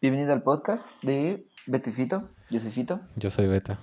Bienvenido 0.00 0.32
al 0.32 0.44
podcast 0.44 1.02
de 1.02 1.44
Beto 1.66 1.90
y 1.90 1.92
Fito. 1.92 2.28
Yo 2.50 2.60
soy 2.60 2.70
Fito. 2.70 3.00
Yo 3.16 3.30
soy 3.30 3.48
Beta. 3.48 3.80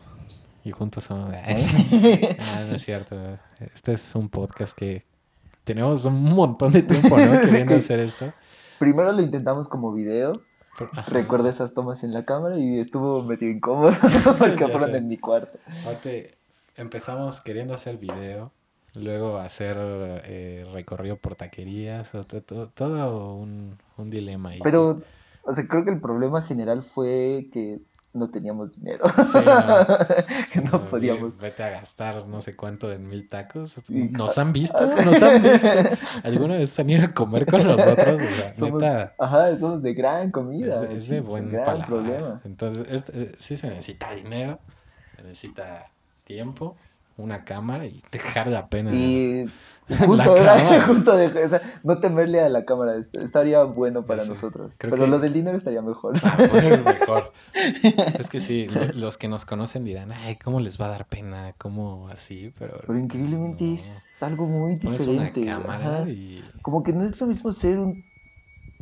Y 0.64 0.72
juntos 0.72 1.04
somos. 1.04 1.28
ah, 1.34 2.64
no 2.66 2.76
es 2.76 2.86
cierto. 2.86 3.18
Este 3.60 3.92
es 3.92 4.16
un 4.16 4.30
podcast 4.30 4.78
que 4.78 5.04
tenemos 5.66 6.06
un 6.06 6.24
montón 6.24 6.72
de 6.72 6.84
tiempo, 6.84 7.18
¿no? 7.18 7.42
Queriendo 7.42 7.76
hacer 7.76 8.00
esto. 8.00 8.32
Primero 8.80 9.12
lo 9.12 9.22
intentamos 9.22 9.68
como 9.68 9.92
video. 9.92 10.42
Recuerdo 11.08 11.50
esas 11.50 11.74
tomas 11.74 12.02
en 12.06 12.14
la 12.14 12.24
cámara 12.24 12.58
y 12.58 12.80
estuvo 12.80 13.22
medio 13.24 13.50
incómodo 13.50 13.92
porque 14.40 14.70
fueron 14.70 14.96
en 14.96 15.10
mi 15.10 15.18
cuarto. 15.18 15.60
Aparte, 15.82 16.38
empezamos 16.78 17.42
queriendo 17.42 17.74
hacer 17.74 17.98
video, 17.98 18.54
luego 18.94 19.40
hacer 19.40 19.76
eh, 19.78 20.66
recorrido 20.72 21.18
por 21.18 21.36
taquerías, 21.36 22.14
todo, 22.74 23.34
un, 23.36 23.78
un, 23.98 24.10
dilema 24.10 24.52
ahí. 24.52 24.60
Pero, 24.64 25.02
o 25.46 25.56
sea, 25.56 25.68
creo 25.68 25.86
que 25.86 25.92
el 25.92 26.02
problema 26.02 26.42
general 26.42 26.84
fue 26.84 27.50
que 27.54 27.80
no 28.16 28.30
teníamos 28.30 28.72
dinero. 28.76 29.04
Sí, 30.52 30.60
no, 30.72 30.86
podíamos. 30.90 31.38
Vete 31.38 31.64
a 31.64 31.70
gastar 31.70 32.26
no 32.28 32.42
sé 32.42 32.56
cuánto 32.56 32.92
en 32.92 33.08
mil 33.08 33.28
tacos. 33.30 33.76
¿Nos 33.90 34.38
han 34.38 34.54
visto? 34.54 34.86
¿Nos 35.04 35.22
han 35.22 35.44
visto? 35.44 35.70
¿Alguna 36.24 36.56
vez 36.56 36.80
han 36.80 36.90
ido 36.90 37.06
a 37.06 37.14
comer 37.14 37.46
con 37.46 37.64
nosotros? 37.64 38.22
O 38.22 38.36
sea, 38.36 38.56
somos, 38.56 38.84
Ajá, 38.84 39.58
somos 39.60 39.84
de 39.84 39.94
gran 39.94 40.32
comida. 40.32 40.86
Es, 40.86 41.10
de 41.10 41.22
buen 41.22 41.52
problema. 41.86 42.42
Entonces, 42.46 43.10
eh, 43.10 43.36
sí 43.38 43.58
se 43.58 43.70
necesita 43.70 44.14
dinero, 44.14 44.60
se 45.18 45.24
necesita 45.24 45.92
tiempo 46.24 46.78
una 47.18 47.46
cámara 47.46 47.86
y 47.86 48.02
dejar 48.12 48.48
la 48.48 48.68
pena. 48.68 48.94
Y 48.94 49.50
justo, 49.88 50.36
la 50.36 50.84
justo 50.88 51.16
de, 51.16 51.28
o 51.28 51.50
sea, 51.50 51.62
no 51.84 52.00
temerle 52.00 52.42
a 52.42 52.50
la 52.50 52.66
cámara, 52.66 52.96
estaría 53.14 53.64
bueno 53.64 54.06
para 54.06 54.26
nosotros. 54.26 54.74
Pero 54.78 55.08
lo 55.08 55.20
del 55.20 55.34
dinero 55.34 55.58
estaría 55.58 55.82
mejor. 55.82 56.16
Ah, 56.24 56.38
mejor. 56.84 57.32
es 58.20 58.30
que 58.30 58.40
sí, 58.40 58.68
los 58.94 59.18
que 59.18 59.28
nos 59.28 59.46
conocen 59.46 59.84
dirán, 59.86 60.12
ay, 60.12 60.38
¿cómo 60.38 60.60
les 60.60 60.80
va 60.80 60.88
a 60.88 60.90
dar 60.90 61.06
pena? 61.06 61.54
¿Cómo 61.58 62.08
así? 62.10 62.54
Pero, 62.58 62.78
Pero 62.86 62.98
increíblemente 62.98 63.74
es 63.74 64.04
algo 64.20 64.48
muy 64.48 64.76
diferente. 64.76 65.42
Una 65.42 65.58
cámara 65.58 66.10
y... 66.10 66.44
Como 66.62 66.84
que 66.84 66.94
no 66.94 67.04
es 67.04 67.20
lo 67.22 67.28
mismo 67.28 67.52
ser 67.52 67.78
un, 67.80 68.04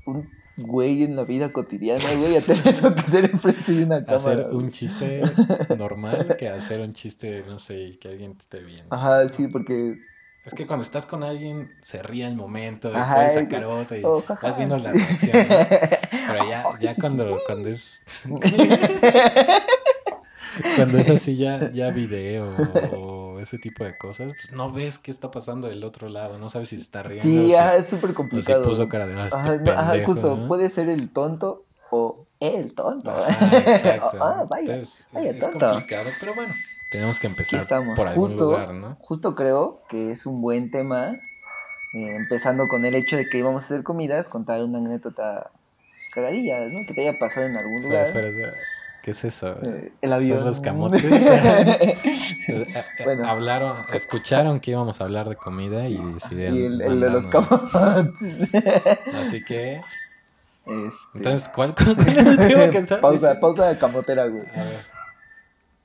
un 0.05 0.29
güey 0.57 1.03
en 1.03 1.15
la 1.15 1.23
vida 1.23 1.51
cotidiana, 1.51 2.13
güey, 2.15 2.37
a 2.37 2.41
tener 2.41 2.63
que 2.63 2.87
hacer 2.87 3.25
enfrente 3.25 3.71
de 3.71 3.83
una 3.83 4.05
cámara. 4.05 4.17
Hacer 4.17 4.47
un 4.51 4.71
chiste 4.71 5.21
normal 5.77 6.35
que 6.37 6.49
hacer 6.49 6.81
un 6.81 6.93
chiste, 6.93 7.43
no 7.47 7.59
sé, 7.59 7.97
que 7.99 8.09
alguien 8.09 8.35
te 8.35 8.41
esté 8.41 8.59
viendo. 8.59 8.93
Ajá, 8.93 9.27
sí, 9.29 9.47
porque... 9.47 9.99
Es 10.45 10.53
que 10.53 10.67
cuando 10.67 10.83
estás 10.83 11.05
con 11.05 11.23
alguien 11.23 11.69
se 11.83 12.03
ríe 12.03 12.27
el 12.27 12.35
momento, 12.35 12.91
Ajá, 12.93 13.15
puedes 13.15 13.33
sacar 13.33 13.63
otro 13.63 13.97
y 13.97 14.03
oh, 14.03 14.21
vas 14.41 14.57
viendo 14.57 14.77
la 14.77 14.91
reacción. 14.91 15.31
Pero 15.31 16.49
ya, 16.49 16.65
ya 16.81 16.95
cuando, 16.95 17.37
cuando 17.47 17.69
es... 17.69 18.01
cuando 20.75 20.97
es 20.97 21.09
así 21.09 21.37
ya, 21.37 21.71
ya 21.71 21.91
video 21.91 22.55
o 22.91 23.12
ese 23.43 23.57
tipo 23.57 23.83
de 23.83 23.97
cosas, 23.97 24.33
pues 24.33 24.51
no 24.51 24.71
ves 24.71 24.97
qué 24.97 25.11
está 25.11 25.31
pasando 25.31 25.67
del 25.67 25.83
otro 25.83 26.09
lado, 26.09 26.37
no 26.37 26.49
sabes 26.49 26.69
si 26.69 26.77
se 26.77 26.83
está 26.83 27.03
riendo. 27.03 27.23
Sí, 27.23 27.53
es 27.53 27.87
súper 27.87 28.13
complicado. 28.13 28.63
O 28.63 28.69
puso 28.69 28.89
cara 28.89 29.07
de, 29.07 29.19
ah, 29.19 29.25
este 29.25 29.71
ajá, 29.71 29.91
pendejo, 29.91 30.13
justo, 30.13 30.47
puede 30.47 30.69
ser 30.69 30.89
el 30.89 31.09
tonto 31.09 31.65
o 31.91 32.25
el 32.39 32.73
tonto. 32.73 33.11
exacto. 33.51 34.17
ah, 34.21 34.45
vaya, 34.49 34.81
vaya 35.11 35.31
es, 35.31 35.43
complicado, 35.43 36.09
pero 36.19 36.33
bueno, 36.35 36.53
tenemos 36.91 37.19
que 37.19 37.27
empezar 37.27 37.67
por 37.95 38.07
algún 38.07 38.29
justo, 38.29 38.45
lugar, 38.45 38.73
¿no? 38.73 38.97
Justo 38.99 39.35
creo 39.35 39.81
que 39.89 40.11
es 40.11 40.25
un 40.25 40.41
buen 40.41 40.71
tema, 40.71 41.11
eh, 41.93 42.15
empezando 42.15 42.67
con 42.67 42.85
el 42.85 42.95
hecho 42.95 43.17
de 43.17 43.27
que 43.29 43.37
íbamos 43.37 43.63
a 43.63 43.65
hacer 43.65 43.83
comidas, 43.83 44.29
contar 44.29 44.63
una 44.63 44.79
anécdota 44.79 45.51
pues, 45.51 46.09
cagadilla, 46.13 46.59
¿no? 46.67 46.85
Que 46.87 46.93
te 46.93 47.07
haya 47.07 47.19
pasado 47.19 47.45
en 47.47 47.57
algún 47.57 47.83
lugar. 47.83 48.07
¿Qué 49.03 49.11
es 49.11 49.25
eso? 49.25 49.57
Eh, 49.61 49.91
el 50.01 50.13
avión. 50.13 50.37
¿Son 50.37 50.47
los 50.47 50.59
camotes? 50.61 51.03
Eh, 52.45 52.67
eh, 52.99 53.21
Hablaron, 53.25 53.73
escucharon 53.93 54.59
que 54.59 54.71
íbamos 54.71 54.99
a 54.99 55.05
hablar 55.05 55.29
de 55.29 55.35
comida 55.35 55.87
y 55.87 55.97
decidieron. 55.97 56.57
Y 56.57 56.65
el, 56.65 56.99
de 56.99 57.09
los 57.09 57.25
camotes. 57.27 58.53
Así 59.13 59.43
que. 59.43 59.75
Este... 60.65 60.91
Entonces, 61.15 61.49
¿cuál, 61.49 61.73
cuál, 61.73 61.97
el 61.99 62.37
tema 62.37 62.69
que 62.69 62.77
está 62.77 62.99
Pausa, 62.99 63.39
pausa 63.39 63.67
de 63.67 63.77
camotera, 63.77 64.27
güey. 64.27 64.43
A 64.55 64.63
ver. 64.63 64.85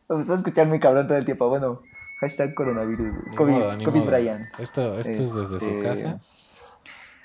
Vamos 0.08 0.30
a 0.30 0.34
escuchar 0.34 0.66
mi 0.66 0.80
cabrón 0.80 1.06
todo 1.06 1.18
el 1.18 1.24
tiempo. 1.24 1.48
Bueno, 1.48 1.82
hashtag 2.20 2.54
coronavirus. 2.54 3.36
COVID, 3.36 3.84
COVID 3.84 4.02
Brian. 4.02 4.46
Esto, 4.58 4.98
esto 4.98 5.22
es 5.22 5.34
desde 5.34 5.60
su 5.60 5.66
este, 5.66 5.82
casa. 5.82 6.18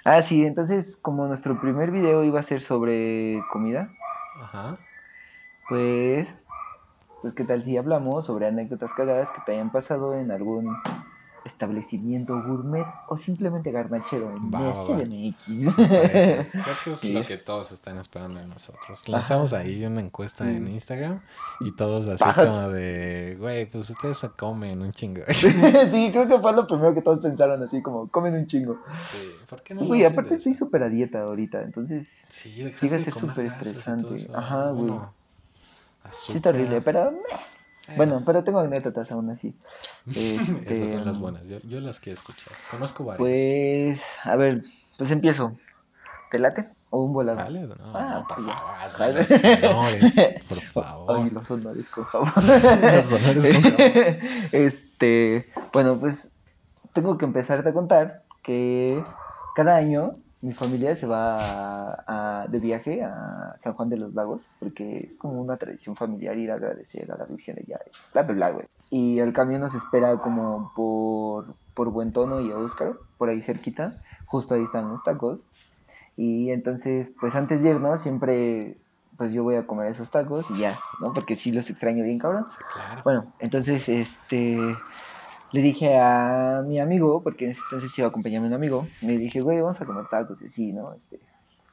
Ah, 0.05 0.21
sí, 0.21 0.45
entonces, 0.45 0.95
como 0.95 1.27
nuestro 1.27 1.59
primer 1.59 1.91
video 1.91 2.23
iba 2.23 2.39
a 2.39 2.43
ser 2.43 2.61
sobre 2.61 3.43
comida. 3.51 3.89
Ajá 4.41 4.77
pues, 5.69 6.37
pues 7.21 7.33
qué 7.33 7.43
tal 7.43 7.63
si 7.63 7.77
hablamos 7.77 8.25
sobre 8.25 8.47
anécdotas 8.47 8.93
cagadas 8.93 9.31
que 9.31 9.41
te 9.45 9.53
hayan 9.53 9.71
pasado 9.71 10.15
en 10.15 10.31
algún 10.31 10.75
establecimiento 11.45 12.41
gourmet 12.41 12.85
o 13.07 13.17
simplemente 13.17 13.71
garnachero 13.71 14.31
en 14.31 14.49
CDMX. 14.49 15.45
Creo 15.75 16.75
que 16.83 16.91
es 16.91 17.03
lo 17.13 17.25
que 17.25 17.37
todos 17.37 17.71
están 17.71 17.97
esperando 17.97 18.39
de 18.39 18.47
nosotros. 18.47 19.07
Lanzamos 19.09 19.51
ahí 19.53 19.85
una 19.85 20.01
encuesta 20.01 20.49
en 20.49 20.67
Instagram 20.67 21.21
y 21.59 21.75
todos 21.75 22.07
así 22.07 22.23
como 22.35 22.69
de, 22.69 23.35
güey, 23.39 23.69
pues 23.69 23.89
ustedes 23.89 24.19
comen 24.37 24.81
un 24.81 24.93
chingo. 24.93 25.21
sí, 25.27 26.09
creo 26.11 26.27
que 26.27 26.39
fue 26.39 26.53
lo 26.53 26.65
primero 26.65 26.93
que 26.93 27.01
todos 27.01 27.19
pensaron 27.19 27.61
así 27.63 27.81
como, 27.81 28.07
comen 28.07 28.33
un 28.33 28.47
chingo. 28.47 28.77
Sí, 29.11 29.27
¿por 29.49 29.61
qué 29.63 29.73
no? 29.73 29.81
Uy, 29.81 30.05
aparte 30.05 30.35
estoy 30.35 30.53
súper 30.53 30.83
a 30.83 30.89
dieta 30.89 31.23
ahorita, 31.23 31.61
entonces... 31.61 32.23
Sí, 32.29 32.63
dejaste 32.63 32.97
de 32.97 33.03
ser 33.03 33.13
súper 33.13 33.45
estresante. 33.47 34.27
Ajá, 34.33 34.71
güey. 34.71 34.93
Sí, 36.11 36.33
está 36.33 36.49
horrible, 36.49 36.81
pero. 36.81 37.09
Eh. 37.09 37.93
Bueno, 37.97 38.23
pero 38.25 38.43
tengo 38.43 38.59
anécdotas 38.59 39.11
aún 39.11 39.29
así. 39.29 39.55
Esas 40.65 40.91
son 40.91 41.05
las 41.05 41.19
buenas, 41.19 41.47
yo, 41.47 41.59
yo, 41.63 41.79
las 41.79 41.99
que 41.99 42.11
he 42.11 42.13
escuchado. 42.13 42.55
Conozco 42.71 43.03
varias. 43.03 43.19
Pues, 43.19 44.01
a 44.23 44.35
ver, 44.35 44.63
pues 44.97 45.11
empiezo. 45.11 45.57
¿Te 46.31 46.39
late? 46.39 46.67
¿O 46.89 47.03
un 47.03 47.13
volado? 47.13 47.37
Vale, 47.37 47.61
no, 47.61 47.75
ah, 47.93 48.23
por 48.27 48.43
favor. 48.43 49.13
Los 49.13 49.43
honores, 49.63 50.15
por 50.49 50.61
favor. 50.61 51.21
Ay, 51.21 51.29
los 51.31 51.51
honores, 51.51 51.89
con 51.89 52.05
favor. 52.05 52.31
los 52.95 53.13
honores, 53.13 53.53
con 53.53 53.63
favor. 53.63 54.17
Este, 54.51 55.47
bueno, 55.73 55.99
pues 55.99 56.31
tengo 56.93 57.17
que 57.17 57.25
empezarte 57.25 57.69
a 57.69 57.73
contar 57.73 58.23
que 58.43 59.03
cada 59.55 59.75
año 59.75 60.17
mi 60.43 60.51
familia 60.51 60.93
se 60.93 61.07
va 61.07 62.45
de 62.49 62.59
viaje 62.59 63.01
a 63.01 63.55
San 63.57 63.73
Juan 63.73 63.89
de 63.89 63.95
los 63.95 64.13
Lagos 64.13 64.49
porque 64.59 65.07
es 65.07 65.15
como 65.15 65.41
una 65.41 65.55
tradición 65.55 65.95
familiar 65.95 66.37
ir 66.37 66.51
a 66.51 66.55
agradecer 66.55 67.09
a 67.11 67.17
la 67.17 67.23
Virgen 67.23 67.55
de 67.55 67.61
allá, 67.61 67.77
bla, 68.11 68.23
bla, 68.23 68.51
bla, 68.51 68.65
Y 68.89 69.19
el 69.19 69.31
camión 69.31 69.61
nos 69.61 69.73
espera 69.73 70.17
como 70.17 70.73
por, 70.75 71.55
por 71.73 71.91
Buen 71.91 72.11
Tono 72.11 72.41
y 72.41 72.51
Óscar, 72.51 72.97
por 73.17 73.29
ahí 73.29 73.41
cerquita, 73.41 74.01
justo 74.25 74.55
ahí 74.55 74.63
están 74.63 74.89
los 74.89 75.01
tacos. 75.03 75.47
Y 76.17 76.51
entonces, 76.51 77.13
pues 77.21 77.35
antes 77.35 77.63
de 77.63 77.69
irnos, 77.69 78.01
siempre 78.01 78.77
pues 79.17 79.31
yo 79.31 79.43
voy 79.43 79.55
a 79.55 79.65
comer 79.65 79.87
esos 79.87 80.11
tacos 80.11 80.51
y 80.51 80.57
ya, 80.57 80.75
¿no? 80.99 81.13
Porque 81.13 81.37
sí 81.37 81.53
los 81.53 81.69
extraño 81.69 82.03
bien, 82.03 82.19
cabrón. 82.19 82.47
claro. 82.73 83.01
Bueno, 83.05 83.33
entonces, 83.39 83.87
este 83.87 84.75
le 85.53 85.61
dije 85.61 85.97
a 85.97 86.63
mi 86.65 86.79
amigo, 86.79 87.21
porque 87.21 87.45
en 87.45 87.51
ese 87.51 87.61
entonces 87.69 87.97
iba 87.97 88.07
a 88.07 88.09
acompañarme 88.09 88.47
un 88.47 88.53
amigo, 88.53 88.87
le 89.01 89.17
dije, 89.17 89.41
güey, 89.41 89.61
vamos 89.61 89.79
a 89.79 89.85
comer 89.85 90.07
tacos, 90.07 90.41
y 90.41 90.49
sí, 90.49 90.73
¿no? 90.73 90.93
Este, 90.93 91.19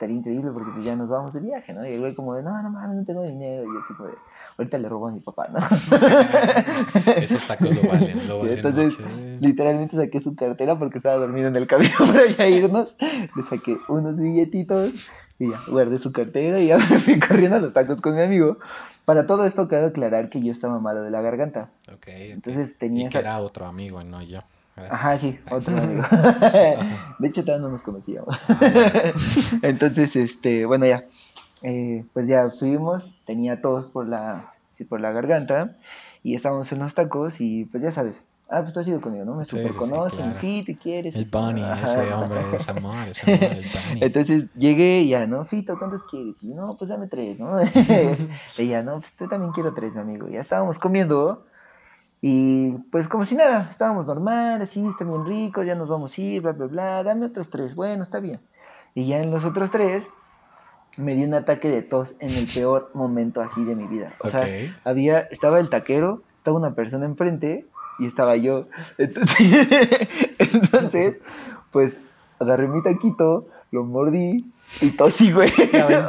estaría 0.00 0.16
increíble 0.16 0.50
porque 0.52 0.70
pues 0.72 0.86
ya 0.86 0.96
nos 0.96 1.10
vamos 1.10 1.34
de 1.34 1.40
viaje, 1.40 1.74
¿no? 1.74 1.86
Y 1.86 1.92
el 1.92 2.00
güey 2.00 2.14
como 2.14 2.34
de, 2.34 2.42
no, 2.42 2.62
no 2.62 2.70
mames, 2.70 2.96
no 2.96 3.04
tengo 3.04 3.22
dinero, 3.22 3.64
y 3.64 3.78
así 3.82 3.92
como 3.92 4.08
de, 4.08 4.14
ahorita 4.56 4.78
le 4.78 4.88
robo 4.88 5.08
a 5.08 5.10
mi 5.10 5.20
papá, 5.20 5.48
¿no? 5.48 5.58
Esos 7.16 7.46
tacos 7.46 7.76
lo 7.76 7.86
valen, 7.86 8.26
lo 8.26 8.38
valen. 8.38 8.56
entonces, 8.56 9.42
literalmente 9.42 9.96
saqué 9.96 10.22
su 10.22 10.34
cartera 10.34 10.78
porque 10.78 10.96
estaba 10.96 11.16
dormido 11.16 11.48
en 11.48 11.56
el 11.56 11.66
camino 11.66 11.92
para 11.98 12.26
ya 12.26 12.48
irnos, 12.48 12.96
le 13.36 13.42
saqué 13.42 13.76
unos 13.88 14.18
billetitos, 14.18 15.06
y 15.38 15.50
ya, 15.50 15.60
guardé 15.68 15.98
su 15.98 16.12
cartera 16.12 16.58
y 16.60 16.68
ya 16.68 16.78
me 16.90 16.98
fui 16.98 17.20
corriendo 17.20 17.58
a 17.58 17.60
los 17.60 17.74
tacos 17.74 18.00
con 18.00 18.14
mi 18.14 18.22
amigo. 18.22 18.56
Para 19.04 19.26
todo 19.26 19.44
esto, 19.44 19.68
cabe 19.68 19.86
aclarar 19.86 20.30
que 20.30 20.42
yo 20.42 20.50
estaba 20.50 20.78
malo 20.78 21.02
de 21.02 21.10
la 21.10 21.20
garganta. 21.20 21.68
Ok. 21.92 22.06
Entonces 22.08 22.78
tenía. 22.78 23.08
Y 23.08 23.10
que 23.10 23.18
era 23.18 23.38
otro 23.40 23.66
amigo, 23.66 24.02
no 24.02 24.22
yo. 24.22 24.40
Ajá, 24.76 25.16
sí, 25.16 25.38
otro 25.50 25.76
amigo. 25.76 26.02
de 27.18 27.28
hecho, 27.28 27.44
todavía 27.44 27.66
no 27.66 27.72
nos 27.72 27.82
conocíamos. 27.82 28.36
Entonces, 29.62 30.16
este, 30.16 30.66
bueno, 30.66 30.86
ya. 30.86 31.02
Eh, 31.62 32.04
pues 32.14 32.26
ya 32.26 32.48
fuimos, 32.50 33.14
tenía 33.26 33.60
todos 33.60 33.86
por 33.86 34.08
la, 34.08 34.54
por 34.88 35.00
la 35.00 35.12
garganta 35.12 35.70
y 36.22 36.34
estábamos 36.34 36.72
en 36.72 36.78
los 36.78 36.94
tacos 36.94 37.42
y 37.42 37.66
pues 37.66 37.82
ya 37.82 37.90
sabes, 37.90 38.24
Ah, 38.52 38.62
pues 38.62 38.74
tú 38.74 38.80
has 38.80 38.88
ido 38.88 39.00
conmigo, 39.00 39.24
¿no? 39.24 39.36
Me 39.36 39.44
super 39.44 39.72
conocen, 39.72 40.34
sí, 40.40 40.62
te 40.66 40.76
quieres. 40.76 41.14
El 41.14 41.26
Bunny, 41.26 41.62
ese 41.84 42.12
hombre, 42.12 42.40
es 42.52 42.68
amor, 42.68 43.06
es 43.08 43.22
amor, 43.22 43.38
el 43.42 43.64
Bunny. 43.72 44.00
Entonces 44.00 44.44
llegué 44.56 45.02
y 45.02 45.10
ya, 45.10 45.24
¿no? 45.26 45.44
Fito, 45.44 45.78
¿cuántos 45.78 46.02
quieres? 46.02 46.42
Y 46.42 46.48
yo, 46.48 46.56
no, 46.56 46.76
pues 46.76 46.90
dame 46.90 47.06
tres, 47.06 47.38
¿no? 47.38 47.48
Ella, 48.58 48.82
no, 48.82 48.98
pues 48.98 49.14
tú 49.14 49.28
también 49.28 49.52
quiero 49.52 49.72
tres, 49.72 49.94
mi 49.94 50.00
amigo. 50.00 50.26
Ya 50.28 50.40
estábamos 50.40 50.80
comiendo 50.80 51.46
y 52.22 52.72
pues 52.90 53.08
como 53.08 53.24
si 53.24 53.34
nada, 53.34 53.68
estábamos 53.70 54.06
normal, 54.06 54.60
así, 54.60 54.84
está 54.86 55.04
bien 55.04 55.24
rico, 55.24 55.62
ya 55.62 55.74
nos 55.74 55.88
vamos 55.88 56.16
a 56.16 56.20
ir, 56.20 56.42
bla, 56.42 56.52
bla, 56.52 56.66
bla, 56.66 57.02
dame 57.02 57.26
otros 57.26 57.50
tres, 57.50 57.74
bueno, 57.74 58.02
está 58.02 58.20
bien. 58.20 58.40
Y 58.94 59.06
ya 59.06 59.22
en 59.22 59.30
los 59.30 59.44
otros 59.44 59.70
tres, 59.70 60.08
me 60.96 61.14
dio 61.14 61.26
un 61.26 61.34
ataque 61.34 61.68
de 61.68 61.82
tos 61.82 62.16
en 62.20 62.30
el 62.30 62.46
peor 62.46 62.90
momento 62.94 63.40
así 63.40 63.64
de 63.64 63.74
mi 63.74 63.86
vida. 63.86 64.06
O 64.20 64.28
sea, 64.28 64.46
había, 64.84 65.20
estaba 65.20 65.60
el 65.60 65.70
taquero, 65.70 66.22
estaba 66.38 66.58
una 66.58 66.74
persona 66.74 67.06
enfrente 67.06 67.66
y 67.98 68.06
estaba 68.06 68.36
yo. 68.36 68.64
Entonces, 68.98 69.38
entonces 70.38 71.20
pues 71.70 71.98
agarré 72.38 72.68
mi 72.68 72.82
taquito, 72.82 73.40
lo 73.70 73.84
mordí 73.84 74.44
y 74.80 74.90
tosí, 74.90 75.32
güey. 75.32 75.52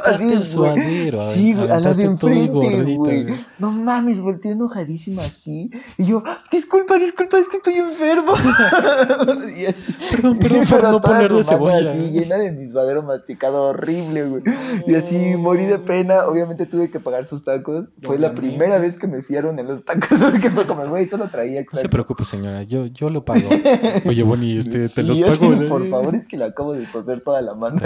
Así, 0.06 0.32
el 0.32 0.46
suadero. 0.46 1.34
Sí, 1.34 1.54
güey, 1.54 1.70
a 1.70 1.80
la 1.80 1.94
de 1.94 2.04
enfrente, 2.04 2.96
güey. 2.96 3.28
No 3.60 3.72
mames, 3.72 4.22
volteé 4.22 4.52
enojadísima 4.52 5.24
así. 5.24 5.70
Y 5.98 6.06
yo, 6.06 6.24
disculpa, 6.52 6.98
disculpa, 6.98 7.40
es 7.40 7.50
que 7.50 7.58
estoy 7.58 7.76
enfermo. 7.76 8.34
y 9.58 9.66
así, 9.66 9.96
perdón, 10.10 10.40
perdón 10.40 10.68
por 10.68 10.84
no 10.84 11.02
ponerle 11.02 11.44
cebolla. 11.44 11.92
Así, 11.92 12.12
llena 12.12 12.38
de 12.38 12.52
mi 12.52 12.68
suadero 12.70 13.04
masticado 13.04 13.64
horrible, 13.64 14.24
güey. 14.26 14.44
Y 14.88 14.96
así 14.96 15.18
morí 15.38 15.66
de 15.66 15.80
pena. 15.80 16.26
Obviamente 16.26 16.66
tuve 16.66 16.90
que 16.90 17.00
pagar 17.00 17.26
sus 17.26 17.44
tacos. 17.44 17.88
Fue 18.04 18.18
la 18.18 18.34
primera 18.34 18.80
vez 18.80 18.98
que 18.98 19.08
me 19.08 19.22
fiaron 19.22 19.60
en 19.60 19.68
los 19.68 19.84
tacos. 19.84 20.18
Porque 20.32 20.50
fue 20.50 20.66
como, 20.66 20.88
güey, 20.88 21.10
solo 21.10 21.30
traía 21.30 21.64
No 21.72 21.78
se 21.78 21.90
preocupe, 21.90 22.24
señora, 22.26 22.64
yo, 22.64 22.86
yo 22.86 23.10
lo 23.10 23.26
pago. 23.26 23.50
Oye, 24.06 24.24
Bonnie, 24.24 24.60
este, 24.60 24.88
te 24.88 25.04
los 25.04 25.18
pago. 25.18 25.68
por 25.68 25.90
favor, 25.90 26.16
es 26.16 26.26
que 26.28 26.38
le 26.38 26.46
acabo 26.46 26.74
de 26.74 26.86
coser 26.86 27.22
toda 27.22 27.42
la 27.42 27.54
mano. 27.54 27.82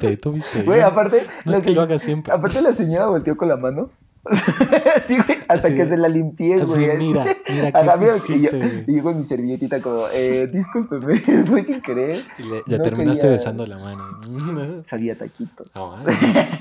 Viste, 0.00 0.16
tú 0.16 0.32
viste. 0.32 0.62
Güey, 0.62 0.80
aparte. 0.80 1.26
No 1.44 1.52
es 1.52 1.60
que 1.60 1.70
lo 1.70 1.82
haga 1.82 1.98
siempre. 1.98 2.32
Aparte, 2.32 2.62
la 2.62 2.72
señora 2.72 3.06
volteó 3.06 3.36
con 3.36 3.48
la 3.48 3.56
mano. 3.56 3.90
sí, 5.06 5.16
güey, 5.16 5.38
hasta 5.48 5.74
que 5.74 5.86
se 5.86 5.96
la 5.96 6.08
limpié, 6.08 6.58
güey. 6.58 6.96
mira, 6.98 7.24
mira, 7.48 7.72
qué 8.26 8.34
hiciste, 8.34 8.58
y, 8.58 8.60
yo, 8.60 8.68
y 8.86 8.96
yo 8.96 9.02
con 9.02 9.18
mi 9.18 9.24
servilletita 9.24 9.80
como, 9.80 10.04
eh, 10.12 10.46
discúlpeme, 10.52 11.18
fue 11.46 11.64
sin 11.64 11.80
querer. 11.80 12.22
Le, 12.38 12.62
ya 12.66 12.82
terminaste 12.82 13.26
besando 13.28 13.66
la 13.66 13.78
mano. 13.78 14.82
Salía 14.84 15.16
taquitos. 15.16 15.74
No, 15.74 15.96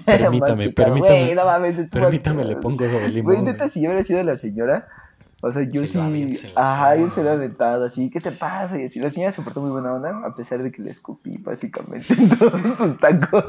permítame, 0.06 0.69
permítame. 0.69 1.25
Wey, 1.25 1.36
no 1.36 1.45
mames, 1.45 1.89
permítame, 1.89 2.45
le 2.45 2.56
pongo 2.56 2.86
limón. 3.09 3.33
Güey, 3.33 3.41
neta, 3.41 3.68
si 3.68 3.81
yo 3.81 3.89
hubiera 3.89 4.06
sido 4.06 4.24
la 4.24 4.38
señora, 4.38 4.88
o 5.41 5.53
sea, 5.53 5.63
yo 5.63 5.86
sí. 5.86 5.97
Ajá, 6.56 6.95
yo 6.95 7.09
se 7.09 7.24
lo 7.24 7.30
he 7.30 7.33
aventado 7.33 7.86
así. 7.86 8.09
¿Qué 8.09 8.19
te 8.19 8.31
pasa? 8.31 8.80
Y 8.80 8.86
así. 8.86 9.00
La 9.00 9.09
señora 9.09 9.31
se 9.31 9.41
portó 9.41 9.62
muy 9.62 9.71
buena 9.71 9.94
onda, 9.94 10.25
a 10.25 10.33
pesar 10.33 10.62
de 10.63 10.71
que 10.71 10.81
le 10.81 10.91
escupí 10.91 11.38
básicamente 11.38 12.13
en 12.18 12.30
todos 12.38 12.77
sus 12.77 12.97
tacos. 12.97 13.45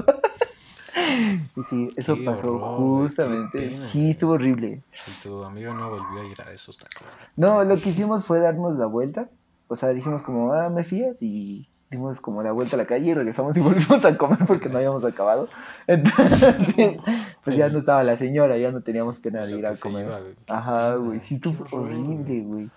y 1.56 1.62
sí, 1.68 1.90
eso 1.96 2.16
pasó 2.24 2.58
justamente. 2.76 3.74
Sí, 3.88 4.10
estuvo 4.10 4.32
horrible. 4.32 4.82
Y 5.06 5.22
tu 5.22 5.42
amigo 5.42 5.72
no 5.74 5.90
volvió 5.90 6.20
a 6.20 6.24
ir 6.24 6.40
a 6.42 6.52
esos 6.52 6.76
tacos. 6.76 7.06
No, 7.36 7.64
lo 7.64 7.76
que 7.76 7.90
hicimos 7.90 8.24
fue 8.24 8.38
darnos 8.38 8.76
la 8.78 8.86
vuelta. 8.86 9.28
O 9.66 9.76
sea, 9.76 9.90
dijimos 9.90 10.22
como, 10.22 10.52
ah, 10.52 10.68
me 10.68 10.84
fías 10.84 11.22
y 11.22 11.69
dimos 11.90 12.20
como 12.20 12.42
la 12.42 12.52
vuelta 12.52 12.76
a 12.76 12.78
la 12.78 12.86
calle 12.86 13.10
y 13.10 13.14
regresamos 13.14 13.56
y 13.56 13.60
volvimos 13.60 14.04
a 14.04 14.16
comer 14.16 14.38
porque 14.46 14.68
no 14.68 14.78
habíamos 14.78 15.04
acabado. 15.04 15.48
Entonces, 15.86 16.98
pues 17.44 17.56
ya 17.56 17.68
no 17.68 17.78
estaba 17.78 18.02
la 18.04 18.16
señora, 18.16 18.56
ya 18.58 18.70
no 18.70 18.80
teníamos 18.80 19.18
pena 19.18 19.44
de 19.44 19.58
ir 19.58 19.66
a 19.66 19.74
comer. 19.74 20.36
Ajá, 20.48 20.96
güey, 20.96 21.20
sí, 21.20 21.38
tú 21.38 21.54
horrible, 21.70 22.40
güey. 22.42 22.70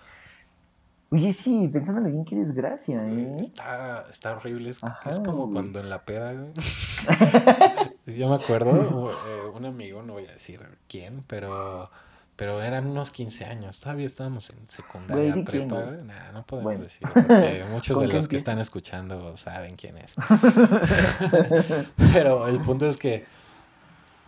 Oye, 1.10 1.32
sí, 1.32 1.68
pensándolo 1.68 2.08
bien, 2.08 2.24
qué 2.24 2.34
desgracia, 2.34 3.06
¿eh? 3.06 3.36
Está, 3.38 4.04
está 4.10 4.36
horrible. 4.36 4.70
Es, 4.70 4.80
es 5.08 5.20
como 5.20 5.48
cuando 5.48 5.78
en 5.78 5.88
la 5.88 6.04
peda, 6.04 6.32
güey. 6.32 6.52
Yo 8.18 8.28
me 8.28 8.34
acuerdo, 8.34 9.10
eh, 9.28 9.50
un 9.54 9.64
amigo, 9.64 10.02
no 10.02 10.14
voy 10.14 10.26
a 10.26 10.32
decir 10.32 10.60
quién, 10.88 11.22
pero 11.28 11.88
pero 12.36 12.62
eran 12.62 12.86
unos 12.86 13.10
15 13.10 13.44
años, 13.44 13.78
todavía 13.78 14.06
estábamos 14.06 14.50
en 14.50 14.68
secundaria, 14.68 15.34
prepa, 15.44 15.84
nah, 16.04 16.32
no 16.32 16.44
podemos 16.44 16.80
decir, 16.80 17.08
porque 17.12 17.64
muchos 17.70 18.00
de 18.00 18.08
los 18.08 18.26
que 18.26 18.36
están 18.36 18.58
escuchando 18.58 19.36
saben 19.36 19.76
quién 19.76 19.98
es. 19.98 20.14
Pero 22.12 22.48
el 22.48 22.60
punto 22.60 22.88
es 22.88 22.96
que, 22.96 23.24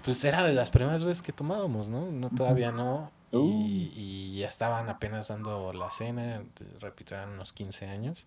pues 0.04 0.22
era 0.24 0.44
de 0.44 0.52
las 0.52 0.70
primeras 0.70 1.04
veces 1.04 1.22
que 1.22 1.32
tomábamos, 1.32 1.88
¿no? 1.88 2.10
No, 2.12 2.30
todavía 2.30 2.70
no. 2.70 3.10
Y, 3.32 3.36
uh. 3.36 3.50
y, 3.96 4.38
ya 4.38 4.46
estaban 4.46 4.88
apenas 4.88 5.28
dando 5.28 5.72
la 5.72 5.90
cena, 5.90 6.44
repito, 6.80 7.16
eran 7.16 7.30
unos 7.30 7.52
15 7.52 7.86
años. 7.86 8.24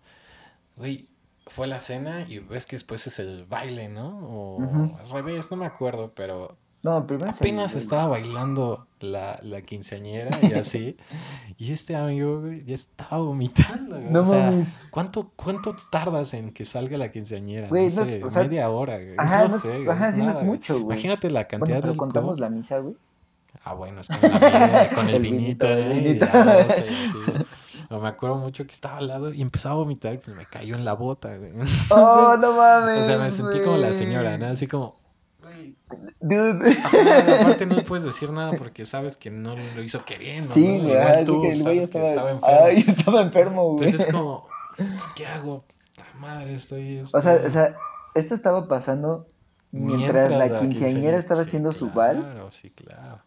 Güey, 0.76 1.08
fue 1.46 1.66
la 1.66 1.80
cena 1.80 2.26
y 2.28 2.38
ves 2.38 2.66
que 2.66 2.76
después 2.76 3.06
es 3.06 3.18
el 3.18 3.46
baile, 3.46 3.88
¿no? 3.88 4.18
O 4.28 4.98
al 4.98 5.10
revés, 5.10 5.50
no 5.50 5.56
me 5.56 5.66
acuerdo, 5.66 6.12
pero 6.14 6.56
no, 6.82 7.06
primero 7.06 7.30
Apenas 7.30 7.74
estaba 7.74 8.06
bailando 8.08 8.86
la, 9.00 9.38
la, 9.42 9.60
quinceañera 9.60 10.30
y 10.42 10.54
así. 10.54 10.96
y 11.58 11.72
este 11.72 11.94
amigo 11.94 12.42
ya 12.64 12.74
estaba 12.74 13.22
vomitando. 13.22 13.98
No 13.98 14.22
o 14.22 14.26
sea, 14.26 14.52
¿cuánto, 14.90 15.30
¿cuánto 15.36 15.76
tardas 15.90 16.32
en 16.32 16.52
que 16.52 16.64
salga 16.64 16.96
la 16.96 17.10
quinceañera? 17.10 17.68
no, 17.68 17.90
sé, 17.90 18.22
media 18.34 18.70
hora. 18.70 18.98
Ajá, 19.18 19.46
no, 19.46 19.58
sé, 19.58 19.90
ajá, 19.90 20.12
sí, 20.12 20.22
no 20.22 20.30
es 20.30 20.42
mucho, 20.42 20.74
güey. 20.80 20.96
Imagínate 20.96 21.30
la 21.30 21.46
cantidad 21.46 21.80
bueno, 21.80 21.92
de. 21.92 21.98
contamos 21.98 22.40
la 22.40 22.48
misa, 22.48 22.78
güey. 22.78 22.96
Ah, 23.62 23.74
bueno, 23.74 24.00
es 24.00 24.08
con, 24.08 24.20
la 24.22 24.90
con 24.94 25.08
el, 25.08 25.16
el, 25.16 25.22
vinito, 25.22 25.66
¿eh? 25.68 26.18
Ya, 26.18 26.44
no 26.44 26.74
sé, 26.74 26.82
sí. 26.82 27.44
me 27.90 28.08
acuerdo 28.08 28.36
mucho 28.36 28.64
que 28.66 28.72
estaba 28.72 28.98
al 28.98 29.08
lado 29.08 29.34
y 29.34 29.42
empezaba 29.42 29.74
a 29.74 29.78
vomitar 29.78 30.18
pues 30.20 30.34
me 30.34 30.46
cayó 30.46 30.76
en 30.76 30.84
la 30.84 30.94
bota, 30.94 31.36
güey. 31.36 31.52
oh, 31.90 32.36
no 32.40 32.52
mames. 32.54 33.02
O 33.02 33.06
sea, 33.06 33.18
me 33.18 33.30
sentí 33.30 33.60
como 33.60 33.76
la 33.76 33.92
señora, 33.92 34.38
¿no? 34.38 34.46
Así 34.46 34.66
como, 34.66 34.99
Dude. 36.20 36.76
aparte 37.38 37.66
no 37.66 37.82
puedes 37.84 38.04
decir 38.04 38.30
nada 38.30 38.52
porque 38.52 38.86
sabes 38.86 39.16
que 39.16 39.30
no 39.30 39.56
lo 39.56 39.82
hizo 39.82 40.04
queriendo. 40.04 40.54
Sí, 40.54 40.78
¿no? 40.78 40.88
Igual 40.88 41.24
tú 41.24 41.42
que 41.42 41.52
el 41.52 41.62
güey 41.62 41.78
estaba, 41.78 42.10
estaba, 42.10 42.30
enfermo. 42.30 42.92
Estaba 42.98 43.22
enfermo, 43.22 43.72
güey. 43.72 43.86
Entonces 43.86 44.08
es 44.08 44.12
como, 44.14 44.48
pues, 44.76 45.06
¿qué 45.14 45.26
hago? 45.26 45.64
madre, 46.20 46.54
estoy. 46.54 47.02
O 47.12 47.20
sea, 47.20 47.42
o 47.44 47.50
sea, 47.50 47.76
esto 48.14 48.34
estaba 48.34 48.68
pasando 48.68 49.26
mientras, 49.72 50.28
mientras 50.28 50.50
la 50.50 50.60
quinceañera 50.60 51.18
estaba 51.18 51.42
haciendo 51.42 51.72
su 51.72 51.90
vals. 51.90 52.20
Claro, 52.20 52.52
sí, 52.52 52.70
claro. 52.70 53.22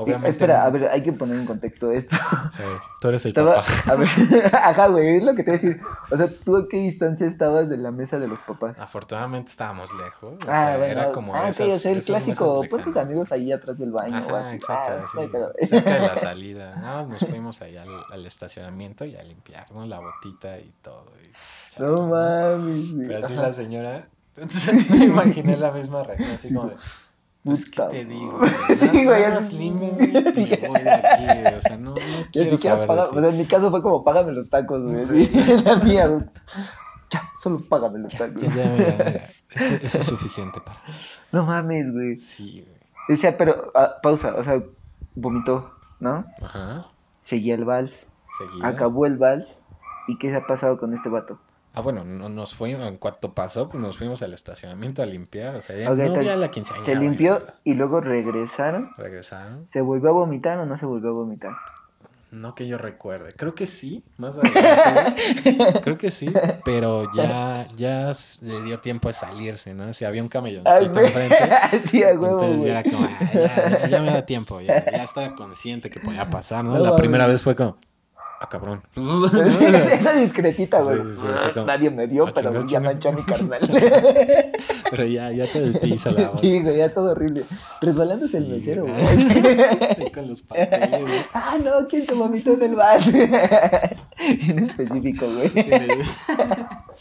Obviamente. 0.00 0.30
Espera, 0.30 0.64
a 0.64 0.70
ver, 0.70 0.88
hay 0.88 1.02
que 1.02 1.12
poner 1.12 1.36
en 1.38 1.44
contexto 1.44 1.90
esto. 1.90 2.14
A 2.14 2.52
ver, 2.56 2.78
tú 3.00 3.08
eres 3.08 3.26
el 3.26 3.32
papá. 3.32 3.64
A 3.90 3.96
ver, 3.96 4.08
ajá, 4.54 4.86
güey, 4.86 5.16
es 5.16 5.24
lo 5.24 5.34
que 5.34 5.42
te 5.42 5.50
voy 5.50 5.58
a 5.58 5.60
decir. 5.60 5.80
O 6.12 6.16
sea, 6.16 6.28
¿tú 6.44 6.56
a 6.56 6.68
qué 6.68 6.76
distancia 6.76 7.26
estabas 7.26 7.68
de 7.68 7.78
la 7.78 7.90
mesa 7.90 8.20
de 8.20 8.28
los 8.28 8.38
papás? 8.42 8.78
Afortunadamente 8.78 9.50
estábamos 9.50 9.92
lejos. 9.94 10.34
O 10.34 10.50
ah, 10.50 10.76
sea, 10.76 10.86
era 10.86 11.10
como 11.10 11.34
ah, 11.34 11.52
sí, 11.52 11.64
o 11.64 11.76
sea, 11.76 11.90
el 11.90 12.04
clásico, 12.04 12.64
pon 12.70 12.84
tus 12.84 12.96
amigos 12.96 13.32
ahí 13.32 13.50
atrás 13.50 13.78
del 13.78 13.90
baño 13.90 14.18
ajá, 14.18 14.26
o 14.32 14.36
así. 14.36 14.54
Exacto, 14.54 14.92
ah, 15.02 15.08
sí, 15.12 15.28
pero... 15.32 15.52
cerca 15.68 15.94
de 15.94 16.00
la 16.00 16.16
salida. 16.16 16.76
No, 16.76 17.06
nos 17.06 17.18
fuimos 17.18 17.60
ahí 17.62 17.76
al, 17.76 17.88
al, 18.12 18.24
estacionamiento 18.24 19.04
y 19.04 19.16
a 19.16 19.22
limpiarnos 19.24 19.88
la 19.88 19.98
botita 19.98 20.60
y 20.60 20.72
todo. 20.80 21.06
Y, 21.24 21.82
no 21.82 22.06
mames. 22.06 22.94
Pero 22.96 23.26
así 23.26 23.34
la 23.34 23.52
señora, 23.52 24.06
entonces 24.36 24.88
me 24.90 25.06
imaginé 25.06 25.56
la 25.56 25.72
misma 25.72 26.04
reacción, 26.04 26.30
así 26.30 26.54
como 26.54 26.68
de... 26.68 26.76
Pues, 27.44 27.66
¿qué 27.66 27.82
te 27.82 28.04
digo? 28.04 28.40
sí, 28.78 29.04
güey, 29.04 29.22
es 29.22 29.48
slim 29.48 29.82
y 29.82 29.88
voy 29.88 30.80
de 30.82 30.90
aquí, 30.90 31.56
o 31.56 31.60
sea, 31.60 31.76
no, 31.76 31.90
no 31.90 31.96
quiero 32.32 32.56
saber 32.56 32.86
paga, 32.86 33.08
O 33.08 33.20
sea, 33.20 33.30
en 33.30 33.38
mi 33.38 33.46
caso 33.46 33.70
fue 33.70 33.80
como, 33.80 34.04
págame 34.04 34.32
los 34.32 34.50
tacos, 34.50 34.82
güey. 34.82 35.04
Sí. 35.04 35.30
la 35.64 35.76
mía, 35.76 36.06
güey. 36.08 36.24
Ya, 37.10 37.30
solo 37.36 37.62
págame 37.68 38.00
los 38.00 38.14
tacos. 38.14 38.42
Ya, 38.42 38.48
ya, 38.48 38.70
mira, 38.70 39.28
Eso, 39.50 39.74
eso, 39.82 39.98
es 39.98 40.06
suficiente 40.06 40.60
para 40.60 40.82
No 41.32 41.46
mames, 41.46 41.92
güey. 41.92 42.16
Sí, 42.16 42.64
güey. 42.64 42.78
Decía, 43.08 43.38
pero, 43.38 43.72
ah, 43.74 43.94
pausa, 44.02 44.34
o 44.34 44.44
sea, 44.44 44.62
vomitó, 45.14 45.72
¿no? 46.00 46.26
Ajá. 46.42 46.84
Seguía 47.24 47.54
el 47.54 47.64
vals. 47.64 47.94
Seguía. 48.38 48.66
Acabó 48.66 49.06
el 49.06 49.16
vals. 49.16 49.56
¿Y 50.08 50.18
qué 50.18 50.30
se 50.30 50.36
ha 50.36 50.46
pasado 50.46 50.78
con 50.78 50.92
este 50.94 51.08
vato? 51.08 51.38
Ah, 51.78 51.80
bueno, 51.80 52.04
no, 52.04 52.28
nos 52.28 52.56
fuimos, 52.56 52.88
en 52.88 52.96
cuanto 52.96 53.34
pasó, 53.34 53.68
pues 53.68 53.80
nos 53.80 53.96
fuimos 53.96 54.20
al 54.22 54.34
estacionamiento 54.34 55.00
a 55.00 55.06
limpiar, 55.06 55.54
o 55.54 55.60
sea, 55.60 55.76
ya 55.76 55.88
no 55.88 56.16
había 56.16 56.34
la 56.34 56.50
quinceañera. 56.50 56.84
Se 56.84 56.98
limpió 56.98 57.40
y 57.62 57.74
luego 57.74 58.00
regresaron. 58.00 58.90
Regresaron. 58.96 59.68
¿Se 59.68 59.80
volvió 59.80 60.08
a 60.10 60.12
vomitar 60.12 60.58
o 60.58 60.66
no 60.66 60.76
se 60.76 60.86
volvió 60.86 61.10
a 61.10 61.12
vomitar? 61.12 61.52
No 62.32 62.56
que 62.56 62.66
yo 62.66 62.78
recuerde, 62.78 63.32
creo 63.32 63.54
que 63.54 63.68
sí, 63.68 64.02
más 64.16 64.36
adelante. 64.38 65.80
creo 65.84 65.96
que 65.96 66.10
sí, 66.10 66.32
pero 66.64 67.14
ya, 67.14 67.68
ya 67.76 68.10
le 68.42 68.62
dio 68.64 68.80
tiempo 68.80 69.06
de 69.06 69.14
salirse, 69.14 69.72
¿no? 69.72 69.94
Si 69.94 70.04
había 70.04 70.20
un 70.20 70.28
camelloncito 70.28 70.98
enfrente. 70.98 71.36
sí, 71.92 72.02
a 72.02 72.08
huevo, 72.08 72.42
entonces 72.42 72.64
ya 72.64 72.70
era 72.72 72.82
como, 72.82 73.08
ya, 73.08 73.88
ya, 73.88 74.02
me 74.02 74.10
da 74.10 74.26
tiempo, 74.26 74.60
ya, 74.60 74.84
ya 74.90 75.04
estaba 75.04 75.36
consciente 75.36 75.90
que 75.90 76.00
podía 76.00 76.28
pasar, 76.28 76.64
¿no? 76.64 76.76
la 76.76 76.96
primera 76.96 77.28
vez 77.28 77.44
fue 77.44 77.54
como, 77.54 77.76
Ah, 78.40 78.48
cabrón. 78.48 78.80
Esa 78.94 80.12
discretita, 80.14 80.80
güey. 80.80 80.98
Nadie 81.66 81.90
me 81.90 82.06
vio, 82.06 82.28
ah, 82.28 82.32
pero 82.32 82.66
ya 82.68 82.78
manchó 82.78 83.08
a 83.08 83.12
mi 83.12 83.22
carnal. 83.22 83.60
pero 84.90 85.04
ya, 85.06 85.32
ya 85.32 85.50
todo 85.50 85.64
el 85.64 85.80
piso 85.80 86.12
la 86.12 86.30
Sí, 86.40 86.60
güey, 86.60 86.78
ya 86.78 86.94
todo 86.94 87.10
horrible. 87.10 87.42
Resbalándose 87.80 88.38
el 88.38 88.46
mesero, 88.46 88.84
güey. 88.86 90.12
Con 90.12 90.28
los 90.28 90.42
papeles, 90.42 91.28
Ah, 91.34 91.56
no, 91.62 91.88
¿quién 91.88 92.06
se 92.06 92.14
vomitó 92.14 92.52
en 92.52 92.62
el 92.62 92.74
bar? 92.76 93.00
en 93.08 94.58
específico, 94.60 95.26
güey. 95.26 95.50
En 95.56 95.82
el, 95.90 96.02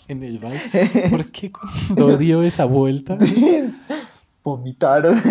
en 0.08 0.24
el 0.24 0.39
bar. 0.39 1.10
¿Por 1.12 1.32
qué 1.32 1.51
cuando 1.51 2.17
dio 2.17 2.41
esa 2.41 2.65
vuelta? 2.65 3.15
Vomitaron. 4.48 5.22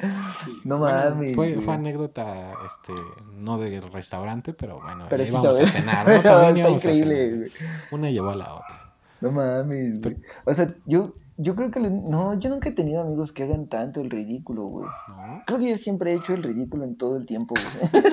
no 0.64 0.78
mames. 0.78 1.34
Fue, 1.34 1.54
fue, 1.60 1.74
anécdota, 1.74 2.52
este, 2.66 2.92
no 3.34 3.56
del 3.58 3.90
restaurante, 3.90 4.52
pero 4.52 4.80
bueno, 4.80 5.06
pero 5.08 5.24
íbamos 5.26 5.58
a 5.58 5.66
cenar, 5.66 6.06
¿no? 6.06 6.20
También 6.22 6.56
íbamos 6.58 6.84
increíble, 6.84 7.16
a 7.24 7.58
cenar. 7.58 7.70
Una 7.92 8.10
llevó 8.10 8.30
a 8.30 8.36
la 8.36 8.54
otra. 8.54 8.94
No 9.20 9.30
mames, 9.32 10.00
O 10.44 10.52
sea, 10.54 10.74
yo 10.84 11.14
Yo 11.38 11.54
creo 11.56 11.70
que... 11.70 11.80
le- 11.80 11.90
No, 11.90 12.38
yo 12.38 12.50
nunca 12.50 12.68
he 12.68 12.72
tenido 12.72 13.00
amigos 13.00 13.32
que 13.32 13.44
hagan 13.44 13.66
tanto 13.68 14.00
el 14.02 14.10
ridículo, 14.10 14.64
güey. 14.64 14.86
¿No? 15.08 15.42
Creo 15.46 15.58
que 15.58 15.70
yo 15.70 15.76
siempre 15.78 16.12
he 16.12 16.16
hecho 16.16 16.34
el 16.34 16.42
ridículo 16.42 16.84
en 16.84 16.96
todo 16.96 17.16
el 17.16 17.24
tiempo, 17.26 17.54
güey. 17.54 18.02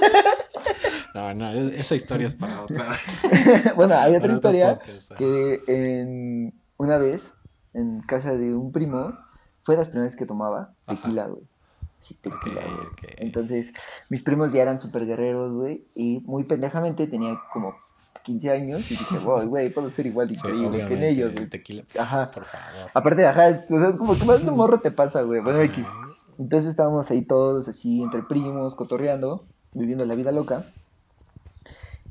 No, 1.15 1.33
no, 1.33 1.49
e- 1.51 1.79
esa 1.79 1.95
historia 1.95 2.27
es 2.27 2.35
para 2.35 2.61
otra. 2.61 2.85
bueno, 3.75 3.95
hay 3.95 4.11
otra 4.15 4.21
para 4.21 4.33
historia 4.35 4.77
podcast, 4.79 5.11
que 5.17 5.61
en, 5.67 6.53
una 6.77 6.97
vez 6.97 7.33
en 7.73 8.01
casa 8.01 8.33
de 8.37 8.53
un 8.55 8.71
primo 8.71 9.17
fue 9.69 9.75
de 9.75 9.81
las 9.83 9.89
primeras 9.89 10.15
que 10.15 10.25
tomaba 10.25 10.73
tequila, 10.87 11.27
güey. 11.27 11.43
Sí, 11.99 12.15
tequila, 12.15 12.59
güey. 12.61 12.87
Entonces, 13.17 13.71
mis 14.09 14.23
primos 14.23 14.51
ya 14.51 14.63
eran 14.63 14.79
súper 14.79 15.05
guerreros, 15.05 15.53
güey. 15.53 15.85
Y 15.93 16.21
muy 16.25 16.43
pendejamente 16.45 17.05
tenía 17.05 17.39
como 17.53 17.75
15 18.23 18.49
años 18.49 18.89
y 18.89 18.95
dije, 18.95 19.19
wow, 19.19 19.45
güey, 19.47 19.69
puedo 19.71 19.91
ser 19.91 20.07
igual 20.07 20.27
de 20.27 20.33
Sí, 20.33 20.39
increíble 20.39 20.87
que 20.87 20.93
en 20.95 21.03
ellos, 21.03 21.33
güey. 21.35 21.47
Tequila, 21.47 21.83
pues, 21.83 21.99
Ajá. 21.99 22.31
por 22.31 22.45
favor. 22.45 22.89
Aparte, 22.95 23.27
ajá, 23.27 23.49
es- 23.49 23.71
o 23.71 23.79
sea, 23.79 23.95
como 23.95 24.17
que 24.17 24.25
más 24.25 24.43
de 24.43 24.49
morro 24.49 24.79
te 24.79 24.89
pasa, 24.89 25.21
güey. 25.21 25.39
Bueno, 25.39 25.59
X. 25.61 25.85
Entonces 26.39 26.71
estábamos 26.71 27.11
ahí 27.11 27.21
todos 27.21 27.67
así 27.67 28.01
entre 28.01 28.23
primos, 28.23 28.73
cotorreando, 28.73 29.45
viviendo 29.75 30.03
la 30.03 30.15
vida 30.15 30.31
loca. 30.31 30.65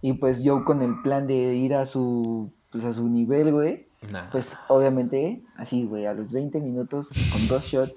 Y 0.00 0.12
pues 0.12 0.44
yo 0.44 0.64
con 0.64 0.80
el 0.82 1.02
plan 1.02 1.26
de 1.26 1.34
ir 1.56 1.74
a 1.74 1.86
su, 1.86 2.52
pues 2.70 2.84
a 2.84 2.92
su 2.92 3.08
nivel, 3.08 3.50
güey. 3.52 3.87
Nah. 4.12 4.30
Pues 4.30 4.56
obviamente, 4.68 5.42
así, 5.56 5.84
güey, 5.84 6.06
a 6.06 6.14
los 6.14 6.32
20 6.32 6.60
minutos, 6.60 7.08
con 7.32 7.48
dos 7.48 7.64
shots, 7.64 7.94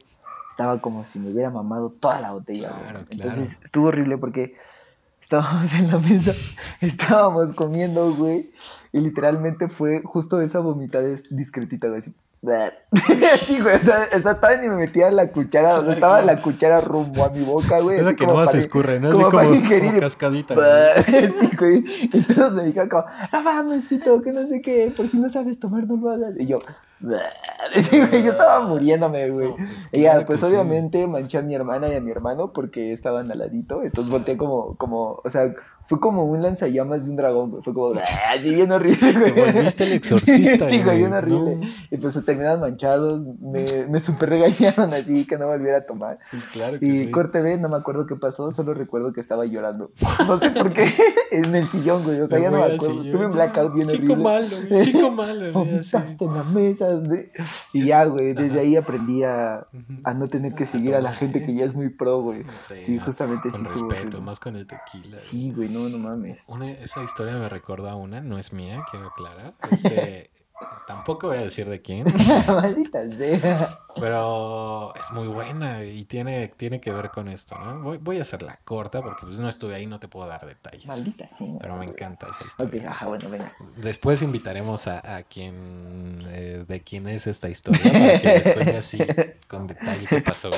estaba 0.49 0.81
como 0.81 1.03
si 1.05 1.19
me 1.19 1.29
hubiera 1.31 1.49
mamado 1.49 1.89
toda 1.91 2.19
la 2.21 2.31
botella, 2.31 2.69
güey. 2.69 2.81
Claro, 2.83 2.99
Entonces 3.09 3.57
estuvo 3.63 3.87
horrible 3.87 4.17
porque 4.17 4.55
estábamos 5.21 5.71
en 5.79 5.87
la 5.89 5.97
mesa, 5.99 6.33
estábamos 6.81 7.53
comiendo, 7.53 8.13
güey, 8.13 8.51
y 8.91 8.99
literalmente 8.99 9.69
fue 9.69 10.01
justo 10.03 10.41
esa 10.41 10.59
vomitada 10.59 11.07
discretita, 11.29 11.87
güey, 11.87 11.99
así. 11.99 12.13
Sí, 13.45 13.59
güey, 13.61 13.75
o 13.75 13.79
sea, 13.79 14.09
todavía 14.35 14.61
ni 14.63 14.69
me 14.69 14.75
metía 14.77 15.11
la 15.11 15.31
cuchara, 15.31 15.77
o 15.77 15.83
sea, 15.83 15.93
estaba 15.93 16.21
la 16.23 16.41
cuchara 16.41 16.81
rumbo 16.81 17.23
a 17.23 17.29
mi 17.29 17.43
boca, 17.43 17.79
güey. 17.81 17.99
Es 17.99 18.05
la 18.05 18.15
que 18.15 18.25
no 18.25 18.45
se 18.47 18.57
escurre, 18.57 18.99
¿no? 18.99 19.11
como 19.11 19.29
como, 19.29 19.51
como 19.51 19.99
cascadita. 19.99 20.55
güey. 20.55 20.67
Sí, 21.39 21.49
güey. 21.57 21.83
Y 22.11 22.21
todos 22.23 22.53
me 22.53 22.63
dijeron 22.63 22.89
como, 22.89 23.05
no 23.31 23.43
mames, 23.43 23.85
Pito, 23.85 24.21
que 24.23 24.31
no 24.31 24.47
sé 24.47 24.61
qué, 24.61 24.91
por 24.95 25.07
si 25.07 25.19
no 25.19 25.29
sabes 25.29 25.59
tomar, 25.59 25.85
no 25.85 25.97
lo 25.97 26.09
hagas. 26.09 26.33
Y 26.39 26.47
yo, 26.47 26.59
sí, 27.89 27.99
güey, 27.99 28.23
yo 28.23 28.31
estaba 28.31 28.61
muriéndome, 28.61 29.29
güey. 29.29 29.49
No, 29.49 29.55
pues, 29.57 29.89
Y 29.91 30.01
ya, 30.01 30.25
pues 30.25 30.41
que 30.41 30.47
sí. 30.47 30.53
obviamente 30.53 31.05
manché 31.05 31.37
a 31.37 31.41
mi 31.43 31.53
hermana 31.53 31.89
y 31.89 31.95
a 31.95 32.01
mi 32.01 32.09
hermano 32.11 32.53
porque 32.53 32.91
estaban 32.91 33.31
al 33.31 33.37
ladito. 33.39 33.83
Entonces 33.83 34.11
volteé 34.11 34.35
como, 34.37 34.75
como, 34.77 35.21
o 35.23 35.29
sea, 35.29 35.53
fue 35.91 35.99
como 35.99 36.23
un 36.23 36.41
lanzallamas 36.41 37.03
de 37.03 37.09
un 37.09 37.17
dragón, 37.17 37.51
güey. 37.51 37.63
Fue 37.63 37.73
como, 37.73 37.93
así 38.31 38.55
bien 38.55 38.71
horrible, 38.71 39.11
güey. 39.11 39.33
Te 39.35 39.51
volviste 39.51 39.83
el 39.83 39.91
exorcista, 39.91 40.69
Sí, 40.69 40.81
güey, 40.81 40.99
bien 40.99 41.11
horrible. 41.11 41.55
no. 41.57 41.67
Y 41.91 41.97
pues 41.97 42.13
se 42.13 42.21
terminaron 42.21 42.61
manchados, 42.61 43.21
me, 43.41 43.87
me 43.87 43.99
super 43.99 44.29
regañaron 44.29 44.93
así 44.93 45.25
que 45.27 45.37
no 45.37 45.47
volviera 45.47 45.79
a 45.79 45.85
tomar. 45.85 46.17
Sí, 46.21 46.37
claro 46.53 46.79
que 46.79 46.85
Y 46.85 47.05
sí. 47.07 47.11
corte 47.11 47.41
B, 47.41 47.57
no 47.57 47.67
me 47.67 47.75
acuerdo 47.75 48.07
qué 48.07 48.15
pasó, 48.15 48.53
solo 48.53 48.73
recuerdo 48.73 49.11
que 49.11 49.19
estaba 49.19 49.45
llorando. 49.45 49.91
No 50.25 50.39
sé 50.39 50.51
por 50.51 50.71
qué, 50.71 50.93
en 51.31 51.53
el 51.55 51.67
sillón, 51.67 52.03
güey. 52.03 52.21
O 52.21 52.27
sea, 52.29 52.37
Me 52.37 52.43
ya 52.45 52.51
no 52.51 52.59
me 52.65 52.73
acuerdo. 52.73 53.01
Tuve 53.11 53.25
un 53.25 53.31
blackout 53.33 53.73
bien 53.73 53.87
Chico 53.89 54.13
horrible. 54.13 54.23
malo, 54.23 54.55
güey, 54.69 54.85
chico 54.85 55.11
malo, 55.11 55.51
güey, 55.53 55.67
en 56.19 56.33
la 56.33 56.43
mesa. 56.45 56.93
güey. 57.05 57.31
Y 57.73 57.85
ya, 57.87 58.05
güey, 58.05 58.33
desde 58.33 58.59
ahí 58.61 58.77
aprendí 58.77 59.23
a, 59.23 59.67
a 60.05 60.13
no 60.13 60.27
tener 60.27 60.55
que 60.55 60.65
seguir 60.65 60.95
a 60.95 61.01
la 61.01 61.11
gente 61.11 61.45
que 61.45 61.53
ya 61.53 61.65
es 61.65 61.75
muy 61.75 61.89
pro, 61.89 62.21
güey. 62.21 62.43
Sí, 62.85 62.97
justamente 62.99 63.49
Con 63.49 63.61
sí 63.61 63.67
estuvo 63.73 63.89
respeto, 63.89 64.21
más 64.21 64.39
con 64.39 64.55
el 64.55 64.65
tequila. 64.67 65.17
Sí, 65.19 65.51
güey, 65.53 65.67
no, 65.67 65.80
no 65.89 65.97
mames. 65.97 66.39
Una, 66.47 66.71
esa 66.71 67.03
historia 67.03 67.37
me 67.37 67.49
recordó 67.49 67.89
a 67.89 67.95
una, 67.95 68.21
no 68.21 68.37
es 68.37 68.53
mía, 68.53 68.83
quiero 68.91 69.07
aclarar. 69.07 69.53
Este, 69.71 70.29
tampoco 70.87 71.27
voy 71.27 71.37
a 71.37 71.41
decir 71.41 71.67
de 71.69 71.81
quién, 71.81 72.05
Maldita 72.47 72.99
sea. 73.15 73.75
pero 73.99 74.93
es 74.95 75.11
muy 75.11 75.27
buena 75.27 75.83
y 75.83 76.05
tiene, 76.05 76.49
tiene 76.49 76.79
que 76.79 76.91
ver 76.91 77.09
con 77.09 77.27
esto, 77.27 77.57
¿no? 77.57 77.81
Voy, 77.81 77.97
voy 77.97 78.19
a 78.19 78.21
hacerla 78.23 78.57
corta 78.63 79.01
porque 79.01 79.25
pues 79.25 79.39
no 79.39 79.49
estuve 79.49 79.75
ahí, 79.75 79.87
no 79.87 79.99
te 79.99 80.07
puedo 80.07 80.27
dar 80.27 80.45
detalles. 80.45 80.85
Maldita 80.85 81.29
sea. 81.37 81.57
Pero 81.59 81.77
me 81.77 81.85
encanta 81.85 82.27
esa 82.27 82.45
historia. 82.47 82.89
ajá, 82.89 83.07
bueno, 83.07 83.29
venga. 83.29 83.51
Después 83.77 84.21
invitaremos 84.21 84.87
a, 84.87 85.17
a 85.17 85.23
quien 85.23 86.23
eh, 86.27 86.65
de 86.67 86.81
quién 86.81 87.07
es 87.07 87.27
esta 87.27 87.49
historia 87.49 87.81
para 87.91 88.19
que 88.19 88.27
les 88.27 88.49
cuente 88.49 88.77
así 88.77 88.97
con 89.49 89.67
detalle 89.67 90.05
qué 90.07 90.21
pasó. 90.21 90.49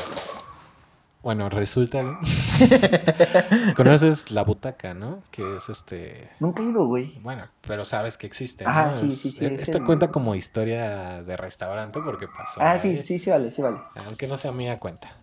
Bueno, 1.24 1.48
resulta 1.50 2.20
conoces 3.76 4.30
la 4.32 4.44
butaca, 4.44 4.94
¿no? 4.94 5.24
Que 5.32 5.56
es 5.56 5.70
este 5.70 6.30
Nunca 6.40 6.62
he 6.62 6.66
ido, 6.66 6.86
güey. 6.86 7.18
bueno, 7.22 7.48
pero 7.66 7.86
sabes 7.86 8.18
que 8.18 8.28
existe, 8.28 8.66
Ajá, 8.66 8.90
¿no? 8.90 8.96
sí, 8.96 9.10
sí, 9.12 9.32
sí, 9.32 9.46
es 9.46 9.62
Esta 9.62 9.78
el- 9.78 9.86
cuenta 9.86 10.12
como 10.12 10.36
historia 10.36 11.24
de 11.24 11.38
restaurante 11.38 12.00
porque 12.02 12.28
pasó. 12.28 12.62
Ah, 12.62 12.72
ahí. 12.74 12.80
sí, 12.80 13.04
sí, 13.04 13.20
sí, 13.20 13.30
vale, 13.30 13.52
sí, 13.52 13.62
vale. 13.62 13.78
Aunque 14.06 14.28
no 14.28 14.38
sea 14.38 14.52
mía 14.52 14.80
cuenta. 14.80 15.18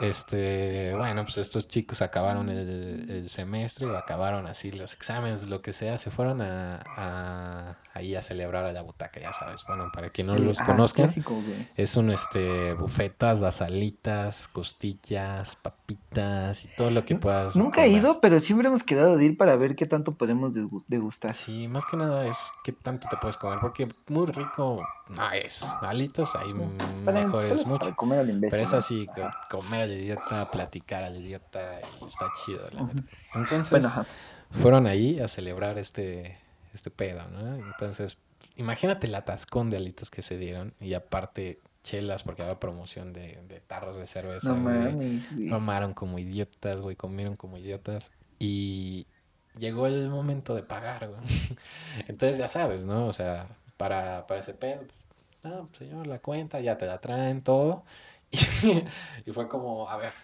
Este, 0.00 0.94
bueno, 0.96 1.22
pues 1.24 1.38
estos 1.38 1.68
chicos 1.68 2.02
acabaron 2.02 2.48
el, 2.48 3.06
el 3.08 3.28
semestre 3.28 3.86
acabaron 3.96 4.46
así 4.46 4.72
los 4.72 4.92
exámenes, 4.94 5.44
lo 5.48 5.62
que 5.62 5.72
sea, 5.72 5.96
se 5.96 6.10
fueron 6.10 6.40
a, 6.42 6.82
a- 6.96 7.76
ahí 7.94 8.14
a 8.16 8.22
celebrar 8.22 8.64
a 8.64 8.72
la 8.72 8.82
butaca, 8.82 9.20
ya 9.20 9.32
sabes. 9.32 9.64
Bueno, 9.66 9.86
para 9.92 10.08
quien 10.08 10.26
no 10.28 10.36
los 10.36 10.58
clásico, 10.92 11.34
güey. 11.34 11.68
es 11.76 11.96
un 11.96 12.10
este 12.10 12.74
bufetas, 12.74 13.40
las 13.40 13.60
alitas, 13.62 14.48
costillas, 14.48 15.56
papitas 15.56 16.64
y 16.64 16.68
todo 16.76 16.90
lo 16.90 17.04
que 17.04 17.16
puedas. 17.16 17.54
Nunca 17.56 17.84
he 17.84 17.88
ido, 17.88 18.20
pero 18.20 18.40
siempre 18.40 18.68
hemos 18.68 18.82
quedado 18.82 19.16
de 19.16 19.24
ir 19.26 19.36
para 19.36 19.56
ver 19.56 19.76
qué 19.76 19.86
tanto 19.86 20.12
podemos 20.14 20.54
degu- 20.54 20.84
degustar. 20.88 21.34
Sí, 21.36 21.68
más 21.68 21.84
que 21.86 21.96
nada 21.96 22.26
es 22.26 22.38
qué 22.64 22.72
tanto 22.72 23.06
te 23.10 23.16
puedes 23.18 23.36
comer, 23.36 23.58
porque 23.60 23.88
muy 24.08 24.26
rico 24.26 24.82
no 25.08 25.30
es. 25.32 25.62
Alitas 25.82 26.34
hay 26.36 26.52
mm, 26.54 27.04
Para- 27.04 27.24
mejores 27.24 27.66
mucho. 27.66 27.80
Para 27.80 27.94
comer 27.94 28.18
al 28.20 28.30
imbécil. 28.30 28.50
Pero 28.50 28.62
es 28.62 28.72
así, 28.72 29.06
co- 29.06 29.30
comer 29.50 29.82
al 29.82 29.92
idiota, 29.92 30.50
platicar 30.50 31.04
al 31.04 31.16
idiota, 31.22 31.78
y 32.00 32.04
está 32.06 32.26
chido, 32.44 32.68
la 32.72 32.82
neta. 32.84 33.02
Entonces, 33.34 33.70
Bueno, 33.70 34.06
fueron 34.50 34.86
ahí 34.86 35.18
a 35.20 35.28
celebrar 35.28 35.78
este, 35.78 36.38
este 36.74 36.90
pedo, 36.90 37.28
¿no? 37.28 37.54
Entonces, 37.54 38.18
imagínate 38.56 39.06
el 39.06 39.14
atascón 39.14 39.70
de 39.70 39.76
alitas 39.78 40.10
que 40.10 40.22
se 40.22 40.38
dieron, 40.38 40.74
y 40.80 40.94
aparte 40.94 41.60
chelas, 41.82 42.22
porque 42.22 42.42
había 42.42 42.60
promoción 42.60 43.12
de, 43.12 43.42
de 43.48 43.60
tarros 43.60 43.96
de 43.96 44.06
cerveza, 44.06 44.50
No 44.50 44.62
güey. 44.62 44.96
mames, 44.96 45.34
güey. 45.34 45.48
Tomaron 45.48 45.94
como 45.94 46.18
idiotas, 46.18 46.80
güey, 46.80 46.96
comieron 46.96 47.36
como 47.36 47.58
idiotas, 47.58 48.10
y 48.38 49.06
llegó 49.58 49.86
el 49.86 50.08
momento 50.08 50.54
de 50.54 50.62
pagar, 50.62 51.08
güey. 51.08 51.20
Entonces, 52.08 52.38
ya 52.38 52.48
sabes, 52.48 52.84
¿no? 52.84 53.06
O 53.06 53.12
sea, 53.12 53.48
para, 53.76 54.26
para 54.26 54.40
ese 54.40 54.54
pedo, 54.54 54.82
pues, 54.82 54.94
no, 55.44 55.68
señor, 55.78 56.06
la 56.06 56.20
cuenta, 56.20 56.60
ya 56.60 56.78
te 56.78 56.86
la 56.86 57.00
traen 57.00 57.42
todo. 57.42 57.84
Y, 58.32 58.84
y 59.30 59.32
fue 59.32 59.48
como, 59.48 59.88
a 59.90 59.96
ver, 59.98 60.14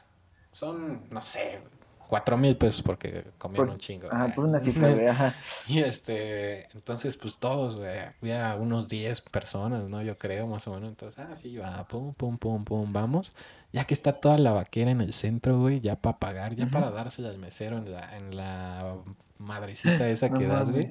son, 0.52 1.07
no 1.11 1.21
sé, 1.23 1.61
cuatro 2.09 2.37
mil 2.37 2.57
pesos 2.57 2.83
porque 2.83 3.25
comieron 3.38 3.67
Por- 3.67 3.75
un 3.75 3.81
chingo. 3.81 4.09
Güey. 4.11 4.33
por 4.33 4.45
una 4.47 4.59
cifra, 4.59 4.91
güey, 4.95 5.07
ajá. 5.07 5.35
Y 5.69 5.79
este, 5.79 6.65
entonces, 6.75 7.17
pues 7.17 7.37
todos, 7.37 7.77
güey, 7.77 7.91
había 8.21 8.57
unos 8.57 8.88
10 8.88 9.21
personas, 9.21 9.88
¿no? 9.88 10.03
Yo 10.03 10.19
creo, 10.19 10.47
más 10.47 10.67
o 10.67 10.75
menos. 10.75 10.88
Entonces, 10.88 11.19
ah, 11.29 11.35
sí, 11.37 11.57
va, 11.59 11.87
pum, 11.87 12.15
pum, 12.15 12.38
pum, 12.38 12.65
pum, 12.65 12.93
vamos. 12.93 13.35
Ya 13.73 13.85
que 13.85 13.93
está 13.95 14.15
toda 14.15 14.38
la 14.38 14.53
vaquera 14.53 14.91
en 14.91 15.03
el 15.03 15.12
centro, 15.12 15.61
güey, 15.61 15.81
ya 15.81 15.97
para 15.97 16.19
pagar, 16.19 16.57
ya 16.57 16.67
para 16.69 16.91
dársela 16.91 17.29
al 17.29 17.38
mesero 17.38 17.77
en 17.77 17.93
la, 17.93 18.17
en 18.17 18.35
la 18.37 18.97
madrecita 19.38 20.09
esa 20.09 20.29
No 20.31 20.38
que 20.38 20.47
das, 20.47 20.73
güey. 20.73 20.91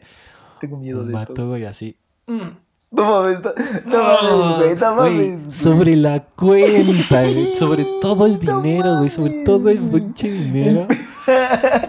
Tengo 0.60 0.78
miedo 0.78 1.04
de 1.04 1.14
esto. 1.14 1.34
vato, 1.34 1.48
güey, 1.50 1.66
así. 1.66 1.98
No 2.90 3.04
mames, 3.04 3.40
no, 3.42 3.54
no 3.86 4.04
mames, 4.04 4.58
güey, 4.58 4.76
no 4.78 4.96
mames. 4.96 5.56
sobre 5.56 5.96
la 5.98 6.22
cuenta, 6.24 7.22
güey, 7.24 7.56
sobre 7.56 7.86
todo 8.02 8.26
el 8.26 8.40
dinero, 8.40 8.98
güey, 9.00 9.10
sobre 9.10 9.44
todo 9.44 9.70
el 9.70 9.80
pinche 9.80 10.32
dinero. 10.32 10.88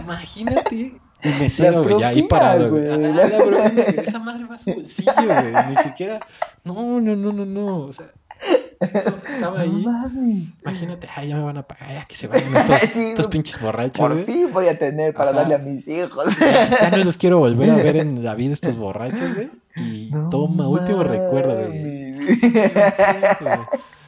Imagínate 0.03 0.99
el 1.21 1.39
mesero, 1.39 1.83
güey, 1.83 1.99
ya 1.99 2.09
ahí 2.09 2.23
parado, 2.23 2.69
güey. 2.69 2.87
Ah, 2.89 2.97
güey, 2.97 3.99
Esa 4.05 4.19
madre 4.19 4.45
va 4.45 4.55
a 4.55 4.59
su 4.59 4.73
bolsillo, 4.73 5.11
güey. 5.25 5.53
Ni 5.69 5.75
siquiera. 5.77 6.19
No, 6.63 6.99
no, 6.99 7.15
no, 7.15 7.31
no, 7.31 7.45
no. 7.45 7.67
O 7.85 7.93
sea, 7.93 8.07
esto 8.81 9.13
estaba 9.27 9.61
ahí. 9.61 9.69
No 9.85 9.91
mames. 9.91 10.47
Imagínate, 10.63 11.07
ay, 11.15 11.29
ya 11.29 11.35
me 11.37 11.43
van 11.43 11.57
a 11.57 11.63
pagar, 11.63 11.93
ya 11.93 12.05
que 12.05 12.15
se 12.15 12.27
vayan 12.27 12.55
estos, 12.55 12.79
Sí, 12.93 13.01
estos 13.09 13.25
güey. 13.27 13.31
pinches 13.31 13.61
borrachos, 13.61 13.99
Por 13.99 14.13
güey. 14.13 14.25
fin 14.25 14.47
voy 14.53 14.67
a 14.67 14.77
tener 14.77 15.13
para 15.13 15.31
Ajá. 15.31 15.39
darle 15.39 15.55
a 15.55 15.57
mis 15.59 15.87
hijos. 15.87 16.25
Ya, 16.39 16.69
ya 16.89 16.97
no 16.97 17.03
los 17.03 17.17
quiero 17.17 17.39
volver 17.39 17.69
a 17.71 17.75
ver 17.75 17.95
en 17.97 18.23
la 18.23 18.35
vida 18.35 18.53
estos 18.53 18.75
borrachos, 18.77 19.33
güey. 19.35 19.49
Y 19.79 20.09
No 20.11 20.29
toma, 20.29 20.67
último 20.67 21.03
recuerdo, 21.03 21.55
güey. 21.67 22.15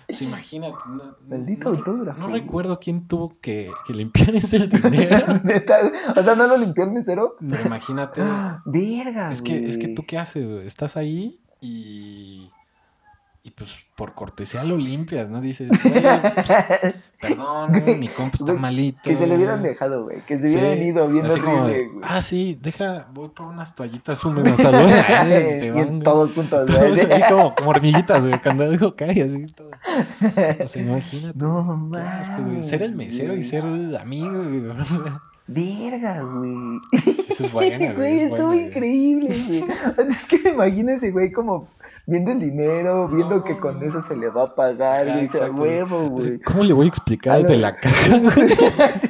Pues 0.07 0.21
imagínate. 0.21 0.75
No, 0.89 1.03
Maldito 1.29 1.71
no- 1.71 1.77
autógrafo, 1.77 2.19
No 2.19 2.27
recuerdo 2.27 2.77
quién 2.79 3.07
tuvo 3.07 3.37
que, 3.39 3.71
que 3.87 3.93
limpiar 3.93 4.35
ese 4.35 4.67
dinero. 4.67 5.25
O 6.15 6.23
sea, 6.23 6.35
¿no 6.35 6.47
lo 6.47 6.57
limpió 6.57 6.83
el 6.83 6.91
mesero? 6.91 7.35
Pero 7.39 7.65
imagínate. 7.65 8.21
Verga, 8.65 9.31
Es 9.31 9.41
que, 9.41 9.69
es 9.69 9.77
que 9.77 9.87
tú 9.89 10.03
qué 10.05 10.17
haces, 10.17 10.45
güey? 10.49 10.67
Estás 10.67 10.97
ahí 10.97 11.39
y. 11.61 12.49
Y 13.43 13.49
pues 13.49 13.75
por 13.95 14.13
cortesía 14.13 14.63
lo 14.63 14.77
limpias, 14.77 15.27
¿no? 15.31 15.41
Dices, 15.41 15.67
"Güey, 15.83 16.03
pues, 16.03 16.47
perdón, 17.21 17.71
güey, 17.83 17.97
mi 17.97 18.07
compa 18.07 18.35
está 18.35 18.51
Güey, 18.51 18.59
malito. 18.59 18.99
Que 19.03 19.17
se 19.17 19.25
le 19.25 19.35
hubieran 19.35 19.61
güey". 19.61 19.71
dejado, 19.71 20.03
güey. 20.03 20.21
Que 20.27 20.39
se 20.39 20.49
Sí, 20.49 20.57
hubieran 20.57 20.83
ido 20.83 21.07
bien 21.07 21.25
así 21.25 21.39
como 21.39 21.65
de, 21.65 21.73
horrible, 21.73 21.87
güey. 21.93 22.05
ah, 22.07 22.21
sí, 22.21 22.59
deja, 22.61 23.07
voy 23.11 23.29
por 23.29 23.47
unas 23.47 23.73
toallitas 23.75 24.23
húmedas 24.23 24.61
baño". 24.63 24.93
Ah, 25.09 25.27
este, 25.27 25.71
van, 25.71 26.01
todos 26.03 26.33
juntos, 26.33 26.67
Todos 26.67 26.99
como, 27.29 27.55
como 27.55 27.69
hormiguitas, 27.71 28.21
güey, 28.27 28.39
cuando 28.43 28.63
algo 28.65 28.95
cae 28.95 29.23
así 29.23 29.47
todo. 29.55 29.71
O 30.63 30.67
sea, 30.67 30.81
imagínate. 30.83 31.39
No 31.39 31.91
asco, 31.97 32.43
güey. 32.43 32.63
Ser 32.63 32.83
el 32.83 32.95
mesero 32.95 33.33
y 33.33 33.37
mames, 33.37 33.49
ser 33.49 33.63
amigo, 33.99 34.43
güey. 34.43 34.67
O 34.67 34.85
sea, 34.85 35.19
Verga, 35.47 36.21
güey. 36.21 36.79
eso 37.27 37.43
es 37.43 37.51
buena, 37.51 37.77
güey. 37.77 37.95
Güey, 37.95 38.15
es 38.17 38.21
estuvo 38.23 38.53
increíble, 38.53 39.35
güey. 39.47 39.61
O 39.63 39.65
sea, 39.65 39.95
es 40.11 40.25
que 40.25 40.37
me 40.43 40.49
imagino 40.51 40.91
ese 40.91 41.09
güey 41.09 41.31
como 41.31 41.67
viendo 42.07 42.31
el 42.31 42.39
dinero, 42.39 43.07
viendo 43.07 43.43
que 43.43 43.57
con 43.57 43.81
eso 43.83 44.01
se 44.01 44.15
le 44.15 44.29
va 44.29 44.43
a 44.43 44.55
pagar. 44.55 45.07
O 45.07 45.11
sea, 45.11 45.21
exacto. 45.23 45.53
huevo, 45.61 46.09
güey. 46.09 46.39
¿Cómo 46.39 46.63
le 46.63 46.73
voy 46.73 46.85
a 46.85 46.89
explicar 46.89 47.35
al 47.35 47.43
de 47.43 47.57
la 47.57 47.75
caja, 47.79 48.17
güey? 48.17 48.49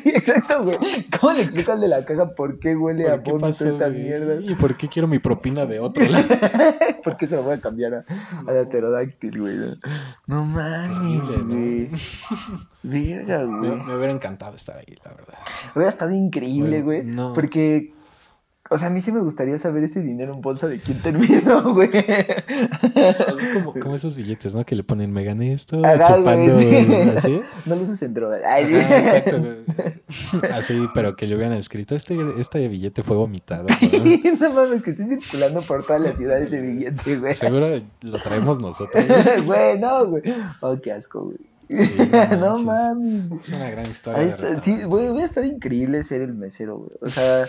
sí, 0.01 0.09
exacto, 0.09 0.63
güey. 0.63 0.77
¿Cómo 1.19 1.33
le 1.33 1.43
explico 1.43 1.71
al 1.71 1.81
de 1.81 1.87
la 1.87 2.05
caja 2.05 2.29
por 2.35 2.59
qué 2.59 2.75
huele 2.75 3.09
a 3.09 3.23
¿Por 3.23 3.35
qué 3.35 3.39
pasó, 3.39 3.67
esta 3.69 3.87
güey? 3.89 4.03
mierda? 4.03 4.35
¿Y 4.41 4.55
por 4.55 4.75
qué 4.77 4.87
quiero 4.87 5.07
mi 5.07 5.19
propina 5.19 5.65
de 5.65 5.79
otro 5.79 6.03
lado? 6.05 6.25
¿Por 7.03 7.17
qué 7.17 7.27
se 7.27 7.35
lo 7.35 7.43
voy 7.43 7.53
a 7.55 7.61
cambiar 7.61 7.93
a, 7.95 8.03
a 8.47 8.51
la 8.53 8.65
pterodáctil, 8.69 9.39
güey? 9.39 9.55
No 10.27 10.45
mames, 10.45 11.21
Terrible, 11.29 11.43
güey. 11.43 11.89
Verga, 12.83 13.45
Me, 13.45 13.57
güey. 13.69 13.83
me 13.83 13.95
hubiera 13.95 14.11
encantado 14.11 14.55
estar 14.55 14.77
ahí, 14.77 14.95
la 15.03 15.11
verdad. 15.11 15.35
Hubiera 15.75 15.89
estado 15.89 16.11
increíble, 16.11 16.81
Güey, 16.81 17.01
güey. 17.01 17.15
no. 17.15 17.33
Porque, 17.33 17.93
o 18.73 18.77
sea, 18.77 18.87
a 18.87 18.89
mí 18.89 19.01
sí 19.01 19.11
me 19.11 19.19
gustaría 19.19 19.57
saber 19.57 19.83
ese 19.83 20.01
dinero 20.01 20.31
en 20.33 20.39
bolsa 20.39 20.65
de 20.65 20.79
quién 20.79 21.01
terminó, 21.01 21.73
güey. 21.73 21.89
Así 21.89 23.45
como, 23.53 23.73
como 23.73 23.95
esos 23.95 24.15
billetes, 24.15 24.55
¿no? 24.55 24.65
Que 24.65 24.77
le 24.77 24.83
ponen, 24.83 25.11
me 25.11 25.25
gané 25.25 25.51
esto, 25.51 25.85
Ajá, 25.85 26.15
chupando, 26.15 26.53
güey, 26.53 26.85
sí. 26.85 26.95
así. 27.17 27.41
No 27.65 27.75
lo 27.75 27.81
uses 27.81 28.01
en. 28.01 28.15
Ay. 28.47 28.73
Ajá, 28.75 28.99
exacto, 28.99 29.39
güey. 29.41 30.51
Así, 30.53 30.87
pero 30.93 31.17
que 31.17 31.27
le 31.27 31.35
hubieran 31.35 31.57
escrito, 31.57 31.95
este, 31.95 32.15
este 32.39 32.65
billete 32.69 33.03
fue 33.03 33.17
vomitado. 33.17 33.67
¿no? 33.67 34.39
no 34.39 34.53
mames, 34.53 34.83
que 34.83 34.91
estoy 34.91 35.19
circulando 35.19 35.61
por 35.63 35.85
todas 35.85 36.01
las 36.01 36.15
ciudades 36.15 36.49
de 36.49 36.61
billete, 36.61 37.17
güey. 37.17 37.35
Seguro 37.35 37.67
lo 38.03 38.19
traemos 38.19 38.61
nosotros. 38.61 39.03
Güey, 39.45 39.79
no, 39.79 40.07
güey. 40.07 40.23
Oh, 40.61 40.79
qué 40.79 40.93
asco, 40.93 41.25
güey. 41.25 41.37
Sí, 41.67 42.09
no 42.39 42.57
mames. 42.63 43.43
Es 43.43 43.49
una 43.49 43.69
gran 43.69 43.85
historia. 43.85 44.23
De 44.23 44.29
está, 44.29 44.61
sí, 44.61 44.83
güey, 44.83 45.09
hubiera 45.09 45.25
estado 45.25 45.45
increíble 45.45 46.03
ser 46.03 46.21
el 46.21 46.33
mesero, 46.33 46.77
güey. 46.77 46.91
O 47.01 47.09
sea, 47.09 47.45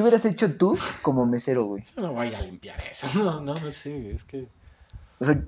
¿qué 0.00 0.02
hubieras 0.02 0.24
hecho 0.24 0.54
tú 0.54 0.78
como 1.02 1.26
mesero, 1.26 1.66
güey? 1.66 1.84
Yo 1.94 2.00
no 2.00 2.14
voy 2.14 2.32
a 2.32 2.40
limpiar 2.40 2.80
eso. 2.90 3.06
No, 3.22 3.42
no, 3.42 3.60
no 3.60 3.70
sé. 3.70 4.12
Es 4.12 4.24
que. 4.24 4.46
O 5.18 5.26
sea, 5.26 5.38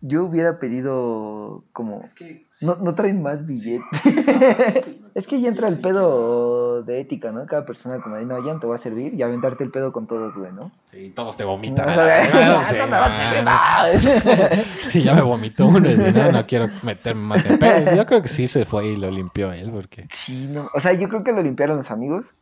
yo 0.00 0.24
hubiera 0.24 0.58
pedido 0.58 1.62
como... 1.74 2.02
que. 2.14 2.46
No, 2.62 2.76
no 2.76 2.94
traen 2.94 3.20
más 3.20 3.44
billetes. 3.44 3.84
es 5.14 5.26
que 5.26 5.42
ya 5.42 5.50
entra 5.50 5.68
el 5.68 5.78
pedo 5.78 6.84
de 6.84 7.00
ética, 7.00 7.32
¿no? 7.32 7.44
Cada 7.44 7.66
persona 7.66 8.00
como, 8.00 8.16
no, 8.16 8.46
ya 8.46 8.54
no 8.54 8.60
te 8.60 8.66
va 8.66 8.76
a 8.76 8.78
servir 8.78 9.12
y 9.12 9.20
aventarte 9.20 9.64
el 9.64 9.70
pedo 9.70 9.92
con 9.92 10.06
todos, 10.06 10.38
güey, 10.38 10.52
¿no? 10.52 10.72
Sí, 10.90 11.12
todos 11.14 11.36
te 11.36 11.44
vomitan. 11.44 11.84
No, 11.84 11.92
a 11.92 11.96
la 11.96 12.04
verga, 12.04 12.58
o 12.60 12.64
sea, 12.64 12.78
no 12.78 12.90
me 12.90 12.96
va 12.96 13.04
a 13.04 13.98
servir, 13.98 14.24
no. 14.48 14.56
no. 14.56 14.62
Sí, 14.88 15.02
ya 15.02 15.12
me 15.12 15.20
vomitó 15.20 15.66
uno 15.66 15.90
y 15.90 15.96
no, 15.98 16.32
no 16.32 16.46
quiero 16.46 16.70
meterme 16.82 17.20
más 17.20 17.44
en 17.44 17.58
pedo. 17.58 17.94
Yo 17.94 18.06
creo 18.06 18.22
que 18.22 18.28
sí 18.28 18.46
se 18.46 18.64
fue 18.64 18.86
y 18.86 18.96
lo 18.96 19.10
limpió 19.10 19.52
él, 19.52 19.70
porque. 19.70 20.08
Sí, 20.24 20.46
no. 20.46 20.70
O 20.72 20.80
sea, 20.80 20.94
yo 20.94 21.10
creo 21.10 21.22
que 21.22 21.32
lo 21.32 21.42
limpiaron 21.42 21.76
los 21.76 21.90
amigos. 21.90 22.34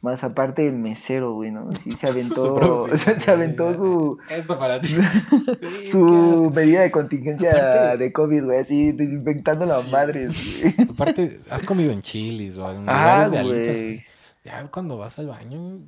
Más 0.00 0.22
aparte 0.22 0.66
el 0.68 0.78
mesero, 0.78 1.32
güey, 1.34 1.50
¿no? 1.50 1.70
Sí, 1.82 1.90
se 1.92 2.06
aventó, 2.10 2.54
propio 2.54 2.96
se, 2.98 3.18
se 3.18 3.30
aventó 3.30 3.74
su, 3.74 4.18
Esto 4.30 4.56
para 4.58 4.80
ti. 4.80 4.94
su 5.90 6.52
medida 6.54 6.82
de 6.82 6.90
contingencia 6.90 7.50
Aparte- 7.50 7.96
de 7.98 8.12
COVID, 8.12 8.44
güey, 8.44 8.58
así 8.60 8.92
desinfectando 8.92 9.64
la 9.66 9.80
Sí. 9.82 9.90
madre, 9.90 10.26
güey. 10.28 10.74
Aparte, 10.90 11.36
has 11.50 11.62
comido 11.64 11.92
en 11.92 12.02
chilis 12.02 12.58
o 12.58 12.70
en 12.70 12.88
Ah, 12.88 13.24
lugares 13.26 13.30
de 13.32 13.38
alitas. 13.38 13.76
güey. 13.78 14.02
Ya 14.44 14.66
cuando 14.70 14.96
vas 14.98 15.18
al 15.18 15.26
baño, 15.26 15.80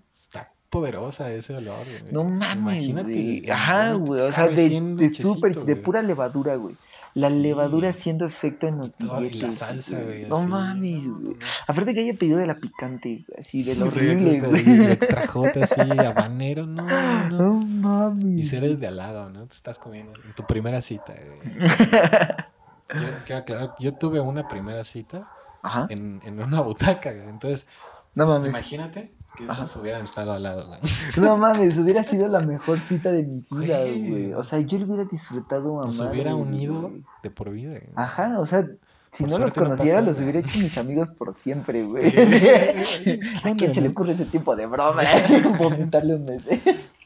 poderosa 0.71 1.31
ese 1.33 1.57
olor. 1.57 1.85
güey. 1.85 2.13
No 2.13 2.25
mames, 2.25 2.85
Imagínate. 2.85 3.13
güey. 3.13 3.51
Ajá, 3.51 3.93
güey. 3.95 4.21
O 4.23 4.33
sea, 4.33 4.45
de, 4.45 4.51
recién 4.51 4.97
de 4.97 5.07
hechecito, 5.07 5.35
súper, 5.35 5.55
de 5.57 5.73
güey. 5.75 5.83
pura 5.83 6.01
levadura, 6.03 6.55
güey. 6.55 6.77
La 7.15 7.29
Sí. 7.29 7.41
levadura 7.41 7.91
haciendo 7.91 8.25
efecto 8.25 8.69
en 8.69 8.79
los 8.79 8.95
todo, 8.95 9.25
y 9.25 9.31
la 9.33 9.51
salsa, 9.53 9.99
güey. 10.01 10.27
No 10.27 10.37
así. 10.39 10.47
mames, 10.47 11.07
No, 11.07 11.15
güey. 11.19 11.25
no, 11.35 11.41
no. 11.41 11.47
Aparte 11.67 11.93
que 11.95 12.01
haya 12.01 12.15
pedido 12.19 12.39
de 12.39 12.47
la 12.47 12.55
picante, 12.55 13.25
güey, 13.29 13.41
así, 13.41 13.63
de 13.65 13.75
lo 13.75 13.91
Sí, 13.91 13.99
horrible, 13.99 14.41
güey. 14.41 14.69
y 14.69 14.71
el 14.85 14.93
extra 14.93 15.27
jote 15.27 15.65
así, 15.65 15.81
habanero, 15.81 16.67
no, 16.67 16.83
no, 16.85 17.29
no. 17.31 17.65
No 17.81 18.09
mames. 18.11 18.39
Y 18.39 18.43
ser 18.45 18.63
el 18.65 18.79
de 18.79 18.87
al 18.87 18.97
lado, 18.97 19.29
¿no? 19.31 19.47
Te 19.47 19.55
estás 19.55 19.79
comiendo 19.79 20.13
en 20.25 20.35
tu 20.35 20.45
primera 20.47 20.81
cita, 20.83 21.13
güey. 21.15 21.69
Yo, 23.29 23.37
aclarar, 23.37 23.75
yo 23.79 23.95
tuve 23.95 24.19
una 24.21 24.49
primera 24.49 24.83
cita 24.85 25.29
Ajá. 25.63 25.87
en, 25.91 26.21
en 26.25 26.41
una 26.43 26.61
butaca, 26.61 27.13
güey. 27.13 27.29
Entonces, 27.29 27.67
No 28.15 28.27
mames. 28.27 28.49
imagínate 28.49 29.13
que 29.47 29.53
esos 29.53 29.77
hubieran 29.77 30.05
estado 30.05 30.33
al 30.33 30.43
lado, 30.43 30.67
güey. 30.67 30.79
No 31.17 31.37
mames, 31.37 31.77
hubiera 31.79 32.05
sido 32.05 32.29
la 32.29 32.41
mejor 32.41 32.79
cita 32.81 33.11
de 33.13 33.23
mi 33.25 33.45
vida, 33.51 33.81
Güey. 33.81 34.09
güey. 34.09 34.33
O 34.35 34.45
sea, 34.45 34.61
yo 34.61 34.79
lo 34.79 34.87
hubiera 34.87 35.05
disfrutado 35.05 35.81
a 35.83 35.87
Nos 35.87 35.99
madre, 35.99 36.13
hubiera 36.13 36.35
unido 36.35 36.81
güey. 36.83 37.03
de 37.23 37.31
por 37.31 37.51
vida. 37.51 37.71
güey. 37.71 37.83
Ajá, 37.97 38.39
o 38.39 38.47
sea, 38.47 38.67
si 39.13 39.25
Por 39.25 39.33
no 39.33 39.39
los 39.41 39.57
no 39.57 39.63
conociera, 39.65 39.97
pasó, 39.99 40.07
los 40.07 40.21
hubiera 40.21 40.39
hecho 40.39 40.59
mis 40.59 40.79
amigos 40.79 41.09
por 41.11 41.35
siempre, 41.35 41.83
güey. 41.83 42.11
¿Qué 42.13 43.21
¿A 43.45 43.55
quién 43.57 43.75
se 43.75 43.81
le 43.81 43.89
ocurre 43.89 44.13
ese 44.13 44.25
tipo 44.27 44.55
de 44.55 44.67
broma? 44.67 45.03
Vomitarle 45.59 46.15
un 46.15 46.25
mes. 46.27 46.43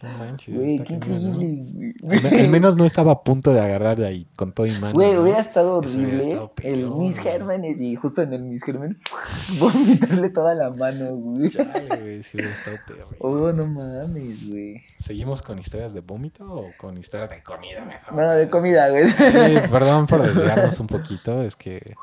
No 0.04 0.18
manches. 0.18 0.54
Güey, 0.54 0.78
qué 0.78 0.98
cañón, 0.98 1.32
¿no? 1.32 1.42
increíble, 1.42 2.40
Al, 2.40 2.48
menos 2.48 2.76
no 2.76 2.84
estaba 2.84 3.12
a 3.12 3.22
punto 3.22 3.52
de 3.52 3.60
agarrar 3.60 3.98
de 3.98 4.06
ahí 4.06 4.26
con 4.36 4.52
todo 4.52 4.66
y 4.66 4.72
mano. 4.72 4.92
Güey, 4.92 5.16
hubiera 5.16 5.40
estado 5.40 5.76
horrible 5.76 6.20
estado 6.20 6.52
el 6.62 6.80
peor, 6.82 6.96
Miss. 6.98 7.18
Germanes 7.18 7.80
y 7.80 7.96
justo 7.96 8.22
en 8.22 8.32
el 8.34 8.42
Miss 8.42 8.62
Germanes 8.62 8.98
vomitarle 9.58 10.28
toda 10.30 10.54
la 10.54 10.70
mano, 10.70 11.16
güey. 11.16 11.48
Chale, 11.48 11.88
güey, 11.88 12.22
sí 12.22 12.36
hubiera 12.36 12.52
estado 12.52 12.76
terrible. 12.86 13.16
Oh, 13.20 13.52
no 13.52 13.66
mames, 13.66 14.48
güey. 14.48 14.82
¿Seguimos 14.98 15.42
con 15.42 15.58
historias 15.58 15.94
de 15.94 16.00
vómito 16.00 16.44
o 16.44 16.70
con 16.76 16.98
historias 16.98 17.30
de 17.30 17.42
comida 17.42 17.84
mejor? 17.84 18.14
No, 18.14 18.30
de 18.30 18.48
comida, 18.50 18.90
güey. 18.90 19.08
Sí, 19.10 19.68
perdón 19.70 20.06
por 20.06 20.22
desviarnos 20.26 20.78
un 20.80 20.86
poquito, 20.86 21.42
es 21.42 21.56
que 21.56 21.94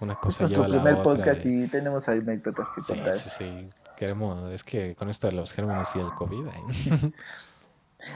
una 0.00 0.12
Es 0.14 0.18
cosa 0.18 0.46
lleva 0.46 0.64
a 0.66 0.68
la 0.68 0.76
primer 0.76 0.94
otra. 0.94 1.04
podcast 1.04 1.46
y- 1.46 1.64
y 1.64 1.68
tenemos 1.68 2.08
anécdotas 2.08 2.68
que 2.74 2.82
Sí, 2.82 2.92
contar. 2.94 3.14
sí, 3.14 3.30
sí. 3.30 3.68
Queremos, 3.96 4.50
es 4.50 4.62
que 4.62 4.94
con 4.94 5.08
esto 5.08 5.26
de 5.26 5.32
los 5.32 5.52
gérmenes 5.52 5.88
y 5.96 6.00
el 6.00 6.12
COVID. 6.14 6.46
¿eh? 6.46 6.52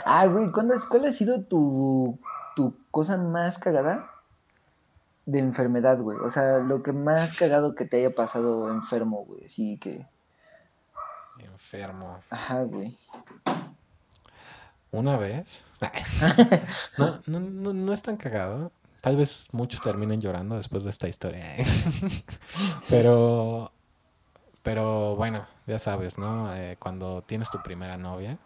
Ah, 0.04 0.26
güey, 0.26 0.52
¿cuándo 0.52 0.74
es- 0.74 0.84
¿cuál 0.84 1.06
ha 1.06 1.12
sido 1.12 1.42
tu, 1.42 2.18
tu 2.54 2.76
cosa 2.90 3.16
más 3.16 3.58
cagada 3.58 4.10
de 5.26 5.38
enfermedad, 5.38 5.98
güey? 5.98 6.18
O 6.18 6.28
sea, 6.30 6.58
lo 6.58 6.82
que 6.82 6.92
más 6.92 7.36
cagado 7.36 7.74
que 7.74 7.86
te 7.86 7.96
haya 7.96 8.14
pasado 8.14 8.70
enfermo, 8.70 9.24
güey. 9.24 9.46
Así 9.46 9.78
que, 9.78 10.06
Enfermo. 11.38 12.20
ajá, 12.28 12.62
güey. 12.64 12.96
Una 14.92 15.16
vez. 15.16 15.64
No, 16.98 17.20
no, 17.26 17.40
no, 17.40 17.72
no 17.72 17.92
es 17.92 18.02
tan 18.02 18.16
cagado. 18.16 18.70
Tal 19.00 19.16
vez 19.16 19.48
muchos 19.52 19.80
terminen 19.80 20.20
llorando 20.20 20.56
después 20.56 20.84
de 20.84 20.90
esta 20.90 21.08
historia. 21.08 21.56
¿eh? 21.56 21.64
Pero, 22.88 23.72
pero 24.62 25.16
bueno, 25.16 25.46
ya 25.66 25.78
sabes, 25.78 26.18
¿no? 26.18 26.54
Eh, 26.54 26.76
cuando 26.78 27.22
tienes 27.22 27.50
tu 27.50 27.62
primera 27.62 27.96
novia, 27.96 28.38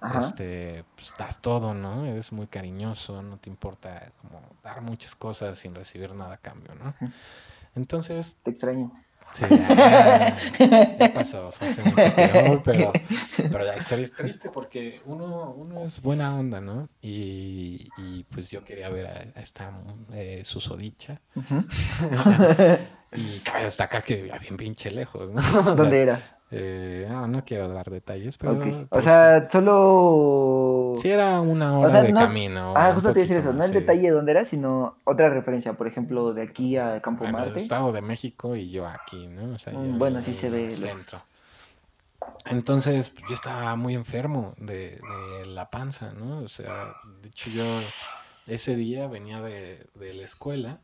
Ajá. 0.00 0.20
este, 0.20 0.84
pues 0.96 1.14
das 1.18 1.40
todo, 1.40 1.74
¿no? 1.74 2.06
Eres 2.06 2.32
muy 2.32 2.46
cariñoso, 2.46 3.22
no 3.22 3.38
te 3.38 3.50
importa 3.50 4.12
como 4.22 4.40
dar 4.62 4.80
muchas 4.82 5.14
cosas 5.14 5.58
sin 5.58 5.74
recibir 5.74 6.14
nada 6.14 6.34
a 6.34 6.38
cambio, 6.38 6.74
¿no? 6.74 6.94
Entonces, 7.74 8.36
Te 8.42 8.50
extraño. 8.50 8.92
Sí, 9.30 9.44
ya, 9.50 10.36
ya 10.98 11.12
pasó, 11.14 11.52
fue 11.52 11.68
hace 11.68 11.82
mucho 11.82 12.12
tiempo, 12.14 12.62
pero, 12.64 12.92
pero 13.50 13.64
la 13.64 13.76
historia 13.76 14.04
es 14.04 14.14
triste 14.14 14.50
porque 14.50 15.00
uno, 15.04 15.52
uno 15.54 15.84
es 15.84 16.00
buena 16.02 16.34
onda, 16.36 16.60
¿no? 16.60 16.88
Y, 17.00 17.92
y 17.96 18.24
pues 18.24 18.50
yo 18.50 18.64
quería 18.64 18.88
ver 18.88 19.06
a, 19.06 19.38
a 19.38 19.42
esta 19.42 19.72
eh, 20.12 20.42
susodicha 20.44 21.20
Ujú. 21.34 21.64
y 23.14 23.40
cabe 23.40 23.64
destacar 23.64 24.02
que 24.04 24.16
vivía 24.16 24.38
bien 24.38 24.56
pinche 24.56 24.90
lejos, 24.90 25.30
¿no? 25.30 25.40
O 25.60 25.62
sea, 25.64 25.74
¿Dónde 25.74 26.02
era? 26.02 26.37
Eh, 26.50 27.06
no, 27.08 27.26
no 27.26 27.44
quiero 27.44 27.68
dar 27.68 27.90
detalles, 27.90 28.36
pero... 28.38 28.52
Ok. 28.52 28.66
O 28.66 28.86
pues, 28.88 29.04
sea, 29.04 29.48
solo... 29.50 30.94
Sí 30.96 31.10
era 31.10 31.40
una 31.40 31.78
hora 31.78 31.90
sea, 31.90 32.02
de 32.02 32.12
no- 32.12 32.20
camino. 32.20 32.72
Ah, 32.76 32.92
justo 32.94 33.12
te 33.12 33.20
iba 33.20 33.24
a 33.24 33.28
decir 33.28 33.36
eso, 33.38 33.52
no 33.52 33.62
el 33.64 33.68
sí. 33.68 33.74
detalle 33.74 34.02
de 34.02 34.10
dónde 34.10 34.32
era, 34.32 34.44
sino 34.44 34.96
otra 35.04 35.28
referencia, 35.30 35.74
por 35.74 35.86
ejemplo, 35.86 36.32
de 36.32 36.42
aquí 36.42 36.76
a 36.76 37.00
Campo 37.02 37.24
Bueno, 37.24 37.38
el 37.38 37.44
Marte. 37.46 37.60
Estado 37.60 37.92
de 37.92 38.00
México 38.00 38.56
y 38.56 38.70
yo 38.70 38.86
aquí, 38.86 39.26
¿no? 39.28 39.54
O 39.54 39.58
sea, 39.58 39.72
Mm, 39.74 39.98
bueno, 39.98 40.18
en 40.20 40.24
sí 40.24 40.34
se 40.34 40.48
ve 40.50 40.74
Centro. 40.74 41.20
Entonces, 42.46 43.14
yo 43.28 43.34
estaba 43.34 43.76
muy 43.76 43.94
enfermo 43.94 44.54
de, 44.58 44.98
de 45.40 45.46
la 45.46 45.70
panza, 45.70 46.12
¿no? 46.14 46.38
O 46.38 46.48
sea, 46.48 46.94
de 47.22 47.28
hecho 47.28 47.50
yo 47.50 47.64
ese 48.46 48.74
día 48.76 49.06
venía 49.06 49.40
de, 49.40 49.86
de 49.94 50.14
la 50.14 50.24
escuela 50.24 50.78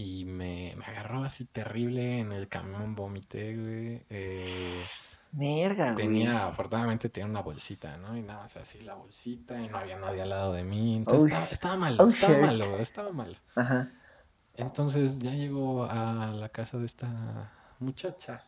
y 0.00 0.24
me, 0.24 0.74
me 0.78 0.84
agarró 0.86 1.22
así 1.24 1.44
terrible 1.44 2.20
en 2.20 2.32
el 2.32 2.48
camión, 2.48 2.94
vomité, 2.94 3.54
güey. 3.54 4.02
Eh, 4.08 4.90
güey. 5.32 5.94
tenía, 5.94 6.46
afortunadamente 6.46 7.10
tenía 7.10 7.28
una 7.30 7.42
bolsita, 7.42 7.98
¿no? 7.98 8.16
Y 8.16 8.22
nada 8.22 8.40
más 8.42 8.56
así 8.56 8.80
la 8.80 8.94
bolsita 8.94 9.60
y 9.60 9.68
no 9.68 9.76
había 9.78 9.98
nadie 9.98 10.22
al 10.22 10.30
lado 10.30 10.52
de 10.54 10.64
mí. 10.64 10.96
Entonces 10.96 11.24
Oh, 11.24 11.26
estaba, 11.26 11.44
estaba 11.46 11.76
malo, 11.76 12.04
oh, 12.04 12.08
estaba 12.08 12.34
shit. 12.34 12.40
malo, 12.40 12.78
estaba 12.78 13.12
malo. 13.12 13.36
Ajá. 13.54 13.92
Entonces 14.54 15.18
ya 15.18 15.32
llegó 15.32 15.84
a 15.84 16.32
la 16.34 16.48
casa 16.48 16.78
de 16.78 16.86
esta 16.86 17.52
muchacha. 17.78 18.46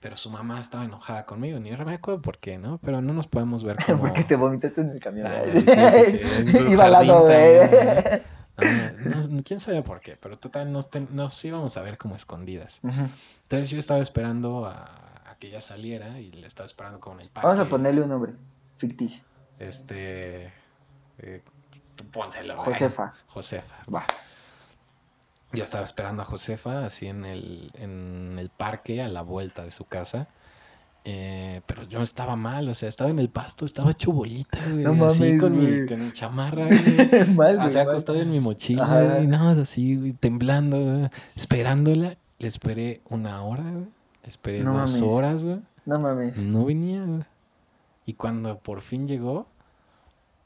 Pero 0.00 0.16
su 0.16 0.30
mamá 0.30 0.60
estaba 0.60 0.84
enojada 0.84 1.26
conmigo, 1.26 1.58
ni 1.60 1.72
me 1.72 1.94
acuerdo 1.94 2.22
por 2.22 2.38
qué, 2.38 2.56
¿no? 2.58 2.78
Pero 2.78 3.02
no 3.02 3.12
nos 3.12 3.26
podemos 3.26 3.64
ver 3.64 3.76
como... 3.86 4.00
Porque 4.02 4.24
te 4.24 4.36
vomitaste 4.36 4.80
en 4.82 4.90
el 4.90 5.00
camión. 5.00 5.26
Ah, 5.26 5.42
sí, 5.52 5.60
sí, 5.62 6.18
sí, 6.24 6.42
en 6.42 6.52
su 6.52 6.66
Iba 6.68 6.84
al 6.86 6.92
lado, 6.92 7.22
güey. 7.22 8.37
No, 9.28 9.42
quién 9.44 9.60
sabe 9.60 9.82
por 9.82 10.00
qué, 10.00 10.16
pero 10.16 10.38
total 10.38 10.72
nos, 10.72 10.90
ten- 10.90 11.08
nos 11.12 11.44
íbamos 11.44 11.76
a 11.76 11.82
ver 11.82 11.96
como 11.98 12.16
escondidas. 12.16 12.80
Entonces 12.82 13.70
yo 13.70 13.78
estaba 13.78 14.00
esperando 14.00 14.66
a, 14.66 14.84
a 15.30 15.36
que 15.38 15.48
ella 15.48 15.60
saliera 15.60 16.18
y 16.20 16.32
le 16.32 16.46
estaba 16.46 16.66
esperando 16.66 17.00
como 17.00 17.16
en 17.16 17.22
el 17.22 17.28
parque. 17.30 17.46
Vamos 17.46 17.60
a 17.64 17.68
ponerle 17.68 18.02
un 18.02 18.08
nombre 18.08 18.32
ficticio. 18.76 19.22
Este. 19.58 20.52
eh, 21.18 21.42
tú 21.96 22.04
pónselo. 22.10 22.56
Josefa. 22.58 23.14
Josefa. 23.28 23.74
Va. 23.92 24.06
Yo 25.52 25.64
estaba 25.64 25.84
esperando 25.84 26.22
a 26.22 26.24
Josefa 26.26 26.84
así 26.84 27.06
en 27.06 27.24
el, 27.24 27.70
en 27.74 28.36
el 28.38 28.50
parque 28.50 29.00
a 29.02 29.08
la 29.08 29.22
vuelta 29.22 29.64
de 29.64 29.70
su 29.70 29.86
casa. 29.86 30.28
Eh, 31.10 31.62
pero 31.64 31.84
yo 31.84 32.02
estaba 32.02 32.36
mal, 32.36 32.68
o 32.68 32.74
sea, 32.74 32.86
estaba 32.86 33.08
en 33.08 33.18
el 33.18 33.30
pasto, 33.30 33.64
estaba 33.64 33.92
hecho 33.92 34.12
bolita, 34.12 34.58
güey. 34.68 34.84
No 34.84 35.06
así 35.06 35.22
mames, 35.22 35.40
con 35.40 35.58
mi, 35.58 35.86
con 35.86 36.04
mi 36.04 36.12
chamarra, 36.12 36.66
güey. 36.68 37.26
mal, 37.34 37.56
güey. 37.56 37.66
O 37.66 37.70
sea, 37.70 37.84
mal. 37.84 37.92
acostado 37.92 38.20
en 38.20 38.30
mi 38.30 38.40
mochila, 38.40 38.84
Ajá. 38.84 39.02
güey, 39.14 39.26
nada 39.26 39.44
más 39.44 39.56
así, 39.56 39.96
güey, 39.96 40.12
temblando, 40.12 40.78
güey, 40.78 41.08
esperándola. 41.34 42.18
Le 42.38 42.46
esperé 42.48 43.00
una 43.08 43.42
hora, 43.42 43.62
güey. 43.62 43.86
Le 44.22 44.28
esperé 44.28 44.60
No 44.62 44.74
dos 44.74 44.90
mames. 44.90 45.02
horas, 45.02 45.44
güey. 45.46 45.60
No 45.86 45.98
mames. 45.98 46.36
No 46.36 46.66
venía, 46.66 47.02
güey. 47.02 47.22
Y 48.04 48.12
cuando 48.12 48.58
por 48.58 48.82
fin 48.82 49.06
llegó, 49.06 49.46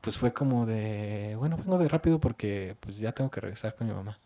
pues 0.00 0.16
fue 0.16 0.32
como 0.32 0.64
de, 0.64 1.34
bueno, 1.38 1.56
vengo 1.56 1.76
de 1.78 1.88
rápido 1.88 2.20
porque 2.20 2.76
pues 2.78 2.98
ya 2.98 3.10
tengo 3.10 3.30
que 3.32 3.40
regresar 3.40 3.74
con 3.74 3.88
mi 3.88 3.94
mamá. 3.94 4.16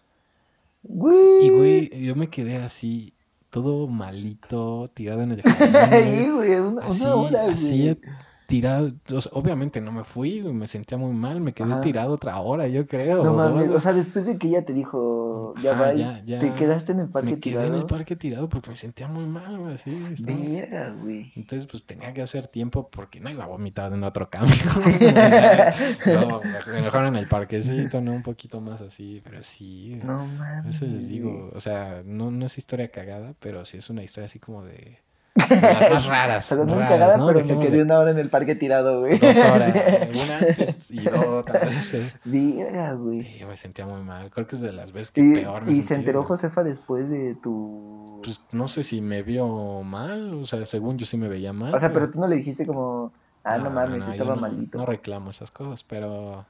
Güey. 0.82 1.46
Y 1.46 1.48
güey, 1.48 2.04
yo 2.04 2.14
me 2.14 2.28
quedé 2.28 2.56
así, 2.56 3.14
todo 3.50 3.86
malito, 3.88 4.88
tirado 4.94 5.22
en 5.22 5.32
el 5.32 5.42
jardín, 5.44 5.76
Ahí, 5.76 6.30
güey. 6.30 6.54
una, 6.56 6.86
Así, 6.86 7.02
una 7.04 7.14
hora, 7.16 7.44
así. 7.46 7.98
Tirado. 8.46 8.92
O 9.12 9.20
sea, 9.20 9.32
obviamente 9.34 9.80
no 9.80 9.92
me 9.92 10.04
fui, 10.04 10.40
me 10.42 10.66
sentía 10.66 10.96
muy 10.98 11.12
mal, 11.12 11.40
me 11.40 11.52
quedé 11.52 11.72
Ajá. 11.72 11.80
tirado 11.80 12.12
otra 12.14 12.38
hora, 12.40 12.68
yo 12.68 12.86
creo. 12.86 13.24
No 13.24 13.34
mames, 13.34 13.68
o 13.70 13.80
sea, 13.80 13.92
después 13.92 14.24
de 14.26 14.38
que 14.38 14.48
ella 14.48 14.64
te 14.64 14.72
dijo, 14.72 15.54
ya 15.62 15.72
Ajá, 15.72 15.80
va, 15.82 15.94
ya, 15.94 16.22
ya. 16.24 16.40
te 16.40 16.52
quedaste 16.54 16.92
en 16.92 17.00
el 17.00 17.08
parque 17.08 17.30
me 17.32 17.40
quedé 17.40 17.52
tirado. 17.54 17.66
en 17.68 17.74
el 17.80 17.86
parque 17.86 18.16
tirado 18.16 18.48
porque 18.48 18.70
me 18.70 18.76
sentía 18.76 19.08
muy 19.08 19.26
mal, 19.26 19.58
güey, 19.58 19.74
así. 19.74 19.90
estaba- 19.90 20.38
Verga, 20.38 20.90
güey. 21.02 21.32
Entonces, 21.36 21.66
pues 21.70 21.84
tenía 21.84 22.12
que 22.14 22.22
hacer 22.22 22.46
tiempo 22.46 22.88
porque 22.90 23.20
no 23.20 23.30
iba 23.30 23.44
a 23.44 23.48
vomitar 23.48 23.92
en 23.92 24.04
otro 24.04 24.30
cambio. 24.30 24.56
no, 26.06 26.40
mejor, 26.82 27.04
en 27.06 27.16
el 27.16 27.28
parquecito, 27.28 28.00
¿no? 28.00 28.12
Un 28.12 28.22
poquito 28.22 28.60
más 28.60 28.80
así, 28.80 29.20
pero 29.24 29.42
sí. 29.42 29.98
No 30.04 30.26
mames. 30.26 30.76
Eso 30.76 30.84
les 30.86 31.08
digo, 31.08 31.50
o 31.54 31.60
sea, 31.60 32.02
no, 32.04 32.30
no 32.30 32.46
es 32.46 32.58
historia 32.58 32.90
cagada, 32.90 33.34
pero 33.40 33.64
sí 33.64 33.78
es 33.78 33.90
una 33.90 34.02
historia 34.02 34.26
así 34.26 34.38
como 34.38 34.64
de... 34.64 34.98
las 35.36 35.90
más 35.90 36.06
raras. 36.06 36.52
No 36.52 36.62
es 36.82 36.88
raras, 36.88 37.14
pero 37.26 37.44
me 37.44 37.58
quedé 37.64 37.76
de 37.78 37.82
una 37.82 37.98
hora 37.98 38.10
en 38.10 38.18
el 38.18 38.30
parque 38.30 38.54
tirado, 38.56 39.00
güey. 39.00 39.18
Dos 39.18 39.36
horas, 39.42 39.74
una 40.14 40.38
antes 40.38 40.90
y 40.90 41.00
dos 41.04 41.24
otra 41.26 41.60
vez. 41.60 41.94
eh. 41.94 42.12
Güey. 42.24 43.22
Sí, 43.24 43.44
me 43.44 43.56
sentía 43.56 43.86
muy 43.86 44.02
mal. 44.02 44.30
Creo 44.30 44.46
que 44.46 44.54
es 44.56 44.60
de 44.60 44.72
las 44.72 44.92
veces 44.92 45.10
que 45.10 45.20
Y, 45.20 45.34
peor 45.34 45.62
me 45.64 45.72
y 45.72 45.74
sentí, 45.76 45.88
se 45.88 45.94
enteró 45.94 46.20
güey. 46.20 46.28
Josefa 46.28 46.64
después 46.64 47.08
de 47.08 47.34
tu... 47.42 48.20
Pues 48.24 48.40
no 48.52 48.66
sé 48.68 48.82
si 48.82 49.00
me 49.00 49.22
vio 49.22 49.82
mal, 49.82 50.34
o 50.34 50.44
sea, 50.46 50.64
según 50.66 50.96
yo 50.98 51.06
sí 51.06 51.16
me 51.16 51.28
veía 51.28 51.52
mal. 51.52 51.74
o 51.74 51.78
sea, 51.80 51.92
pero 51.92 52.10
tú 52.10 52.18
no 52.20 52.26
le 52.26 52.36
dijiste 52.36 52.66
como, 52.66 53.12
ah, 53.44 53.58
no, 53.58 53.64
No, 53.64 53.70
mames, 53.70 54.06
no, 54.06 54.12
estaba 54.12 54.34
no- 54.34 54.40
maldito. 54.40 54.78
No 54.78 54.86
reclamo 54.86 55.30
esas 55.30 55.50
cosas, 55.50 55.84
pero 55.84 56.46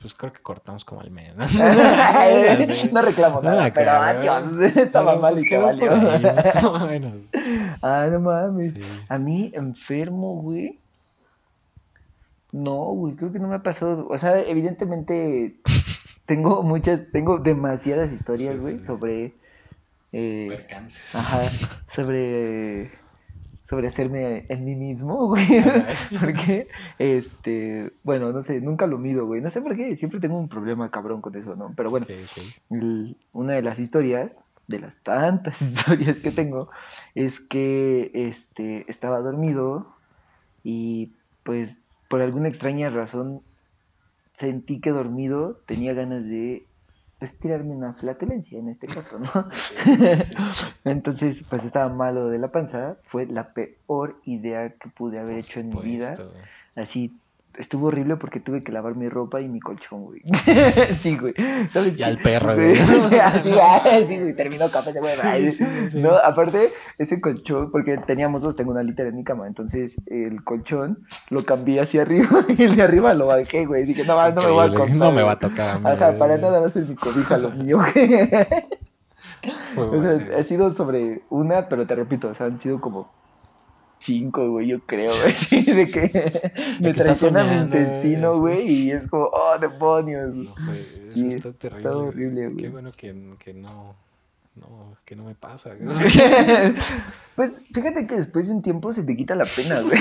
pues 0.00 0.14
creo 0.14 0.32
que 0.32 0.40
cortamos 0.40 0.84
como 0.84 1.00
al 1.00 1.10
mes. 1.10 1.34
¿no? 1.36 1.44
No 2.92 3.02
reclamo 3.02 3.40
No 3.42 3.50
nada, 3.50 3.64
la 3.68 3.74
pero 3.74 3.86
cagué, 3.86 4.28
adiós, 4.28 4.76
estaba 4.76 5.16
mal 5.16 5.32
pues, 5.34 5.44
y 5.44 5.48
que 5.48 5.58
valió. 5.58 5.92
ahí, 5.92 6.22
más 6.22 6.64
o 6.64 6.86
menos. 6.86 7.14
Ah, 7.82 8.06
no 8.10 8.20
mames. 8.20 8.74
Sí. 8.74 8.80
A 9.08 9.18
mí, 9.18 9.50
enfermo, 9.54 10.34
güey. 10.42 10.78
No, 12.52 12.76
güey, 12.94 13.14
creo 13.14 13.32
que 13.32 13.38
no 13.38 13.48
me 13.48 13.56
ha 13.56 13.62
pasado. 13.62 14.06
O 14.08 14.16
sea, 14.16 14.40
evidentemente 14.40 15.56
tengo 16.26 16.62
muchas, 16.62 17.00
tengo 17.12 17.38
demasiadas 17.38 18.10
historias, 18.12 18.54
Sí, 18.54 18.60
güey, 18.60 18.78
sí. 18.78 18.84
sobre. 18.86 19.34
eh, 20.12 20.46
Percances. 20.48 21.14
ajá, 21.14 21.40
sobre. 21.92 22.90
Sobre 23.68 23.88
hacerme 23.88 24.46
en 24.48 24.64
mí 24.64 24.74
mismo, 24.74 25.26
güey. 25.28 25.46
Porque, 26.18 26.66
este. 26.98 27.92
Bueno, 28.02 28.32
no 28.32 28.42
sé, 28.42 28.60
nunca 28.60 28.86
lo 28.86 28.98
mido, 28.98 29.26
güey. 29.26 29.40
No 29.40 29.50
sé 29.50 29.60
por 29.60 29.76
qué, 29.76 29.96
siempre 29.96 30.20
tengo 30.20 30.38
un 30.38 30.48
problema 30.48 30.90
cabrón 30.90 31.20
con 31.20 31.36
eso, 31.36 31.54
¿no? 31.54 31.72
Pero 31.76 31.90
bueno. 31.90 32.06
Una 33.32 33.52
de 33.52 33.62
las 33.62 33.78
historias, 33.78 34.42
de 34.68 34.78
las 34.78 35.02
tantas 35.02 35.60
historias 35.62 36.16
que 36.18 36.30
tengo, 36.30 36.70
es 37.14 37.40
que 37.40 38.10
este, 38.14 38.90
estaba 38.90 39.20
dormido 39.20 39.86
y 40.64 41.12
pues 41.42 41.76
por 42.08 42.20
alguna 42.20 42.48
extraña 42.48 42.90
razón 42.90 43.42
sentí 44.34 44.80
que 44.80 44.90
dormido 44.90 45.60
tenía 45.66 45.94
ganas 45.94 46.24
de 46.24 46.62
pues, 47.18 47.38
tirarme 47.38 47.74
una 47.74 47.94
flatulencia 47.94 48.58
en 48.58 48.68
este 48.68 48.86
caso, 48.86 49.18
¿no? 49.18 49.44
Entonces 50.84 51.44
pues 51.48 51.64
estaba 51.64 51.92
malo 51.92 52.28
de 52.28 52.38
la 52.38 52.52
panza, 52.52 52.96
fue 53.04 53.26
la 53.26 53.52
peor 53.52 54.20
idea 54.24 54.70
que 54.70 54.88
pude 54.88 55.18
haber 55.18 55.36
Por 55.36 55.40
hecho 55.40 55.60
en 55.60 55.68
mi 55.70 55.82
vida. 55.82 56.14
Así 56.76 57.18
estuvo 57.58 57.88
horrible 57.88 58.16
porque 58.16 58.40
tuve 58.40 58.62
que 58.62 58.72
lavar 58.72 58.94
mi 58.94 59.08
ropa 59.08 59.40
y 59.40 59.48
mi 59.48 59.60
colchón, 59.60 60.04
güey. 60.04 60.22
sí, 61.02 61.16
güey. 61.18 61.34
¿Sabes 61.70 61.94
Y 61.94 61.98
qué? 61.98 62.04
al 62.04 62.18
perro, 62.18 62.54
güey. 62.54 62.78
Así, 63.22 63.50
ah, 63.62 64.00
sí, 64.06 64.18
güey. 64.18 64.34
Terminó 64.34 64.70
capaz 64.70 64.92
de 64.92 65.00
güey. 65.00 65.50
Sí, 65.50 65.64
sí. 65.90 65.98
No, 66.00 66.16
aparte, 66.16 66.68
ese 66.98 67.20
colchón, 67.20 67.70
porque 67.70 67.98
teníamos 67.98 68.42
dos, 68.42 68.56
tengo 68.56 68.70
una 68.72 68.82
litera 68.82 69.08
en 69.08 69.16
mi 69.16 69.24
cama, 69.24 69.46
entonces 69.46 69.96
el 70.06 70.42
colchón 70.44 71.06
lo 71.30 71.44
cambié 71.44 71.80
hacia 71.80 72.02
arriba 72.02 72.44
y 72.48 72.62
el 72.62 72.76
de 72.76 72.82
arriba 72.82 73.14
lo 73.14 73.26
bajé, 73.26 73.66
güey. 73.66 73.84
Dije, 73.84 74.04
no, 74.04 74.14
no 74.32 74.40
me 74.42 74.50
voy 74.50 74.60
a 74.60 74.64
acostar. 74.64 74.96
No 74.96 75.12
me 75.12 75.22
va 75.22 75.32
a 75.32 75.38
tocar. 75.38 75.78
Ajá, 75.84 76.18
para 76.18 76.36
güey. 76.36 76.40
nada 76.42 76.60
va 76.60 76.68
a 76.68 76.70
ser 76.70 76.86
mi 76.86 76.94
cobija 76.94 77.36
lo 77.38 77.50
mío, 77.50 77.78
güey. 77.78 78.08
Muy 79.74 79.84
O 79.86 80.02
sea, 80.02 80.14
bueno. 80.14 80.36
ha 80.38 80.42
sido 80.42 80.72
sobre 80.72 81.22
una, 81.30 81.68
pero 81.68 81.86
te 81.86 81.94
repito, 81.94 82.28
o 82.28 82.34
sea, 82.34 82.46
han 82.46 82.60
sido 82.60 82.80
como 82.80 83.10
cinco, 84.00 84.50
güey, 84.50 84.68
yo 84.68 84.78
creo, 84.80 85.10
güey. 85.22 85.64
De 85.64 85.86
que 85.86 86.52
me 86.80 86.94
traiciona 86.94 87.44
mi 87.44 87.56
intestino, 87.56 88.38
güey, 88.38 88.66
y 88.70 88.90
es 88.92 89.08
como, 89.08 89.24
oh, 89.24 89.58
demonios. 89.58 90.34
No, 90.34 90.54
güey, 90.66 90.80
eso 90.80 91.12
Sí, 91.12 91.26
está 91.28 91.48
está 91.50 91.70
terrible. 91.70 92.46
güey. 92.48 92.56
Qué 92.56 92.68
bueno 92.68 92.92
que, 92.92 93.14
que 93.38 93.54
no, 93.54 93.96
no, 94.56 94.96
que 95.04 95.16
no 95.16 95.24
me 95.24 95.34
pasa. 95.34 95.70
güey. 95.74 95.96
pues 97.36 97.60
fíjate 97.72 98.06
que 98.06 98.16
después 98.16 98.48
de 98.48 98.54
un 98.54 98.62
tiempo 98.62 98.92
se 98.92 99.02
te 99.02 99.16
quita 99.16 99.34
la 99.34 99.44
pena, 99.44 99.80
güey. 99.80 100.00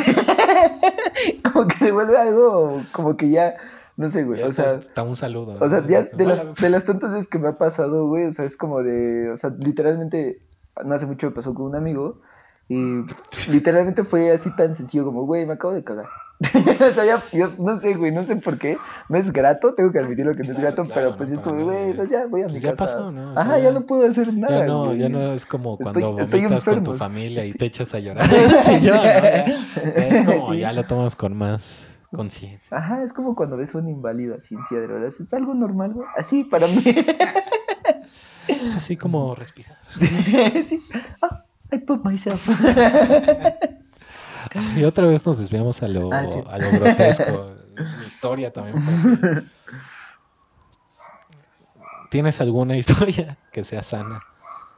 como 1.51 1.67
que 1.67 1.77
se 1.77 1.91
vuelve 1.91 2.17
algo, 2.17 2.81
como 2.91 3.17
que 3.17 3.29
ya, 3.29 3.55
no 3.95 4.09
sé, 4.09 4.23
güey, 4.23 4.39
Ya 4.39 4.45
o 4.45 4.49
está, 4.49 4.63
sea... 4.63 4.75
está 4.79 5.03
un 5.03 5.15
saludo. 5.15 5.57
O 5.59 5.69
sea, 5.69 5.81
¿no? 5.81 5.87
ya 5.87 6.03
de 6.03 6.25
las, 6.25 6.55
de 6.55 6.69
las 6.69 6.85
tantas 6.85 7.11
veces 7.11 7.27
que 7.27 7.39
me 7.39 7.49
ha 7.49 7.57
pasado, 7.57 8.07
güey, 8.07 8.25
o 8.25 8.33
sea, 8.33 8.45
es 8.45 8.55
como 8.57 8.83
de, 8.83 9.31
o 9.31 9.37
sea, 9.37 9.49
literalmente, 9.57 10.41
no 10.85 10.93
hace 10.93 11.05
mucho 11.05 11.27
me 11.27 11.33
pasó 11.33 11.53
con 11.53 11.65
un 11.65 11.75
amigo 11.75 12.21
y 12.69 13.03
literalmente 13.49 14.03
fue 14.03 14.31
así 14.31 14.53
tan 14.55 14.75
sencillo 14.75 15.05
como, 15.05 15.25
güey, 15.25 15.45
me 15.45 15.53
acabo 15.53 15.73
de 15.73 15.83
cagar. 15.83 16.07
o 16.53 16.93
sea, 16.93 17.03
ya, 17.03 17.23
yo 17.33 17.51
no 17.57 17.79
sé, 17.79 17.95
güey, 17.95 18.11
no 18.11 18.21
sé 18.21 18.35
por 18.35 18.59
qué, 18.59 18.77
no 19.09 19.17
es 19.17 19.31
grato, 19.33 19.73
tengo 19.73 19.91
que 19.91 19.97
admitirlo 19.97 20.33
que 20.35 20.43
no 20.43 20.53
es 20.53 20.59
grato, 20.59 20.83
claro, 20.83 20.93
pero 20.93 21.09
no, 21.11 21.17
pues 21.17 21.31
es 21.31 21.41
como, 21.41 21.63
güey, 21.63 21.85
güey. 21.85 21.93
pues 21.95 22.09
ya 22.11 22.27
voy 22.27 22.41
a 22.43 22.45
mi 22.45 22.51
Pues 22.51 22.61
ya 22.61 22.75
casa. 22.75 22.85
pasó, 22.97 23.11
¿no? 23.11 23.31
O 23.31 23.33
sea, 23.33 23.41
Ajá, 23.41 23.57
ya, 23.57 23.63
ya- 23.63 23.71
no 23.71 23.81
puedo 23.87 24.07
hacer 24.07 24.31
nada, 24.35 24.59
Ya 24.59 24.65
no, 24.67 24.85
güey. 24.85 24.99
ya 24.99 25.09
no 25.09 25.33
es 25.33 25.45
como 25.47 25.77
cuando 25.77 26.19
estoy 26.19 26.41
vomitas 26.41 26.63
con 26.63 26.83
tu 26.83 26.93
familia 26.93 27.43
y 27.43 27.53
te 27.53 27.65
echas 27.65 27.91
a 27.95 27.99
llorar. 27.99 28.29
Sí, 28.61 28.71
¿no? 28.73 28.79
Ya 28.81 29.45
es 29.45 30.25
como, 30.27 30.53
Sí. 30.53 30.59
ya 30.59 30.73
lo 30.73 30.83
tomas 30.83 31.15
con 31.15 31.35
más 31.35 31.89
conciencia. 32.11 32.61
Ajá, 32.69 33.01
es 33.03 33.13
como 33.13 33.33
cuando 33.35 33.57
ves 33.57 33.73
a 33.73 33.79
un 33.79 33.87
inválido 33.87 34.35
así 34.35 34.53
en 34.53 34.63
silla 34.65 34.81
de 34.81 34.87
ruedas, 34.87 35.19
es 35.19 35.33
algo 35.33 35.55
normal, 35.55 35.93
güey, 35.93 36.07
así 36.15 36.43
para 36.43 36.67
mí. 36.67 36.83
Es 38.47 38.75
así 38.75 38.95
como 38.95 39.33
respirar. 39.35 39.77
sí. 40.69 40.79
Ah, 41.21 41.43
I 41.71 41.77
put 41.79 42.03
myself. 42.05 42.41
Y 44.77 44.83
otra 44.85 45.05
vez 45.07 45.25
nos 45.25 45.37
desviamos 45.37 45.83
a 45.83 45.87
lo, 45.87 46.11
Ah, 46.13 46.25
sí. 46.25 46.41
a 46.49 46.57
lo 46.57 46.71
grotesco. 46.71 47.51
Mi 47.99 48.05
historia 48.07 48.51
también. 48.53 48.77
¿Tienes 52.09 52.39
alguna 52.41 52.75
historia 52.77 53.37
que 53.51 53.63
sea 53.63 53.83
sana 53.83 54.23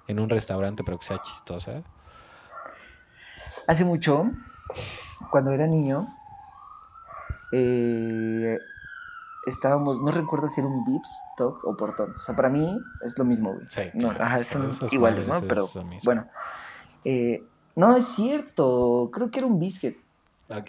en 0.07 0.19
un 0.19 0.29
restaurante, 0.29 0.83
pero 0.83 0.97
que 0.97 1.05
sea 1.05 1.21
chistosa? 1.21 1.83
Hace 3.67 3.85
mucho, 3.85 4.31
cuando 5.29 5.51
era 5.51 5.67
niño, 5.67 6.07
eh, 7.51 8.57
estábamos, 9.45 10.01
no 10.01 10.09
recuerdo 10.11 10.49
si 10.49 10.59
era 10.61 10.67
un 10.67 10.83
Vips, 10.83 11.09
Top 11.37 11.59
o 11.63 11.77
Portón. 11.77 12.15
O 12.17 12.21
sea, 12.21 12.35
para 12.35 12.49
mí 12.49 12.79
es 13.05 13.15
lo 13.17 13.25
mismo, 13.25 13.53
güey. 13.53 13.67
Sí, 13.69 13.83
No, 13.93 14.09
claro. 14.09 14.23
ajá, 14.25 14.43
son 14.45 14.71
iguales, 14.91 15.27
¿no? 15.27 15.39
Pero 15.41 15.65
es 15.65 15.75
lo 15.75 15.83
mismo. 15.83 16.01
bueno. 16.05 16.23
Eh, 17.05 17.43
no, 17.75 17.95
es 17.95 18.05
cierto. 18.07 19.09
Creo 19.13 19.31
que 19.31 19.39
era 19.39 19.47
un 19.47 19.59
biscuit. 19.59 19.97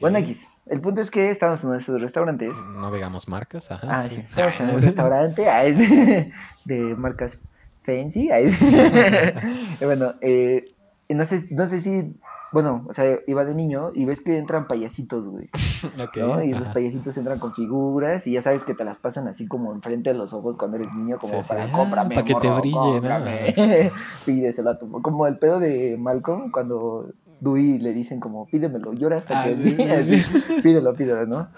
Bueno, 0.01 0.19
X. 0.19 0.49
El 0.67 0.81
punto 0.81 1.01
es 1.01 1.11
que 1.11 1.31
estábamos 1.31 1.63
en 1.63 1.69
uno 1.69 1.77
de 1.77 1.83
esos 1.83 2.01
restaurantes. 2.01 2.53
No 2.75 2.93
digamos 2.93 3.29
marcas, 3.29 3.71
ajá. 3.71 4.01
Ah, 4.01 4.03
sí. 4.03 4.17
sí. 4.17 4.21
Estábamos 4.29 4.61
en 4.61 4.71
un 4.71 4.83
restaurante 4.83 5.49
ah, 5.49 5.65
es 5.65 5.79
de, 5.79 6.33
de 6.67 6.95
marcas 6.95 7.41
fancy. 7.83 8.31
Ahí. 8.31 8.51
bueno, 9.81 10.15
eh, 10.21 10.73
no, 11.09 11.25
sé, 11.25 11.47
no 11.51 11.67
sé 11.67 11.81
si 11.81 12.15
bueno, 12.53 12.85
o 12.89 12.93
sea, 12.93 13.19
iba 13.27 13.45
de 13.45 13.55
niño 13.55 13.93
y 13.95 14.05
ves 14.05 14.21
que 14.21 14.37
entran 14.37 14.67
payasitos, 14.67 15.29
güey. 15.29 15.49
¿no? 16.17 16.43
Y 16.43 16.53
los 16.53 16.69
payasitos 16.69 17.17
entran 17.17 17.39
con 17.39 17.55
figuras 17.55 18.27
y 18.27 18.33
ya 18.33 18.43
sabes 18.43 18.65
que 18.65 18.75
te 18.75 18.85
las 18.85 18.99
pasan 18.99 19.29
así 19.29 19.47
como 19.47 19.73
enfrente 19.73 20.13
de 20.13 20.19
los 20.19 20.33
ojos 20.33 20.57
cuando 20.57 20.77
eres 20.77 20.93
niño, 20.95 21.19
como 21.19 21.43
para 21.43 21.67
sí. 21.67 21.73
cómprame, 21.73 22.15
Para 22.15 22.25
que 22.25 22.35
te 22.35 22.51
brille, 22.51 22.75
cómprame. 22.75 23.93
Pídeselo 24.27 24.71
a 24.71 24.79
tu... 24.79 24.91
Como 25.03 25.27
el 25.27 25.39
pedo 25.39 25.61
de 25.61 25.97
Malcolm 25.99 26.51
cuando 26.51 27.13
Dewey 27.41 27.79
le 27.79 27.93
dicen 27.93 28.21
como, 28.21 28.47
pídemelo, 28.47 28.93
llora 28.93 29.17
hasta 29.17 29.43
Ah, 29.43 29.45
que 29.45 29.55
sí, 29.55 29.83
así, 29.83 30.19
sí. 30.21 30.55
pídelo, 30.63 30.95
pídelo, 30.95 31.27
¿no? 31.27 31.49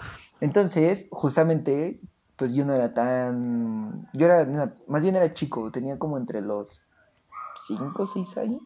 Entonces, 0.41 1.07
justamente, 1.11 1.99
pues 2.35 2.53
yo 2.53 2.65
no 2.65 2.73
era 2.73 2.93
tan... 2.93 4.07
Yo 4.13 4.25
era, 4.25 4.45
no, 4.45 4.71
más 4.87 5.03
bien 5.03 5.15
era 5.15 5.33
chico, 5.33 5.71
tenía 5.71 5.97
como 5.97 6.17
entre 6.17 6.41
los 6.41 6.81
5 7.67 8.03
o 8.03 8.07
6 8.07 8.37
años. 8.37 8.61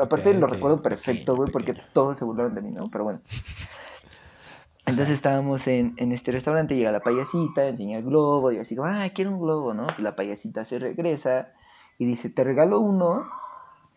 Aparte 0.00 0.32
lo 0.34 0.46
recuerdo 0.46 0.80
perfecto, 0.80 1.36
güey, 1.36 1.50
porque 1.50 1.74
todos 1.92 2.16
se 2.16 2.24
burlaron 2.24 2.54
de 2.54 2.62
mí, 2.62 2.70
¿no? 2.70 2.88
Pero 2.90 3.04
bueno. 3.04 3.20
Entonces 4.86 5.14
estábamos 5.16 5.66
en, 5.66 5.94
en 5.96 6.12
este 6.12 6.30
restaurante, 6.32 6.76
llega 6.76 6.92
la 6.92 7.00
payasita, 7.00 7.66
enseña 7.66 7.98
el 7.98 8.04
globo 8.04 8.52
y 8.52 8.58
así 8.58 8.76
como, 8.76 8.88
ah, 8.88 9.08
quiero 9.14 9.32
un 9.32 9.40
globo, 9.40 9.74
¿no? 9.74 9.86
Y 9.98 10.02
la 10.02 10.14
payasita 10.14 10.64
se 10.64 10.78
regresa 10.78 11.48
y 11.98 12.04
dice, 12.06 12.30
te 12.30 12.44
regalo 12.44 12.78
uno, 12.80 13.26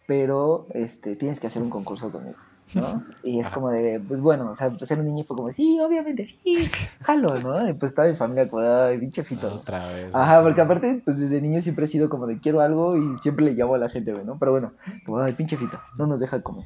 pero 0.07 0.65
este, 0.73 1.15
tienes 1.15 1.39
que 1.39 1.47
hacer 1.47 1.61
un 1.61 1.69
concurso 1.69 2.11
conmigo, 2.11 2.37
¿no? 2.73 3.03
Y 3.23 3.39
es 3.39 3.49
como 3.49 3.69
de, 3.69 3.99
pues 3.99 4.19
bueno, 4.21 4.49
o 4.51 4.55
sea, 4.55 4.71
pues 4.71 4.89
era 4.89 5.01
un 5.01 5.05
niño 5.07 5.23
fue 5.25 5.37
como, 5.37 5.53
sí, 5.53 5.79
obviamente, 5.79 6.25
sí, 6.25 6.67
jalo, 7.01 7.37
¿no? 7.39 7.69
Y 7.69 7.73
pues 7.73 7.93
toda 7.93 8.07
mi 8.07 8.15
familia 8.15 8.49
como, 8.49 8.63
ay, 8.63 8.97
pinche 8.97 9.23
fito. 9.23 9.47
Otra 9.57 9.85
vez. 9.93 10.09
Ajá, 10.15 10.41
porque 10.41 10.61
aparte, 10.61 11.01
pues 11.05 11.19
desde 11.19 11.39
niño 11.39 11.61
siempre 11.61 11.85
he 11.85 11.87
sido 11.87 12.09
como 12.09 12.25
de 12.25 12.39
quiero 12.39 12.61
algo 12.61 12.97
y 12.97 13.17
siempre 13.19 13.45
le 13.45 13.51
llamo 13.53 13.75
a 13.75 13.77
la 13.77 13.89
gente, 13.89 14.11
¿no? 14.25 14.39
Pero 14.39 14.53
bueno, 14.53 14.73
como, 15.05 15.19
ay, 15.19 15.33
pinche 15.33 15.55
fito, 15.55 15.79
no 15.99 16.07
nos 16.07 16.19
deja 16.19 16.41
comer. 16.41 16.65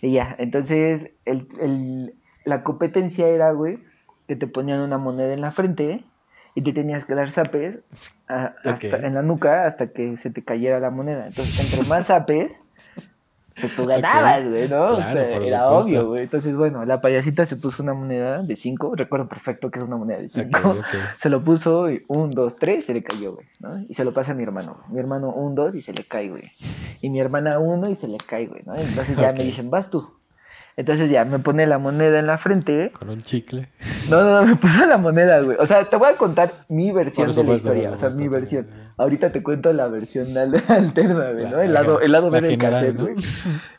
Y 0.00 0.12
ya, 0.12 0.36
entonces, 0.38 1.10
el, 1.24 1.48
el- 1.60 2.14
la 2.44 2.62
competencia 2.62 3.28
era, 3.28 3.52
güey, 3.52 3.78
que 4.26 4.36
te 4.36 4.46
ponían 4.46 4.80
una 4.80 4.98
moneda 4.98 5.32
en 5.34 5.40
la 5.40 5.52
frente 5.52 6.04
y 6.54 6.62
te 6.62 6.72
tenías 6.72 7.04
que 7.04 7.14
dar 7.14 7.30
zapes 7.30 7.78
a- 8.28 8.54
hasta, 8.64 8.72
Ok. 8.96 9.02
en 9.04 9.14
la 9.14 9.22
nuca 9.22 9.64
hasta 9.66 9.88
que 9.88 10.16
se 10.16 10.30
te 10.30 10.42
cayera 10.44 10.80
la 10.80 10.90
moneda. 10.90 11.26
Entonces, 11.26 11.58
entre 11.60 11.86
más 11.88 12.06
zapes, 12.06 12.52
pues 13.60 13.74
tú 13.74 13.86
ganabas, 13.86 14.48
güey, 14.48 14.68
¿no? 14.68 14.84
o 14.84 14.96
sea, 15.02 15.12
era 15.12 15.36
supuesto. 15.40 15.68
obvio, 15.78 16.08
güey. 16.08 16.22
Entonces, 16.24 16.54
bueno, 16.54 16.84
la 16.84 17.00
payasita 17.00 17.44
se 17.44 17.56
puso 17.56 17.82
una 17.82 17.92
moneda 17.92 18.42
de 18.42 18.54
5, 18.54 18.94
recuerdo 18.94 19.28
perfecto 19.28 19.70
que 19.70 19.80
era 19.80 19.86
una 19.86 19.96
moneda 19.96 20.18
de 20.18 20.26
Ok, 20.26 20.30
5. 20.32 20.68
ok. 20.70 20.84
Se 21.20 21.28
lo 21.28 21.42
puso 21.42 21.90
y 21.90 22.04
un, 22.06 22.30
dos, 22.30 22.56
tres, 22.56 22.84
se 22.84 22.94
le 22.94 23.02
cayó, 23.02 23.34
güey, 23.34 23.46
¿no? 23.58 23.84
Y 23.88 23.94
se 23.94 24.04
lo 24.04 24.12
pasa 24.12 24.30
a 24.32 24.34
mi 24.36 24.44
hermano. 24.44 24.76
güey. 24.80 24.92
Mi 24.92 25.00
hermano 25.00 25.30
un, 25.32 25.54
dos 25.56 25.74
y 25.74 25.82
se 25.82 25.92
le 25.92 26.04
cae, 26.04 26.28
güey. 26.28 26.44
Y 27.02 27.10
mi 27.10 27.18
hermana 27.18 27.58
uno 27.58 27.90
y 27.90 27.96
se 27.96 28.06
le 28.06 28.18
cae, 28.18 28.46
güey, 28.46 28.62
¿no? 28.64 28.76
Entonces 28.76 29.16
ya 29.16 29.32
me 29.32 29.42
dicen, 29.42 29.70
vas 29.70 29.90
tú. 29.90 30.08
Entonces 30.78 31.10
ya 31.10 31.24
me 31.24 31.40
pone 31.40 31.66
la 31.66 31.78
moneda 31.78 32.20
en 32.20 32.28
la 32.28 32.38
frente. 32.38 32.92
Con 32.96 33.10
un 33.10 33.20
chicle. 33.20 33.68
No, 34.08 34.22
no, 34.22 34.40
no, 34.40 34.46
me 34.46 34.54
puso 34.54 34.86
la 34.86 34.96
moneda, 34.96 35.40
güey. 35.42 35.56
O 35.58 35.66
sea, 35.66 35.84
te 35.84 35.96
voy 35.96 36.08
a 36.08 36.16
contar 36.16 36.52
mi 36.68 36.92
versión 36.92 37.32
de 37.34 37.42
la 37.42 37.54
historia. 37.56 37.90
O 37.90 37.96
sea, 37.96 38.10
mi 38.10 38.28
versión. 38.28 38.68
Ahorita 38.96 39.32
te 39.32 39.42
cuento 39.42 39.72
la 39.72 39.88
versión 39.88 40.38
al- 40.38 40.54
alterna, 40.68 41.32
güey, 41.32 41.50
¿no? 41.50 41.60
El 41.60 41.74
lado, 41.74 42.00
el 42.00 42.12
lado 42.12 42.30
B 42.30 42.40
del 42.40 42.58
cassette, 42.58 42.94
¿no? 42.94 43.02
güey. 43.08 43.16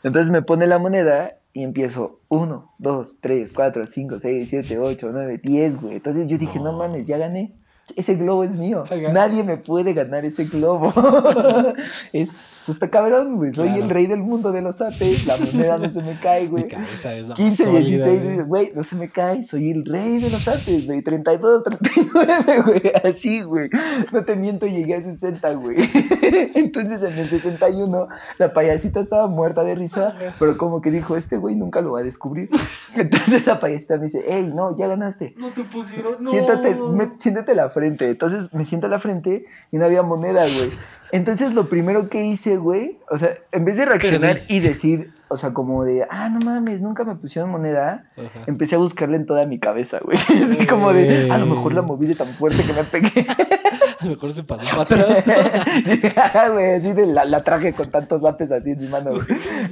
Entonces 0.04 0.30
me 0.30 0.42
pone 0.42 0.66
la 0.66 0.76
moneda 0.78 1.32
y 1.54 1.62
empiezo 1.62 2.20
1, 2.28 2.74
2, 2.78 3.16
3, 3.22 3.50
4, 3.54 3.86
5, 3.86 4.18
6, 4.20 4.46
7, 4.50 4.78
8, 4.78 5.08
9, 5.10 5.40
10, 5.42 5.80
güey. 5.80 5.94
Entonces 5.94 6.26
yo 6.26 6.36
dije, 6.36 6.58
no, 6.58 6.72
No. 6.72 6.78
mames, 6.78 7.06
ya 7.06 7.16
gané. 7.16 7.54
Ese 7.96 8.14
globo 8.14 8.44
es 8.44 8.50
mío. 8.52 8.84
Nadie 9.12 9.42
me 9.42 9.56
puede 9.56 9.94
ganar 9.94 10.24
ese 10.26 10.44
globo. 10.44 10.92
es, 12.12 12.30
eso 12.62 12.72
está 12.72 12.88
cabrón, 12.90 13.36
güey. 13.36 13.54
Soy 13.54 13.68
Claro. 13.68 13.84
el 13.84 13.90
rey 13.90 14.06
del 14.06 14.20
mundo 14.22 14.52
de 14.52 14.60
los 14.62 14.80
apes. 14.80 15.26
La 15.26 15.36
moneda 15.36 15.78
no 15.78 15.90
se 15.90 16.02
me 16.02 16.18
cae, 16.20 16.42
Mi 16.42 16.48
güey. 16.48 16.68
cabeza 16.68 17.14
es 17.14 17.22
la 17.22 17.28
más 17.30 17.36
15, 17.36 17.64
sólida, 17.64 18.06
16, 18.06 18.46
güey. 18.46 18.72
no 18.74 18.84
se 18.84 18.96
me 18.96 19.08
cae, 19.10 19.44
soy 19.44 19.70
el 19.70 19.84
rey 19.84 20.18
de 20.18 20.30
los 20.30 20.46
artes, 20.46 20.86
güey, 20.86 21.02
32, 21.02 21.64
39, 21.64 22.62
güey, 22.66 22.82
así, 23.04 23.42
güey, 23.42 23.70
no 24.12 24.24
te 24.24 24.36
miento, 24.36 24.66
llegué 24.66 24.96
a 24.96 25.02
60, 25.02 25.52
güey, 25.54 25.76
entonces 26.54 27.02
en 27.02 27.18
el 27.18 27.28
61 27.30 28.08
la 28.38 28.52
payasita 28.52 29.00
estaba 29.00 29.26
muerta 29.26 29.64
de 29.64 29.74
risa, 29.74 30.14
pero 30.38 30.56
como 30.56 30.80
que 30.80 30.90
dijo, 30.90 31.16
este 31.16 31.36
güey 31.36 31.54
nunca 31.56 31.80
lo 31.80 31.92
va 31.92 32.00
a 32.00 32.02
descubrir, 32.02 32.50
entonces 32.94 33.46
la 33.46 33.60
payasita 33.60 33.96
me 33.98 34.04
dice, 34.04 34.24
hey, 34.26 34.50
no, 34.54 34.76
ya 34.76 34.86
ganaste, 34.86 35.34
No 35.36 35.52
te 35.52 35.64
pusieron. 35.64 36.16
No. 36.22 36.30
siéntate, 36.30 36.74
me- 36.74 37.10
siéntate 37.18 37.54
la 37.54 37.70
frente. 37.70 38.08
Entonces 38.10 38.52
me 38.54 38.64
siento 38.64 38.86
a 38.86 38.90
la 38.90 38.98
frente 38.98 39.44
y 39.72 39.76
no 39.78 39.84
había 39.84 40.02
moneda, 40.02 40.42
güey. 40.42 40.70
Entonces 41.12 41.54
lo 41.54 41.68
primero 41.68 42.08
que 42.08 42.24
hice, 42.24 42.49
güey, 42.56 42.98
o 43.10 43.18
sea, 43.18 43.34
en 43.52 43.64
vez 43.64 43.76
de 43.76 43.86
reaccionar 43.86 44.38
y 44.48 44.60
decir, 44.60 45.12
o 45.28 45.36
sea, 45.36 45.52
como 45.52 45.84
de, 45.84 46.06
ah, 46.10 46.28
no 46.28 46.40
mames, 46.40 46.80
nunca 46.80 47.04
me 47.04 47.14
pusieron 47.14 47.50
moneda, 47.50 48.04
Ajá. 48.16 48.40
empecé 48.46 48.74
a 48.74 48.78
buscarla 48.78 49.16
en 49.16 49.26
toda 49.26 49.46
mi 49.46 49.58
cabeza, 49.60 49.98
güey. 50.02 50.18
Así 50.52 50.66
como 50.66 50.92
de, 50.92 51.30
a 51.30 51.38
lo 51.38 51.46
mejor 51.46 51.72
la 51.72 51.82
moví 51.82 52.06
de 52.06 52.14
tan 52.14 52.28
fuerte 52.28 52.62
que 52.64 52.72
me 52.72 52.84
pegué. 52.84 53.26
A 54.00 54.04
lo 54.04 54.10
mejor 54.12 54.32
se 54.32 54.42
pasó 54.42 54.62
para 54.84 55.04
atrás. 55.04 55.24
Dije, 55.84 56.14
"Ah, 56.16 56.48
güey, 56.52 56.72
así 56.72 56.94
de 56.94 57.04
la, 57.04 57.26
la 57.26 57.44
traje 57.44 57.74
con 57.74 57.90
tantos 57.90 58.22
lápices 58.22 58.50
así 58.52 58.70
en 58.70 58.80
mi 58.80 58.88
mano, 58.88 59.10
güey. 59.10 59.24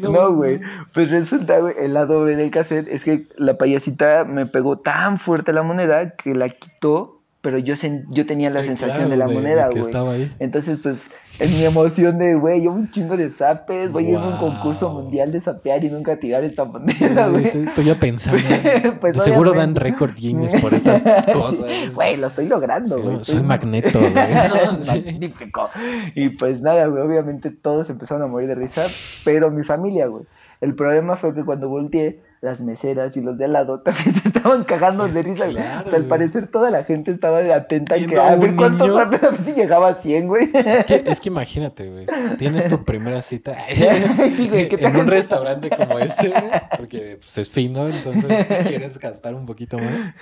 No, 0.03 0.11
No, 0.11 0.35
güey. 0.35 0.61
Pues 0.93 1.09
resulta, 1.11 1.59
güey, 1.61 1.75
el 1.81 1.95
lado 1.95 2.25
B 2.25 2.37
del 2.37 2.51
cassette 2.51 2.88
es 2.88 3.05
que 3.05 3.27
la 3.38 3.57
payasita 3.57 4.25
me 4.25 4.45
pegó 4.45 4.81
tan 4.81 5.19
fuerte 5.19 5.55
la 5.55 5.62
moneda 5.62 6.11
que 6.11 6.35
la 6.35 6.51
quitó, 6.51 7.17
pero 7.40 7.59
yo, 7.59 7.74
sen- 7.74 8.05
yo 8.11 8.27
tenía 8.27 8.51
la 8.51 8.62
Sí, 8.62 8.68
sensación 8.68 9.07
claro, 9.07 9.11
de 9.11 9.16
la 9.16 9.29
moneda, 9.29 9.68
güey. 9.68 9.81
estaba 9.81 10.12
ahí. 10.12 10.33
Entonces, 10.40 10.81
pues, 10.83 11.07
en 11.38 11.51
mi 11.57 11.64
emoción 11.64 12.18
de, 12.18 12.35
güey, 12.35 12.64
yo 12.64 12.72
un 12.72 12.90
chingo 12.90 13.16
de 13.16 13.31
zapes, 13.31 13.92
voy 13.92 14.07
a 14.07 14.09
ir 14.11 14.16
a 14.16 14.20
un 14.20 14.31
Wow. 14.33 14.40
concurso 14.40 14.90
mundial 14.90 15.31
de 15.31 15.40
sapear 15.40 15.85
y 15.85 15.88
nunca 15.90 16.16
tirar 16.16 16.42
esta 16.42 16.64
moneda, 16.64 17.29
güey. 17.29 17.46
Sí, 17.46 17.59
Estoy 17.68 17.85
ya 17.85 17.94
pensando. 17.94 18.38
Pues, 19.01 19.14
De 19.14 19.20
seguro 19.20 19.53
dan 19.53 19.77
récord 19.77 20.14
Guinness 20.16 20.61
por 20.61 20.74
estas 20.74 21.03
cosas. 21.33 21.94
Güey, 21.94 22.16
lo 22.16 22.27
estoy 22.27 22.48
logrando, 22.48 22.96
Sí, 22.96 23.03
güey. 23.03 23.18
soy 23.22 23.42
magneto, 23.44 24.01
güey. 24.01 24.12
Magnífico. 24.87 25.68
Y 26.14 26.31
pues 26.31 26.61
nada, 26.61 26.87
güey, 26.87 27.03
obviamente 27.03 27.51
todos 27.51 27.88
empezaron 27.90 28.22
a 28.22 28.27
morir 28.27 28.48
de 28.48 28.55
risa, 28.57 28.87
pero 29.24 29.51
mi 29.51 29.64
familia, 29.64 30.07
güey. 30.07 30.24
El 30.61 30.74
problema 30.74 31.16
fue 31.16 31.35
que 31.35 31.44
cuando 31.44 31.68
volteé, 31.68 32.20
las 32.40 32.61
meseras 32.61 33.16
y 33.16 33.20
los 33.20 33.37
de 33.37 33.46
al 33.46 33.53
lado 33.53 33.81
también 33.85 34.14
se 34.14 34.29
estaban 34.29 34.64
cagando 34.64 35.05
Pues 35.05 35.14
de 35.14 35.22
risa, 35.22 35.48
claro, 35.48 35.87
o 35.87 35.90
sea, 35.90 35.98
al 35.98 36.05
parecer 36.05 36.48
toda 36.48 36.70
la 36.70 36.85
gente 36.85 37.11
estaba 37.11 37.38
atenta 37.55 37.96
en 37.96 38.09
que, 38.09 38.16
a 38.16 38.29
a 38.29 38.37
ver 38.37 38.51
un 38.51 38.57
cuántos 38.57 38.88
niño. 38.88 38.98
rápido, 38.98 39.33
si 39.44 39.53
llegaba 39.53 39.88
a 39.88 39.94
100, 39.94 40.29
güey. 40.29 40.51
Es 40.53 40.85
que, 40.85 41.03
es 41.07 41.20
que 41.20 41.29
imagínate, 41.29 41.88
güey. 41.88 42.07
Tienes 42.38 42.68
tu 42.68 42.85
primera 42.85 43.22
cita 43.22 43.57
Sí, 44.37 44.48
güey, 44.48 44.68
¿qué 44.68 44.77
en 44.85 44.96
un 44.96 45.07
restaurante 45.07 45.70
como 45.70 45.98
este, 45.98 46.29
güey, 46.29 46.42
porque 46.77 47.18
pues, 47.20 47.38
es 47.38 47.48
fino, 47.48 47.88
entonces 47.88 48.46
quieres 48.66 48.98
gastar 48.98 49.35
un 49.35 49.46
poquito 49.46 49.79
más. 49.79 50.14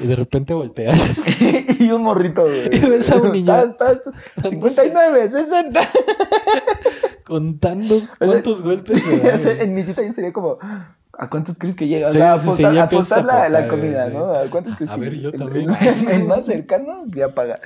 Y 0.00 0.06
de 0.06 0.16
repente 0.16 0.54
volteas. 0.54 1.10
y 1.78 1.90
un 1.90 2.02
morrito, 2.02 2.42
güey. 2.42 2.76
Y 2.76 2.80
ves 2.80 3.10
a 3.10 3.16
un 3.16 3.32
niño. 3.32 3.56
Estás, 3.56 4.00
estás, 4.36 4.50
59, 4.50 5.30
60. 5.30 5.90
contando 7.24 8.00
cuántos 8.18 8.62
golpes 8.62 9.02
O 9.06 9.38
sea, 9.38 9.52
en 9.52 9.74
mi 9.74 9.82
cita 9.82 10.02
yo 10.02 10.12
sería 10.12 10.32
como, 10.32 10.58
¿a 11.18 11.28
cuántos 11.28 11.58
crees 11.58 11.76
que 11.76 11.86
llega? 11.88 12.08
O 12.08 12.12
sea, 12.12 12.38
sí, 12.38 12.44
sí, 12.56 12.64
apostar, 12.64 12.78
apostar 12.78 13.24
la, 13.24 13.48
la 13.48 13.58
apostar, 13.58 13.68
comida, 13.68 14.04
güey, 14.08 14.14
¿no? 14.16 14.34
¿A 14.34 14.44
cuántos 14.50 14.76
crees 14.76 14.90
A 14.90 14.94
que 14.94 15.00
ver, 15.00 15.14
yo 15.18 15.28
el- 15.30 15.38
también. 15.38 15.70
El, 15.80 16.08
el 16.08 16.26
más 16.26 16.46
cercano 16.46 17.02
ya 17.08 17.28
paga. 17.28 17.58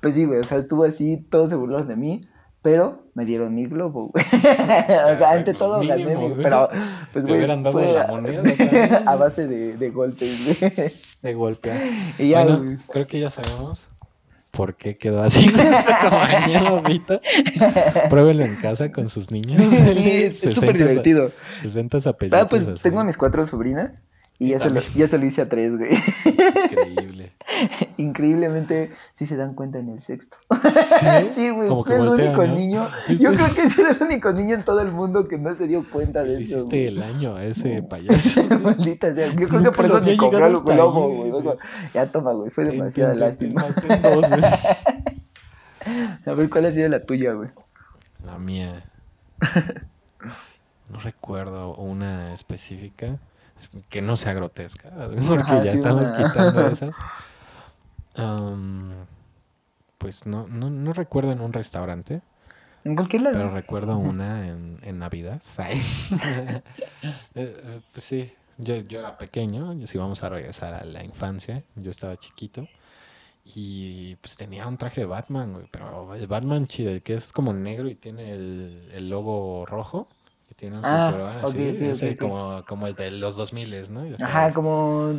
Pues 0.00 0.14
sí, 0.14 0.24
güey, 0.24 0.40
o 0.40 0.44
sea, 0.44 0.58
estuvo 0.58 0.84
así, 0.84 1.18
todos 1.28 1.50
se 1.50 1.56
burlaron 1.56 1.88
de 1.88 1.96
mí, 1.96 2.22
pero 2.62 3.02
me 3.14 3.24
dieron 3.24 3.54
mi 3.54 3.66
globo, 3.66 4.08
güey. 4.08 4.24
o 4.32 5.18
sea, 5.18 5.30
ante 5.32 5.52
todo 5.54 5.78
Mínimo, 5.78 5.98
gané, 5.98 6.14
güey, 6.14 6.42
pero 6.42 6.68
pues, 7.12 7.24
güey, 7.24 7.36
hubieran 7.38 7.62
dado 7.62 7.72
fue 7.78 7.92
la 7.92 8.02
a- 8.02 8.06
moneda 8.08 8.42
también. 8.42 9.02
a 9.08 9.16
base 9.16 9.46
de, 9.46 9.76
de 9.76 9.90
golpes, 9.90 10.60
güey. 10.60 10.72
de 11.22 11.34
golpear. 11.34 11.78
Y 12.18 12.28
ya, 12.30 12.44
bueno, 12.44 12.62
güey. 12.64 12.76
creo 12.90 13.06
que 13.06 13.18
ya 13.20 13.30
sabemos 13.30 13.88
por 14.60 14.74
qué 14.76 14.98
quedó 14.98 15.22
así 15.22 15.46
nuestra 15.54 15.98
compañía 16.10 16.58
ahorita. 16.68 17.18
Pruébenlo 18.10 18.44
en 18.44 18.56
casa 18.56 18.92
con 18.92 19.08
sus 19.08 19.30
niños. 19.30 19.58
Sí, 19.70 20.10
es 20.22 20.38
60 20.40 20.54
súper 20.60 20.76
divertido. 20.76 21.30
60 21.62 21.98
zapecitos 22.02 22.38
Ah, 22.38 22.46
pues 22.46 22.66
así. 22.66 22.82
tengo 22.82 23.00
a 23.00 23.04
mis 23.04 23.16
cuatro 23.16 23.46
sobrinas 23.46 23.92
y 24.40 24.48
ya 24.48 24.58
se, 24.58 24.70
lo, 24.70 24.80
ya 24.94 25.06
se 25.06 25.18
lo 25.18 25.26
hice 25.26 25.42
a 25.42 25.50
tres, 25.50 25.76
güey. 25.76 25.90
Increíble. 26.24 27.32
Increíblemente, 27.98 28.90
sí 29.12 29.26
se 29.26 29.36
dan 29.36 29.52
cuenta 29.52 29.78
en 29.78 29.88
el 29.88 30.00
sexto. 30.00 30.38
Sí, 30.62 31.30
Sí, 31.34 31.50
güey, 31.50 31.68
como 31.68 31.84
que 31.84 31.92
fue 31.92 32.00
el 32.00 32.08
voltean, 32.08 32.28
único 32.28 32.46
¿no? 32.46 32.54
niño. 32.54 32.88
Yo 33.20 33.32
creo 33.34 33.54
que 33.54 33.64
es 33.64 33.78
el 33.78 33.98
único 34.00 34.32
niño 34.32 34.54
en 34.54 34.62
todo 34.62 34.80
el 34.80 34.92
mundo 34.92 35.28
que 35.28 35.36
no 35.36 35.54
se 35.56 35.66
dio 35.66 35.84
cuenta 35.90 36.22
de 36.24 36.32
eso. 36.32 36.40
hiciste 36.40 36.64
güey. 36.64 36.86
el 36.86 37.02
año 37.02 37.36
a 37.36 37.44
ese 37.44 37.82
payaso. 37.82 38.42
Maldita 38.62 39.14
sea. 39.14 39.26
Yo 39.34 39.46
creo 39.46 39.62
que 39.62 39.70
por 39.72 39.84
eso 39.84 40.00
ni 40.00 40.16
llegado 40.16 40.46
el 40.46 40.56
globo, 40.62 41.08
güey. 41.10 41.56
Ya 41.92 42.06
toma, 42.06 42.32
güey. 42.32 42.50
Fue 42.50 42.64
demasiada 42.64 43.14
lástima. 43.14 43.66
dos. 44.02 44.24
A 46.26 46.32
ver, 46.32 46.48
¿cuál 46.48 46.64
ha 46.64 46.72
sido 46.72 46.88
la 46.88 47.04
tuya, 47.04 47.34
güey? 47.34 47.50
La 48.24 48.38
mía. 48.38 48.84
No 50.88 50.98
recuerdo 50.98 51.74
una 51.74 52.32
específica 52.32 53.18
que 53.88 54.02
no 54.02 54.16
sea 54.16 54.34
grotesca, 54.34 54.90
porque 55.28 55.42
Ajá, 55.42 55.64
ya 55.64 55.72
sí, 55.72 55.78
estamos 55.78 56.04
una. 56.10 56.16
quitando 56.16 56.66
esas. 56.68 56.96
Pues 59.98 60.26
no, 60.26 60.46
no, 60.48 60.70
no 60.70 60.92
recuerdo 60.92 61.32
en 61.32 61.40
un 61.40 61.52
restaurante, 61.52 62.22
En 62.84 62.94
cualquier 62.94 63.22
lado. 63.22 63.36
Pero 63.36 63.50
recuerdo 63.54 63.98
una 63.98 64.48
en, 64.48 64.78
en 64.82 64.98
Navidad. 64.98 65.42
Eh, 67.34 67.56
eh, 67.62 67.80
pues 67.92 68.04
sí, 68.04 68.32
yo, 68.58 68.76
yo 68.76 68.98
era 68.98 69.16
pequeño, 69.16 69.86
si 69.86 69.96
vamos 69.98 70.22
a 70.22 70.28
regresar 70.28 70.74
a 70.74 70.84
la 70.84 71.04
infancia, 71.04 71.62
yo 71.76 71.90
estaba 71.90 72.16
chiquito. 72.16 72.66
Y 73.44 74.16
pues 74.16 74.36
tenía 74.36 74.66
un 74.66 74.76
traje 74.76 75.00
de 75.02 75.06
Batman, 75.06 75.52
güey, 75.54 75.66
pero 75.70 76.14
el 76.14 76.26
Batman 76.26 76.66
chido, 76.66 77.00
que 77.02 77.14
es 77.14 77.32
como 77.32 77.52
negro 77.52 77.88
y 77.88 77.94
tiene 77.94 78.32
el, 78.32 78.90
el 78.92 79.08
logo 79.08 79.64
rojo, 79.66 80.08
que 80.50 80.56
tiene 80.56 80.76
un 80.78 80.84
Ah, 80.84 81.06
cinturón 81.06 81.36
así, 81.38 81.62
ese 81.80 82.16
como, 82.16 82.64
como 82.66 82.88
el 82.88 82.96
de 82.96 83.12
los 83.12 83.36
2000, 83.36 83.70
¿no? 83.92 84.04
Ya 84.04 84.18
Ajá, 84.18 84.52
sabes. 84.52 84.54
como. 84.54 85.12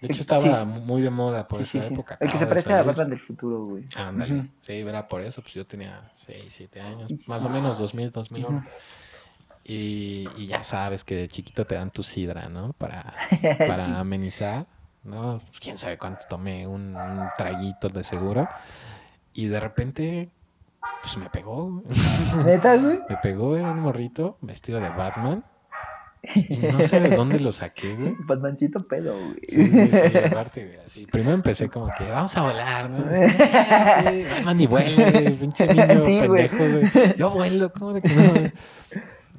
De 0.00 0.08
hecho 0.08 0.22
sí. 0.22 0.22
estaba 0.22 0.64
muy 0.64 1.02
de 1.02 1.10
moda 1.10 1.46
por 1.46 1.60
Sí, 1.60 1.64
esa 1.64 1.78
sí, 1.80 1.94
época. 1.94 2.18
El 2.20 2.32
que 2.32 2.38
se 2.38 2.46
de 2.46 2.48
parece 2.48 2.72
a 2.72 2.82
salir. 2.82 2.86
Batman 2.86 3.10
del 3.10 3.20
futuro, 3.20 3.66
güey. 3.66 3.84
Ándale. 3.94 4.34
Ujú. 4.34 4.48
Sí, 4.62 4.72
era 4.74 5.06
por 5.08 5.20
eso, 5.20 5.42
pues 5.42 5.54
yo 5.54 5.66
tenía 5.66 6.10
6, 6.16 6.54
7 6.56 6.80
años, 6.80 7.14
más 7.26 7.44
o 7.44 7.48
menos 7.50 7.78
2000, 7.78 8.10
2001. 8.10 8.58
Ujú. 8.58 8.68
Y, 9.64 10.32
y 10.36 10.46
ya 10.48 10.64
sabes 10.64 11.04
que 11.04 11.14
de 11.16 11.28
chiquito 11.28 11.66
te 11.66 11.76
dan 11.76 11.90
tu 11.90 12.02
sidra, 12.02 12.48
¿no? 12.48 12.72
Para, 12.74 13.14
para 13.64 14.00
amenizar, 14.00 14.66
¿no? 15.04 15.42
Quién 15.60 15.78
sabe 15.78 15.98
cuánto 15.98 16.26
tomé, 16.26 16.66
un, 16.66 16.82
un 16.82 17.30
traguito 17.36 17.88
de 17.90 18.04
seguro. 18.04 18.50
Y 19.32 19.46
de 19.46 19.60
repente, 19.60 20.30
pues 21.02 21.16
me 21.16 21.28
pegó. 21.30 21.82
güey. 21.82 21.84
¿Neta, 22.44 22.76
güey? 22.76 23.00
Me 23.08 23.16
pegó, 23.22 23.56
era 23.56 23.70
un 23.70 23.80
morrito 23.80 24.38
vestido 24.40 24.80
de 24.80 24.88
Batman. 24.90 25.44
Y 26.34 26.56
no 26.58 26.80
sé 26.84 27.00
de 27.00 27.16
dónde 27.16 27.40
lo 27.40 27.50
saqué, 27.50 27.96
güey. 27.96 28.14
Batmancito 28.28 28.86
pedo, 28.86 29.16
güey. 29.16 29.40
Sí, 29.48 29.66
sí, 29.70 29.90
sí, 29.90 30.18
aparte, 30.18 30.64
güey, 30.66 30.78
así. 30.78 31.06
Primero 31.06 31.34
empecé 31.34 31.68
como 31.68 31.90
que 31.98 32.04
vamos 32.04 32.36
a 32.36 32.42
volar, 32.42 32.88
¿no? 32.90 32.98
Sí, 33.12 33.28
sí, 33.28 34.24
Batman 34.30 34.56
ni 34.56 34.66
vuela, 34.68 35.10
güey, 35.10 35.36
pinche 35.36 35.66
niño 35.66 35.84
Sí, 36.06 36.26
güey. 36.26 36.48
pendejo, 36.48 36.90
güey. 36.98 37.16
Yo 37.16 37.30
vuelo, 37.30 37.72
¿cómo 37.72 37.92
de 37.94 38.02
que 38.02 38.08
no? 38.14 38.30
güey? 38.30 38.52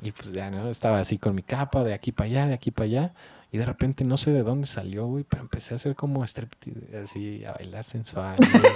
Y 0.02 0.12
pues 0.12 0.34
ya, 0.34 0.52
¿no? 0.52 0.68
Estaba 0.70 1.00
así 1.00 1.18
con 1.18 1.34
mi 1.34 1.44
capa, 1.44 1.86
de 1.86 1.94
aquí 1.94 2.12
para 2.12 2.30
allá, 2.30 2.48
de 2.48 2.54
aquí 2.56 2.72
para 2.72 2.86
allá. 2.86 3.14
Y 3.54 3.58
de 3.58 3.66
repente 3.66 4.04
no 4.04 4.18
sé 4.18 4.32
de 4.32 4.44
dónde 4.44 4.68
salió, 4.68 5.06
güey, 5.06 5.24
pero 5.24 5.44
empecé 5.44 5.76
a 5.76 5.78
hacer 5.78 5.96
como 5.96 6.26
striptease, 6.26 6.98
así, 6.98 7.46
a 7.46 7.54
bailar 7.54 7.86
sensual, 7.86 8.36
güey. 8.36 8.74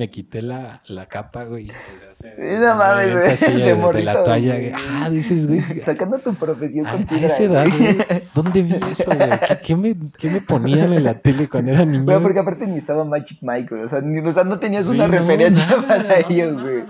Me 0.00 0.08
quité 0.08 0.40
la, 0.40 0.80
la 0.86 1.04
capa, 1.04 1.44
güey, 1.44 1.66
No 1.66 2.74
mames, 2.74 3.12
güey, 3.12 3.32
así 3.32 3.52
de 3.52 4.02
la 4.02 4.22
toalla. 4.22 4.54
güey. 4.54 4.72
Ajá, 4.72 5.10
dices, 5.10 5.46
güey, 5.46 5.60
Sacando 5.82 6.18
tu 6.20 6.34
profesión 6.36 6.86
a, 6.86 6.92
con 6.92 7.18
a 7.18 7.26
esa 7.26 7.42
edad, 7.42 7.66
güey. 7.78 7.98
¿dónde 8.34 8.62
vi 8.62 8.76
eso, 8.90 9.10
güey? 9.14 9.40
¿Qué, 9.46 9.56
qué 9.62 9.76
me, 9.76 9.94
qué 10.18 10.30
me 10.30 10.40
ponían 10.40 10.94
en 10.94 11.04
la 11.04 11.12
tele 11.12 11.50
cuando 11.50 11.72
era 11.72 11.84
niño? 11.84 12.04
Güey, 12.06 12.18
porque 12.22 12.38
aparte 12.38 12.66
ni 12.66 12.78
estaba 12.78 13.04
Magic 13.04 13.40
Mike, 13.42 13.68
güey. 13.68 13.82
O 13.82 13.90
sea, 13.90 14.00
ni, 14.00 14.20
o 14.20 14.32
sea 14.32 14.42
no 14.44 14.58
tenías 14.58 14.86
Sí, 14.86 14.92
una 14.92 15.06
no, 15.06 15.12
referencia 15.18 15.66
nada, 15.66 15.86
para 15.86 16.02
no, 16.02 16.14
ellos, 16.30 16.62
güey. 16.62 16.84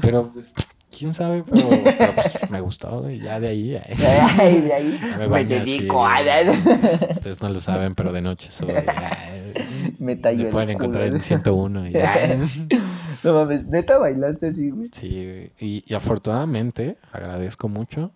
Pero, 0.00 0.32
pues, 0.32 0.52
quién 0.96 1.12
sabe, 1.12 1.42
pero, 1.42 1.68
pero, 1.84 2.14
pues 2.14 2.50
me 2.50 2.60
gustó, 2.60 3.00
güey. 3.00 3.20
Ya 3.20 3.40
de 3.40 3.48
ahí, 3.48 3.74
eh, 3.74 3.82
Ay, 4.38 4.60
de 4.60 4.74
ahí 4.74 5.00
Ya 5.00 5.16
me 5.18 5.28
me, 5.28 5.44
dedico 5.44 6.04
así, 6.06 6.28
a 6.28 7.08
ustedes 7.10 7.40
no 7.42 7.48
lo 7.48 7.60
saben, 7.60 7.94
pero 7.94 8.12
de 8.12 8.20
noche 8.22 8.50
soy. 8.50 8.68
Me 9.98 10.16
tallo 10.16 10.44
Me 10.44 10.50
pueden 10.50 10.70
encontrar 10.70 11.06
en 11.06 11.20
101. 11.20 11.88
y 11.88 11.92
ya. 11.92 12.36
No 13.24 13.34
mames, 13.34 13.68
neta 13.68 13.98
bailaste 13.98 14.48
así, 14.48 14.70
güey. 14.70 14.88
Sí, 14.92 15.52
y, 15.60 15.84
y 15.86 15.94
afortunadamente 15.94 16.96
agradezco 17.12 17.68
mucho 17.68 18.10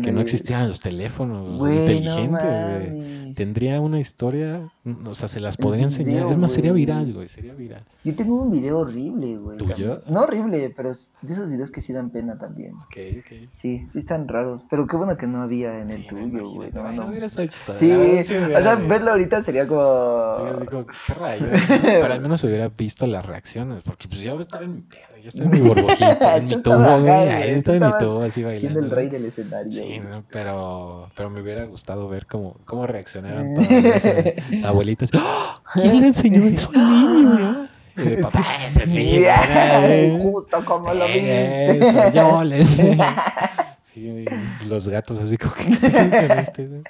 que 0.00 0.12
no 0.12 0.20
existieran 0.20 0.68
los 0.68 0.80
teléfonos 0.80 1.58
no 1.58 1.72
inteligentes. 1.72 3.34
Tendría 3.34 3.80
una 3.80 3.98
historia, 3.98 4.70
mm, 4.84 5.06
o 5.06 5.14
sea, 5.14 5.26
se 5.26 5.40
las 5.40 5.56
podría 5.56 5.84
enseñar. 5.84 6.30
es 6.30 6.36
más, 6.36 6.52
sería 6.52 6.72
viral, 6.72 7.12
güey, 7.12 7.28
sería 7.28 7.54
viral. 7.54 7.82
Yo 8.04 8.14
tengo 8.14 8.42
un 8.42 8.50
video 8.50 8.80
horrible, 8.80 9.36
güey. 9.36 9.58
¿Tuyo? 9.58 10.02
No 10.08 10.22
horrible, 10.22 10.72
pero 10.76 10.92
de 11.22 11.32
esos 11.32 11.50
videos 11.50 11.70
que 11.70 11.80
sí 11.80 11.92
dan 11.92 12.10
pena 12.10 12.38
también. 12.38 12.74
Ok, 12.74 12.96
ok. 13.18 13.48
Sí, 13.56 13.86
sí 13.92 13.98
están 13.98 14.28
raros. 14.28 14.62
Pero 14.68 14.86
qué 14.86 14.96
bueno 14.96 15.16
que 15.16 15.26
no 15.26 15.40
había 15.40 15.80
en 15.80 15.90
el 15.90 16.06
tuyo, 16.06 16.50
güey. 16.50 16.70
No, 16.72 16.92
no. 16.92 17.10
chistoso. 17.12 17.78
Sí, 17.78 17.88
verdad, 17.88 18.24
sí 18.24 18.34
o 18.34 18.62
sea, 18.62 18.74
verlo 18.74 19.10
ahorita 19.12 19.42
sería 19.42 19.66
como... 19.66 20.66
como, 20.68 20.86
¿qué 20.86 21.14
rayos? 21.14 21.48
Pero 21.82 22.12
al 22.12 22.20
menos 22.20 22.44
hubiera 22.44 22.68
visto 22.68 23.06
las 23.06 23.24
reacciones, 23.24 23.82
porque 23.82 24.08
pues 24.08 24.20
yo 24.20 24.38
estaba 24.40 24.64
en 24.64 24.74
mi 24.74 24.80
pedo, 24.82 25.21
yo 25.22 25.28
estaba 25.28 25.44
en 25.44 25.50
mi 25.62 25.68
burbujita, 25.68 26.36
en 26.36 26.46
mi 26.46 26.56
tubo, 26.62 27.00
güey, 27.00 27.08
ahí 27.10 27.50
estaba 27.50 27.76
en 27.78 27.84
mi 27.86 27.92
tubo 27.98 28.22
así 28.22 28.42
bailando. 28.42 28.60
Siendo 28.60 28.80
el 28.80 28.90
rey 28.90 29.08
del 29.08 29.24
escenario. 29.26 29.70
Sí, 29.72 30.00
no, 30.00 30.24
pero, 30.30 31.08
pero 31.16 31.30
me 31.30 31.40
hubiera 31.40 31.64
gustado 31.64 32.08
ver 32.08 32.26
cómo, 32.26 32.56
cómo 32.64 32.86
reaccionaron 32.86 33.54
todos. 33.54 33.68
ese- 33.70 34.36
La 34.60 34.68
abuelita 34.68 35.04
así, 35.10 35.16
¡Ah! 35.18 35.60
¿quién 35.74 36.00
le 36.00 36.06
enseñó 36.08 36.44
eso 36.44 36.70
al 36.74 36.90
niño? 36.90 37.38
no?" 37.38 37.72
Y 37.94 38.08
de 38.08 38.16
papá, 38.22 38.44
ese 38.66 38.84
es 38.84 38.88
mi. 38.90 40.22
Justo 40.22 40.64
como 40.64 40.94
lo 40.94 41.06
vi. 41.06 41.18
eso, 41.20 42.12
yo 42.14 42.42
le 42.42 42.62
enseñé. 42.62 42.96
Sí, 43.94 44.24
y 44.62 44.68
los 44.68 44.88
gatos 44.88 45.18
así 45.18 45.36
como 45.36 45.52
que 45.54 45.64
¿qué 45.80 45.88
pedo 45.88 46.28
con 46.28 46.38
este, 46.38 46.62
no? 46.66 46.82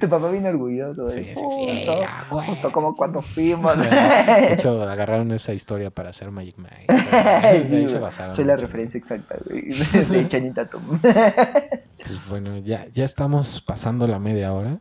Tu 0.00 0.08
papá 0.08 0.30
vino 0.30 0.48
orgulloso. 0.48 1.08
Sí, 1.10 1.22
sí, 1.22 1.30
sí, 1.34 1.34
Justo, 1.36 1.96
güey. 2.30 2.46
justo 2.48 2.72
como 2.72 2.96
cuando 2.96 3.22
fuimos. 3.22 3.78
De 3.78 4.54
hecho, 4.54 4.82
agarraron 4.82 5.30
esa 5.30 5.52
historia 5.54 5.90
para 5.90 6.08
hacer 6.10 6.30
Magic 6.32 6.56
Mike. 6.58 6.86
Ahí 7.12 7.62
Sí, 7.68 7.86
se 7.86 7.92
güey. 7.92 7.98
basaron. 8.02 8.34
Soy 8.34 8.44
la 8.46 8.54
mucho. 8.54 8.66
referencia 8.66 8.98
exacta, 8.98 9.36
güey. 9.44 9.62
De 9.70 10.28
Channing 10.28 10.54
Tatum. 10.54 10.82
Pues 11.00 12.20
bueno, 12.28 12.58
ya, 12.58 12.86
ya 12.94 13.04
estamos 13.04 13.60
pasando 13.62 14.06
la 14.08 14.18
media 14.18 14.52
hora. 14.52 14.78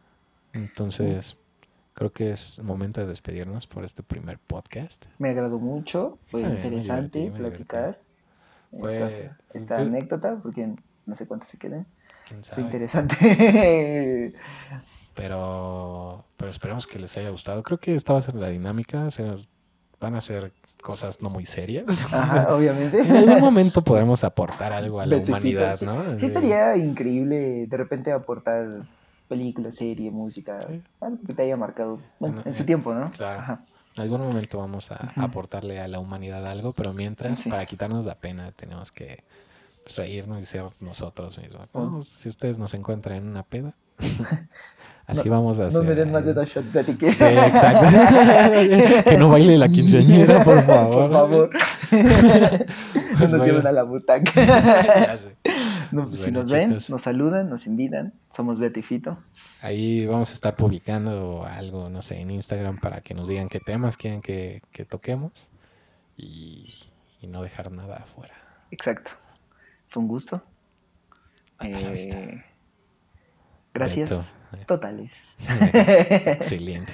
Entonces, 0.54 1.38
creo 1.94 2.12
que 2.12 2.32
es 2.32 2.64
momento 2.64 3.00
de 3.02 3.06
despedirnos 3.08 3.68
por 3.68 3.84
este 3.84 4.02
primer 4.02 4.40
podcast. 4.40 5.06
Me 5.20 5.30
agradó 5.30 5.60
mucho. 5.60 6.18
Fue 6.32 6.44
Ah, 6.44 6.50
me 6.50 6.56
interesante 6.56 7.20
divertí, 7.20 7.42
me 7.44 7.50
platicar. 7.50 8.00
Esta, 8.72 9.38
esta 9.54 9.78
anécdota, 9.78 10.38
porque 10.42 10.74
no 11.06 11.16
sé 11.16 11.26
cuántas 11.28 11.50
se 11.50 11.58
queden. 11.58 11.86
Quién 12.28 12.44
Fue 12.44 12.64
interesante. 12.64 14.32
Pero, 15.16 16.24
pero 16.38 16.52
esperemos 16.52 16.88
que 16.88 17.00
les 17.00 17.16
haya 17.18 17.30
gustado. 17.30 17.62
Creo 17.64 17.78
que 17.80 17.96
esta 17.96 18.14
va 18.14 18.20
a 18.20 18.22
ser 18.22 18.36
la 18.36 18.50
dinámica. 18.50 19.10
se 19.12 19.24
nos- 19.24 19.48
van 20.00 20.16
a 20.16 20.22
ser 20.22 20.54
cosas 20.82 21.22
no 21.22 21.30
muy 21.30 21.46
serias. 21.46 21.84
Ajá, 22.14 22.48
obviamente. 22.56 23.00
En 23.02 23.18
algún 23.18 23.42
momento 23.42 23.82
podremos 23.82 24.24
aportar 24.24 24.72
algo 24.72 25.02
a 25.02 25.06
la 25.06 25.18
humanidad. 25.18 25.82
¿no? 25.82 26.18
Sí 26.18 26.28
estaría 26.28 26.78
increíble 26.78 27.66
de 27.68 27.78
repente 27.78 28.14
aportar 28.14 28.88
películas, 29.28 29.76
serie, 29.76 30.10
música, 30.10 30.58
Sí. 30.68 30.82
algo 31.02 31.18
que 31.28 31.34
te 31.34 31.42
haya 31.44 31.58
marcado. 31.58 32.00
Bueno, 32.20 32.42
en 32.46 32.56
su 32.56 32.64
tiempo, 32.64 32.94
¿no? 32.96 33.12
claro. 33.12 33.42
Ajá. 33.42 33.60
En 33.98 34.04
algún 34.04 34.22
momento 34.22 34.58
vamos 34.58 34.90
a 34.92 35.12
aportarle 35.18 35.80
a 35.82 35.88
la 35.90 36.00
humanidad 36.00 36.48
algo, 36.48 36.72
pero 36.72 36.94
mientras, 36.94 37.40
Sí. 37.40 37.50
para 37.50 37.66
quitarnos 37.66 38.06
la 38.06 38.16
pena, 38.16 38.52
tenemos 38.54 38.90
que 38.92 39.24
reírnos 39.96 40.42
y 40.42 40.46
ser 40.46 40.64
nosotros 40.82 41.38
mismos. 41.38 41.70
¿no? 41.74 41.98
Oh. 41.98 42.04
Si 42.04 42.30
ustedes 42.30 42.58
nos 42.58 42.74
encuentran 42.74 43.18
en 43.18 43.28
una 43.28 43.44
peda, 43.44 43.74
así 45.08 45.28
vamos 45.30 45.58
a 45.60 45.64
No 45.64 45.68
hacer. 45.68 45.84
me 45.84 45.96
den 45.96 46.12
más 46.12 46.26
de 46.26 46.34
dos 46.34 46.48
shots 46.50 46.72
de. 46.74 46.84
Sí, 46.86 47.24
exacto. 47.24 47.88
que 49.10 49.18
no 49.18 49.30
baile 49.30 49.58
la 49.58 49.70
quinceañera, 49.70 50.44
por 50.44 50.64
favor. 50.66 51.10
Por 51.10 51.12
favor. 51.14 51.50
Pues 53.18 53.34
nos 53.34 53.46
lleven 53.46 53.68
a 53.68 53.72
la 53.74 53.84
butaca. 53.84 54.32
Ya 54.34 55.18
sé. 55.18 55.36
No, 55.92 56.04
Pues 56.04 56.14
si 56.16 56.22
bueno, 56.22 56.44
nos 56.44 56.52
ven, 56.52 56.70
chicos. 56.70 56.90
nos 56.90 57.02
saludan, 57.04 57.50
nos 57.50 57.66
invitan. 57.68 58.14
Somos 58.34 58.60
Beto 58.60 58.80
y 58.80 58.84
Fito. 58.84 59.18
Ahí 59.62 60.06
vamos 60.06 60.30
a 60.30 60.34
estar 60.36 60.56
publicando 60.56 61.44
algo, 61.46 61.90
no 61.90 62.02
sé, 62.02 62.22
en 62.22 62.32
Instagram 62.32 62.80
para 62.80 63.02
que 63.02 63.14
nos 63.16 63.28
digan 63.28 63.50
qué 63.50 63.60
temas 63.60 63.98
quieren 63.98 64.22
que, 64.22 64.62
que 64.72 64.86
toquemos 64.86 65.32
y, 66.16 66.74
y 67.22 67.28
no 67.28 67.42
dejar 67.42 67.72
nada 67.72 67.98
afuera. 67.98 68.36
Exacto. 68.72 69.10
Fue 69.90 70.02
un 70.02 70.08
gusto. 70.08 70.42
Hasta 71.58 71.80
la 71.80 71.92
vista. 71.92 72.18
Eh, 72.18 72.46
Gracias. 73.74 74.10
Beto. 74.10 74.26
Totales. 74.68 75.12
Excelente. 75.48 76.92